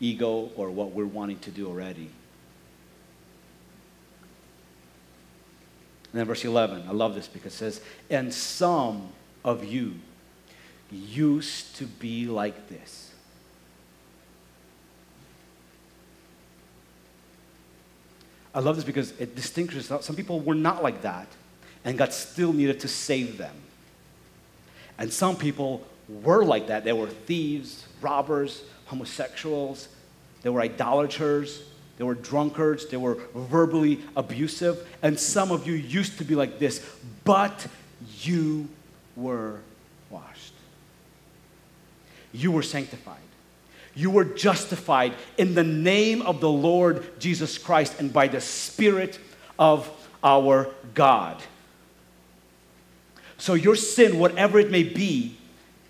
ego 0.00 0.50
or 0.56 0.70
what 0.70 0.92
we're 0.92 1.04
wanting 1.04 1.38
to 1.40 1.50
do 1.50 1.68
already. 1.68 2.10
And 6.10 6.20
then 6.20 6.26
verse 6.26 6.44
11, 6.46 6.84
I 6.88 6.92
love 6.92 7.14
this 7.14 7.28
because 7.28 7.52
it 7.52 7.56
says, 7.56 7.80
And 8.08 8.32
some 8.32 9.10
of 9.44 9.64
you 9.64 9.96
used 10.90 11.76
to 11.76 11.84
be 11.84 12.26
like 12.26 12.70
this. 12.70 13.07
I 18.54 18.60
love 18.60 18.76
this 18.76 18.84
because 18.84 19.12
it 19.20 19.36
distinguishes 19.36 19.86
some 20.04 20.16
people 20.16 20.40
were 20.40 20.54
not 20.54 20.82
like 20.82 21.02
that, 21.02 21.28
and 21.84 21.98
God 21.98 22.12
still 22.12 22.52
needed 22.52 22.80
to 22.80 22.88
save 22.88 23.38
them. 23.38 23.54
And 24.98 25.12
some 25.12 25.36
people 25.36 25.86
were 26.08 26.44
like 26.44 26.68
that. 26.68 26.84
They 26.84 26.92
were 26.92 27.08
thieves, 27.08 27.86
robbers, 28.00 28.62
homosexuals, 28.86 29.88
they 30.42 30.50
were 30.50 30.60
idolaters, 30.60 31.62
they 31.98 32.04
were 32.04 32.14
drunkards, 32.14 32.86
they 32.86 32.96
were 32.96 33.18
verbally 33.34 34.00
abusive, 34.16 34.88
and 35.02 35.18
some 35.18 35.50
of 35.50 35.66
you 35.66 35.74
used 35.74 36.18
to 36.18 36.24
be 36.24 36.34
like 36.34 36.58
this, 36.58 36.84
but 37.24 37.66
you 38.20 38.68
were 39.16 39.60
washed. 40.10 40.54
You 42.32 42.52
were 42.52 42.62
sanctified. 42.62 43.16
You 43.98 44.10
were 44.10 44.24
justified 44.24 45.14
in 45.38 45.56
the 45.56 45.64
name 45.64 46.22
of 46.22 46.38
the 46.38 46.48
Lord 46.48 47.18
Jesus 47.18 47.58
Christ 47.58 47.98
and 47.98 48.12
by 48.12 48.28
the 48.28 48.40
Spirit 48.40 49.18
of 49.58 49.90
our 50.22 50.72
God. 50.94 51.42
So, 53.38 53.54
your 53.54 53.74
sin, 53.74 54.20
whatever 54.20 54.60
it 54.60 54.70
may 54.70 54.84
be, 54.84 55.36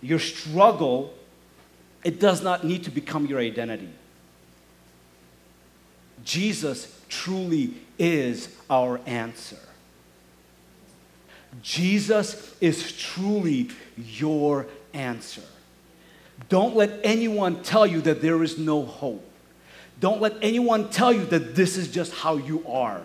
your 0.00 0.20
struggle, 0.20 1.12
it 2.02 2.18
does 2.18 2.42
not 2.42 2.64
need 2.64 2.84
to 2.84 2.90
become 2.90 3.26
your 3.26 3.40
identity. 3.40 3.90
Jesus 6.24 6.98
truly 7.10 7.74
is 7.98 8.48
our 8.70 9.00
answer. 9.04 9.58
Jesus 11.60 12.56
is 12.62 12.90
truly 12.96 13.68
your 13.98 14.66
answer. 14.94 15.42
Don't 16.48 16.76
let 16.76 17.00
anyone 17.04 17.62
tell 17.62 17.86
you 17.86 18.00
that 18.02 18.22
there 18.22 18.42
is 18.42 18.58
no 18.58 18.84
hope. 18.84 19.24
Don't 20.00 20.20
let 20.20 20.34
anyone 20.42 20.88
tell 20.90 21.12
you 21.12 21.24
that 21.26 21.54
this 21.54 21.76
is 21.76 21.90
just 21.90 22.12
how 22.14 22.36
you 22.36 22.64
are. 22.68 23.02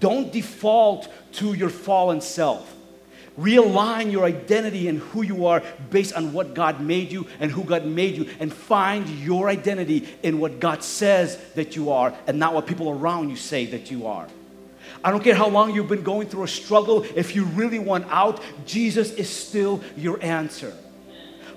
Don't 0.00 0.32
default 0.32 1.08
to 1.34 1.54
your 1.54 1.70
fallen 1.70 2.20
self. 2.20 2.74
Realign 3.38 4.10
your 4.10 4.24
identity 4.24 4.88
and 4.88 4.98
who 4.98 5.22
you 5.22 5.46
are 5.46 5.62
based 5.90 6.12
on 6.14 6.32
what 6.32 6.54
God 6.54 6.80
made 6.80 7.12
you 7.12 7.28
and 7.38 7.52
who 7.52 7.62
God 7.62 7.86
made 7.86 8.16
you, 8.16 8.28
and 8.40 8.52
find 8.52 9.08
your 9.08 9.48
identity 9.48 10.08
in 10.24 10.40
what 10.40 10.58
God 10.58 10.82
says 10.82 11.38
that 11.54 11.76
you 11.76 11.92
are 11.92 12.12
and 12.26 12.38
not 12.38 12.52
what 12.52 12.66
people 12.66 12.90
around 12.90 13.30
you 13.30 13.36
say 13.36 13.64
that 13.66 13.92
you 13.92 14.08
are. 14.08 14.26
I 15.04 15.12
don't 15.12 15.22
care 15.22 15.36
how 15.36 15.48
long 15.48 15.72
you've 15.72 15.88
been 15.88 16.02
going 16.02 16.28
through 16.28 16.42
a 16.42 16.48
struggle, 16.48 17.04
if 17.14 17.36
you 17.36 17.44
really 17.44 17.78
want 17.78 18.06
out, 18.10 18.42
Jesus 18.66 19.12
is 19.12 19.30
still 19.30 19.80
your 19.96 20.20
answer. 20.20 20.74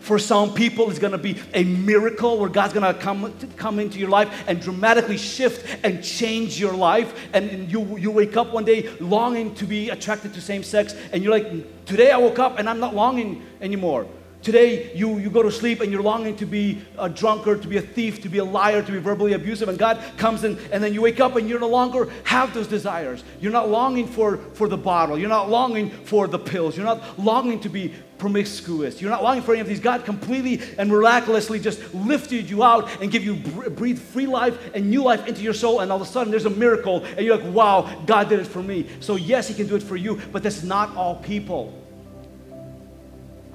For 0.02 0.18
some 0.18 0.54
people, 0.54 0.90
it's 0.90 1.00
going 1.00 1.12
to 1.12 1.20
be 1.20 1.38
a 1.54 1.64
miracle 1.64 2.40
where 2.40 2.50
God's 2.50 2.74
going 2.74 2.92
to 2.92 3.00
come 3.00 3.34
come 3.56 3.80
into 3.80 4.00
your 4.00 4.10
life 4.10 4.44
and 4.48 4.60
dramatically 4.60 5.18
shift 5.18 5.66
and 5.84 6.04
change 6.04 6.60
your 6.60 6.74
life. 6.74 7.14
And 7.34 7.72
you 7.72 7.98
you 7.98 8.12
wake 8.12 8.36
up 8.36 8.52
one 8.52 8.66
day 8.66 8.90
longing 9.00 9.54
to 9.56 9.66
be 9.66 9.90
attracted 9.90 10.34
to 10.34 10.42
same 10.42 10.64
sex, 10.64 10.96
and 11.14 11.24
you're 11.24 11.32
like, 11.32 11.86
today 11.86 12.12
I 12.12 12.18
woke 12.18 12.40
up 12.40 12.58
and 12.58 12.68
I'm 12.68 12.80
not 12.80 12.96
longing 12.96 13.44
anymore. 13.62 14.08
Today, 14.42 14.92
you, 14.96 15.20
you 15.20 15.30
go 15.30 15.44
to 15.44 15.52
sleep 15.52 15.82
and 15.82 15.92
you're 15.92 16.02
longing 16.02 16.36
to 16.38 16.48
be 16.48 16.82
a 16.98 17.08
drunkard, 17.08 17.62
to 17.62 17.68
be 17.68 17.78
a 17.78 17.82
thief, 17.82 18.24
to 18.24 18.30
be 18.30 18.40
a 18.40 18.44
liar, 18.44 18.82
to 18.82 18.92
be 18.92 18.98
verbally 18.98 19.34
abusive, 19.34 19.70
and 19.70 19.78
God 19.78 20.02
comes 20.18 20.44
in, 20.44 20.58
and 20.72 20.84
then 20.84 20.96
you 20.96 21.02
wake 21.02 21.20
up 21.20 21.36
and 21.36 21.48
you 21.48 21.60
no 21.60 21.68
longer 21.68 22.10
have 22.24 22.52
those 22.52 22.68
desires. 22.68 23.24
You're 23.40 23.52
not 23.52 23.70
longing 23.70 24.08
for, 24.08 24.38
for 24.54 24.68
the 24.68 24.78
bottle. 24.78 25.18
You're 25.18 25.30
not 25.30 25.50
longing 25.50 25.92
for 25.92 26.28
the 26.28 26.40
pills. 26.40 26.76
You're 26.76 26.88
not 26.88 27.20
longing 27.20 27.60
to 27.60 27.70
be 27.70 27.94
promiscuous. 28.18 29.00
You're 29.00 29.12
not 29.12 29.24
longing 29.24 29.44
for 29.44 29.52
any 29.52 29.62
of 29.62 29.68
these. 29.68 29.80
God 29.80 30.06
completely 30.06 30.62
and 30.80 30.90
miraculously 30.90 31.60
just 31.60 31.94
lifted 31.94 32.50
you 32.50 32.64
out 32.64 32.90
and 33.00 33.12
give 33.12 33.24
you 33.24 33.36
breathe 33.36 34.00
free 34.00 34.28
life 34.28 34.74
and 34.74 34.90
new 34.90 35.04
life 35.04 35.28
into 35.28 35.42
your 35.42 35.54
soul, 35.54 35.82
and 35.82 35.92
all 35.92 36.02
of 36.02 36.08
a 36.08 36.12
sudden 36.12 36.32
there's 36.32 36.46
a 36.46 36.50
miracle, 36.50 37.04
and 37.04 37.20
you're 37.20 37.38
like, 37.38 37.54
wow, 37.54 38.04
God 38.08 38.30
did 38.30 38.40
it 38.40 38.48
for 38.48 38.64
me. 38.64 38.88
So, 39.02 39.18
yes, 39.18 39.48
He 39.48 39.54
can 39.54 39.68
do 39.68 39.76
it 39.76 39.84
for 39.84 39.98
you, 39.98 40.20
but 40.32 40.42
that's 40.42 40.64
not 40.64 40.96
all 40.96 41.18
people. 41.18 41.81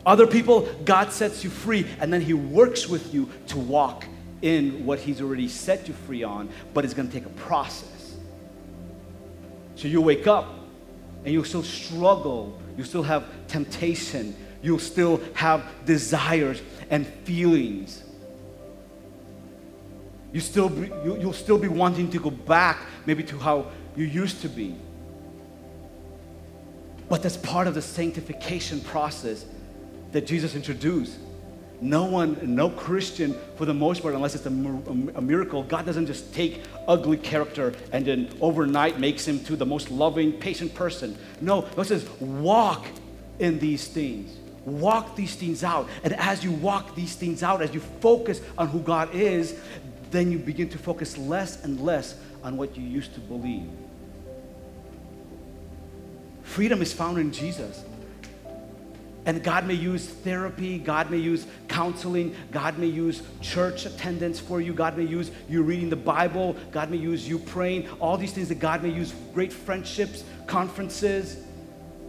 Other 0.06 0.28
people, 0.28 0.62
God 0.84 1.12
sets 1.12 1.42
you 1.42 1.50
free, 1.50 1.84
and 1.98 2.12
then 2.12 2.20
He 2.20 2.32
works 2.32 2.88
with 2.88 3.12
you 3.12 3.28
to 3.48 3.58
walk 3.58 4.06
in 4.40 4.86
what 4.86 5.00
He's 5.00 5.20
already 5.20 5.48
set 5.48 5.88
you 5.88 5.94
free 5.94 6.22
on, 6.22 6.48
but 6.72 6.84
it's 6.84 6.94
to 6.94 7.04
take 7.08 7.26
a 7.26 7.30
process. 7.30 8.16
So 9.74 9.88
you 9.88 10.00
wake 10.00 10.28
up 10.28 10.54
and 11.24 11.34
you 11.34 11.42
still 11.42 11.64
struggle, 11.64 12.56
you 12.78 12.84
still 12.84 13.02
have 13.02 13.24
temptation, 13.48 14.36
you'll 14.62 14.78
still 14.78 15.20
have 15.34 15.64
desires 15.84 16.62
and 16.88 17.04
feelings. 17.24 18.04
You 20.32 20.40
still 20.40 20.68
be, 20.68 20.86
you, 20.86 21.18
you'll 21.20 21.32
still 21.32 21.58
be 21.58 21.68
wanting 21.68 22.10
to 22.12 22.20
go 22.20 22.30
back 22.30 22.78
maybe 23.06 23.24
to 23.24 23.38
how 23.38 23.72
you 23.96 24.04
used 24.04 24.40
to 24.42 24.48
be. 24.48 24.76
But 27.08 27.24
that's 27.24 27.36
part 27.36 27.66
of 27.66 27.74
the 27.74 27.82
sanctification 27.82 28.80
process 28.80 29.46
that 30.16 30.26
Jesus 30.26 30.54
introduced. 30.54 31.18
No 31.82 32.06
one, 32.06 32.38
no 32.42 32.70
Christian, 32.70 33.36
for 33.56 33.66
the 33.66 33.74
most 33.74 34.00
part, 34.00 34.14
unless 34.14 34.34
it's 34.34 34.46
a, 34.46 34.48
a, 34.48 35.20
miracle, 35.20 35.62
God 35.62 35.84
doesn't 35.84 36.06
just 36.06 36.32
take 36.32 36.62
ugly 36.88 37.18
character 37.18 37.74
and 37.92 38.06
then 38.06 38.30
overnight 38.40 38.98
makes 38.98 39.28
him 39.28 39.44
to 39.44 39.56
the 39.56 39.66
most 39.66 39.90
loving, 39.90 40.32
patient 40.32 40.74
person. 40.74 41.18
No, 41.42 41.68
God 41.76 41.86
says, 41.86 42.08
walk 42.18 42.86
in 43.40 43.58
these 43.58 43.88
things. 43.88 44.34
Walk 44.64 45.16
these 45.16 45.34
things 45.34 45.62
out. 45.62 45.86
And 46.02 46.14
as 46.14 46.42
you 46.42 46.50
walk 46.50 46.94
these 46.94 47.14
things 47.14 47.42
out, 47.42 47.60
as 47.60 47.74
you 47.74 47.80
focus 48.00 48.40
on 48.56 48.68
who 48.68 48.80
God 48.80 49.14
is, 49.14 49.60
then 50.10 50.32
you 50.32 50.38
begin 50.38 50.70
to 50.70 50.78
focus 50.78 51.18
less 51.18 51.62
and 51.62 51.78
less 51.78 52.18
on 52.42 52.56
what 52.56 52.74
you 52.74 52.82
used 52.82 53.12
to 53.12 53.20
believe. 53.20 53.68
Freedom 56.42 56.80
is 56.80 56.94
found 56.94 57.18
in 57.18 57.32
Jesus. 57.32 57.84
And 59.26 59.42
God 59.42 59.66
may 59.66 59.74
use 59.74 60.06
therapy, 60.06 60.78
God 60.78 61.10
may 61.10 61.18
use 61.18 61.48
counseling, 61.66 62.34
God 62.52 62.78
may 62.78 62.86
use 62.86 63.22
church 63.40 63.84
attendance 63.84 64.38
for 64.38 64.60
you, 64.60 64.72
God 64.72 64.96
may 64.96 65.02
use 65.04 65.32
you 65.48 65.64
reading 65.64 65.90
the 65.90 65.96
Bible, 65.96 66.56
God 66.70 66.90
may 66.92 66.96
use 66.96 67.28
you 67.28 67.40
praying, 67.40 67.90
all 67.98 68.16
these 68.16 68.32
things 68.32 68.48
that 68.48 68.60
God 68.60 68.84
may 68.84 68.90
use 68.90 69.12
great 69.34 69.52
friendships, 69.52 70.22
conferences. 70.46 71.42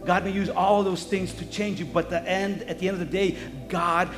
God 0.04 0.24
may 0.24 0.30
use 0.30 0.48
all 0.48 0.84
those 0.84 1.02
things 1.02 1.34
to 1.34 1.50
change 1.50 1.80
you, 1.80 1.86
but 1.86 2.08
the 2.08 2.22
end, 2.22 2.62
at 2.62 2.78
the 2.78 2.86
end 2.86 2.94
of 2.94 3.00
the 3.00 3.12
day, 3.12 3.36
God 3.68 4.08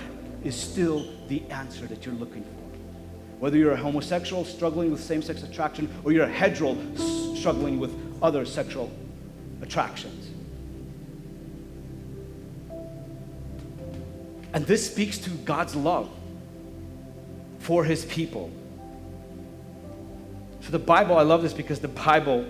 is 0.44 0.54
still 0.54 1.10
the 1.28 1.42
answer 1.50 1.86
that 1.86 2.04
you're 2.04 2.14
looking 2.14 2.42
for. 2.42 2.50
Whether 3.38 3.56
you're 3.56 3.72
a 3.72 3.76
homosexual 3.76 4.44
struggling 4.44 4.90
with 4.90 5.02
same 5.02 5.22
sex 5.22 5.42
attraction 5.42 5.88
or 6.04 6.12
you're 6.12 6.26
a 6.26 6.30
hetero 6.30 6.76
struggling 7.34 7.80
with 7.80 7.94
other 8.22 8.44
sexual 8.44 8.92
attractions. 9.62 10.28
And 14.52 14.66
this 14.66 14.90
speaks 14.90 15.18
to 15.18 15.30
God's 15.30 15.76
love 15.76 16.10
for 17.58 17.84
his 17.84 18.04
people. 18.04 18.50
So, 20.60 20.70
the 20.70 20.78
Bible, 20.78 21.16
I 21.16 21.22
love 21.22 21.42
this 21.42 21.52
because 21.52 21.78
the 21.78 21.88
Bible 21.88 22.46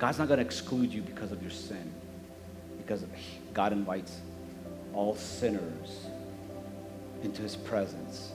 God's 0.00 0.18
not 0.18 0.28
going 0.28 0.38
to 0.38 0.44
exclude 0.44 0.94
you 0.94 1.02
because 1.02 1.30
of 1.30 1.42
your 1.42 1.50
sin, 1.50 1.92
because 2.78 3.04
God 3.52 3.74
invites 3.74 4.18
all 4.94 5.14
sinners 5.14 6.06
into 7.22 7.42
his 7.42 7.56
presence, 7.56 8.32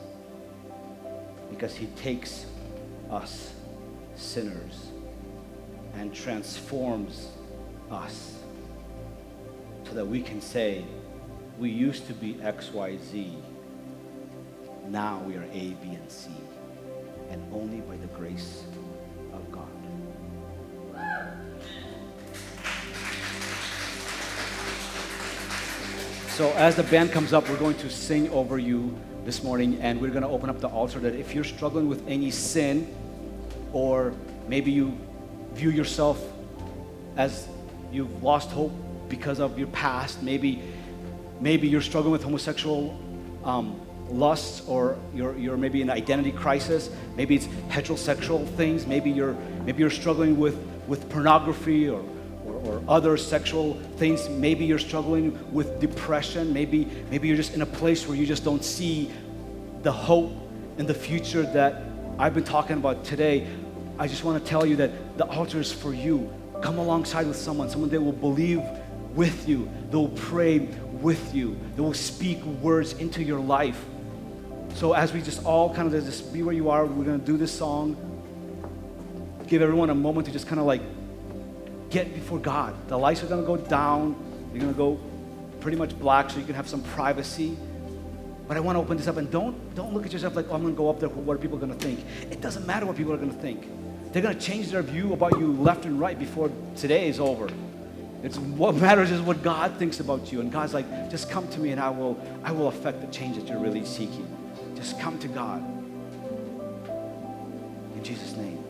because 1.50 1.76
he 1.76 1.88
takes 1.88 2.46
us 3.10 3.54
sinners 4.16 4.88
and 5.96 6.14
transforms 6.14 7.30
us 7.92 8.38
so 9.88 9.94
that 9.94 10.06
we 10.06 10.22
can 10.22 10.42
say, 10.42 10.84
we 11.58 11.70
used 11.70 12.08
to 12.08 12.14
be 12.14 12.34
XYZ, 12.36 13.36
now 14.90 15.20
we 15.26 15.36
are 15.36 15.46
A, 15.52 15.70
B, 15.82 15.90
and 15.90 16.12
C, 16.12 16.30
and 17.30 17.42
only 17.54 17.82
by 17.82 17.96
the 17.98 18.08
grace 18.08 18.64
So, 26.36 26.52
as 26.58 26.76
the 26.76 26.84
band 26.84 27.14
comes 27.14 27.32
up, 27.32 27.48
we're 27.48 27.56
going 27.56 27.78
to 27.78 27.90
sing 27.90 28.30
over 28.32 28.60
you 28.60 28.94
this 29.24 29.42
morning, 29.42 29.80
and 29.80 30.02
we're 30.02 30.10
going 30.10 30.22
to 30.22 30.28
open 30.28 30.50
up 30.50 30.60
the 30.60 30.68
altar. 30.68 31.00
That 31.00 31.16
if 31.16 31.34
you're 31.34 31.46
struggling 31.46 31.88
with 31.88 32.06
any 32.10 32.30
sin, 32.30 32.94
or 33.72 34.14
maybe 34.50 34.70
you 34.70 34.98
view 35.54 35.70
yourself 35.70 36.22
as 37.16 37.48
you've 37.90 38.22
lost 38.22 38.52
hope 38.52 38.74
because 39.08 39.40
of 39.40 39.58
your 39.58 39.70
past, 39.70 40.22
maybe, 40.24 40.62
maybe 41.40 41.70
you're 41.70 41.80
struggling 41.80 42.12
with 42.12 42.24
homosexual 42.24 43.00
um, 43.46 43.80
lusts, 44.10 44.68
or 44.68 45.00
you're, 45.14 45.38
you're 45.38 45.56
maybe 45.56 45.82
in 45.82 45.90
an 45.90 45.96
identity 45.96 46.34
crisis. 46.34 46.90
Maybe 47.16 47.36
it's 47.36 47.48
heterosexual 47.70 48.46
things. 48.58 48.86
Maybe 48.86 49.10
you're 49.10 49.38
maybe 49.64 49.80
you're 49.80 49.90
struggling 49.90 50.38
with 50.38 50.58
with 50.86 51.10
pornography 51.10 51.88
or 51.88 52.04
or 52.46 52.84
other 52.88 53.18
sexual 53.18 53.74
things. 53.98 54.30
Maybe 54.30 54.66
you're 54.66 54.80
struggling 54.80 55.38
with 55.54 55.80
depression. 55.80 56.54
Maybe, 56.54 56.88
maybe 57.10 57.28
you're 57.28 57.38
just 57.38 57.54
in 57.54 57.62
a 57.62 57.66
place 57.66 58.08
where 58.08 58.18
you 58.18 58.26
just 58.26 58.44
don't 58.44 58.64
see 58.64 59.12
the 59.84 59.92
hope 59.92 60.32
in 60.78 60.86
the 60.86 60.94
future 60.94 61.44
that 61.44 61.84
I've 62.18 62.34
been 62.34 62.44
talking 62.44 62.78
about 62.78 63.04
today. 63.04 63.48
I 63.98 64.08
just 64.08 64.24
want 64.24 64.44
to 64.44 64.50
tell 64.50 64.66
you 64.66 64.76
that 64.78 65.18
the 65.18 65.26
altar 65.26 65.60
is 65.60 65.72
for 65.72 65.94
you. 65.94 66.32
Come 66.62 66.78
alongside 66.78 67.28
with 67.28 67.38
someone, 67.38 67.70
someone 67.70 67.90
that 67.90 68.02
will 68.02 68.12
believe 68.12 68.62
with 69.14 69.48
you, 69.48 69.70
they 69.90 69.98
will 69.98 70.10
pray 70.10 70.60
with 70.60 71.34
you, 71.34 71.58
they 71.76 71.82
will 71.82 71.94
speak 71.94 72.44
words 72.44 72.94
into 72.94 73.24
your 73.24 73.40
life. 73.40 73.84
So, 74.76 74.94
as 74.94 75.14
we 75.14 75.22
just 75.22 75.46
all 75.46 75.74
kind 75.74 75.94
of 75.94 76.06
just 76.06 76.34
be 76.34 76.44
where 76.44 76.54
you 76.54 76.70
are, 76.70 76.86
we're 76.86 77.06
going 77.06 77.20
to 77.20 77.26
do 77.26 77.38
this 77.38 77.52
song. 77.52 77.96
Give 79.48 79.62
everyone 79.62 79.90
a 79.90 79.96
moment 79.96 80.26
to 80.28 80.34
just 80.34 80.48
kind 80.48 80.60
of 80.60 80.66
like 80.66 80.82
get 81.96 82.14
before 82.14 82.40
God. 82.40 82.76
The 82.90 82.98
lights 82.98 83.24
are 83.24 83.28
going 83.28 83.40
to 83.40 83.48
go 83.48 83.56
down. 83.56 84.18
You're 84.52 84.64
going 84.64 84.74
to 84.74 84.78
go 84.78 85.00
pretty 85.62 85.78
much 85.78 85.98
black 85.98 86.30
so 86.30 86.38
you 86.38 86.46
can 86.46 86.54
have 86.54 86.68
some 86.68 86.84
privacy. 86.84 87.58
But 88.50 88.58
I 88.58 88.60
want 88.60 88.76
to 88.76 88.82
open 88.82 88.98
this 88.98 89.08
up 89.08 89.16
and 89.16 89.32
don't, 89.32 89.74
don't 89.76 89.94
look 89.94 90.06
at 90.06 90.12
yourself 90.12 90.36
like, 90.36 90.48
oh, 90.50 90.56
I'm 90.56 90.62
going 90.62 90.74
to 90.74 90.78
go 90.78 90.90
up 90.90 91.00
there. 91.00 91.08
What 91.08 91.36
are 91.36 91.40
people 91.40 91.58
going 91.58 91.72
to 91.72 91.80
think? 91.80 92.02
It 92.30 92.42
doesn't 92.42 92.68
matter 92.68 92.86
what 92.86 92.98
people 92.98 93.14
are 93.14 93.18
going 93.18 93.34
to 93.34 93.42
think. 93.42 93.66
They're 94.12 94.22
going 94.22 94.38
to 94.38 94.42
change 94.42 94.72
their 94.72 94.82
view 94.82 95.14
about 95.14 95.40
you 95.40 95.54
left 95.54 95.86
and 95.86 95.98
right 95.98 96.20
before 96.20 96.52
today 96.76 97.08
is 97.08 97.22
over. 97.22 97.48
It's 98.24 98.38
what 98.38 98.76
matters 98.76 99.10
is 99.10 99.22
what 99.22 99.42
God 99.42 99.78
thinks 99.78 100.02
about 100.02 100.34
you. 100.34 100.42
And 100.42 100.52
God's 100.52 100.74
like, 100.74 101.10
just 101.10 101.30
come 101.30 101.48
to 101.48 101.60
me 101.62 101.72
and 101.72 101.80
I 101.80 101.92
will, 101.92 102.20
I 102.44 102.52
will 102.52 102.68
affect 102.68 103.00
the 103.00 103.08
change 103.08 103.38
that 103.38 103.48
you're 103.48 103.60
really 103.60 103.86
seeking. 103.86 104.28
Just 104.76 105.00
come 105.00 105.18
to 105.20 105.30
God. 105.30 105.64
In 107.96 108.04
Jesus' 108.04 108.36
name. 108.36 108.65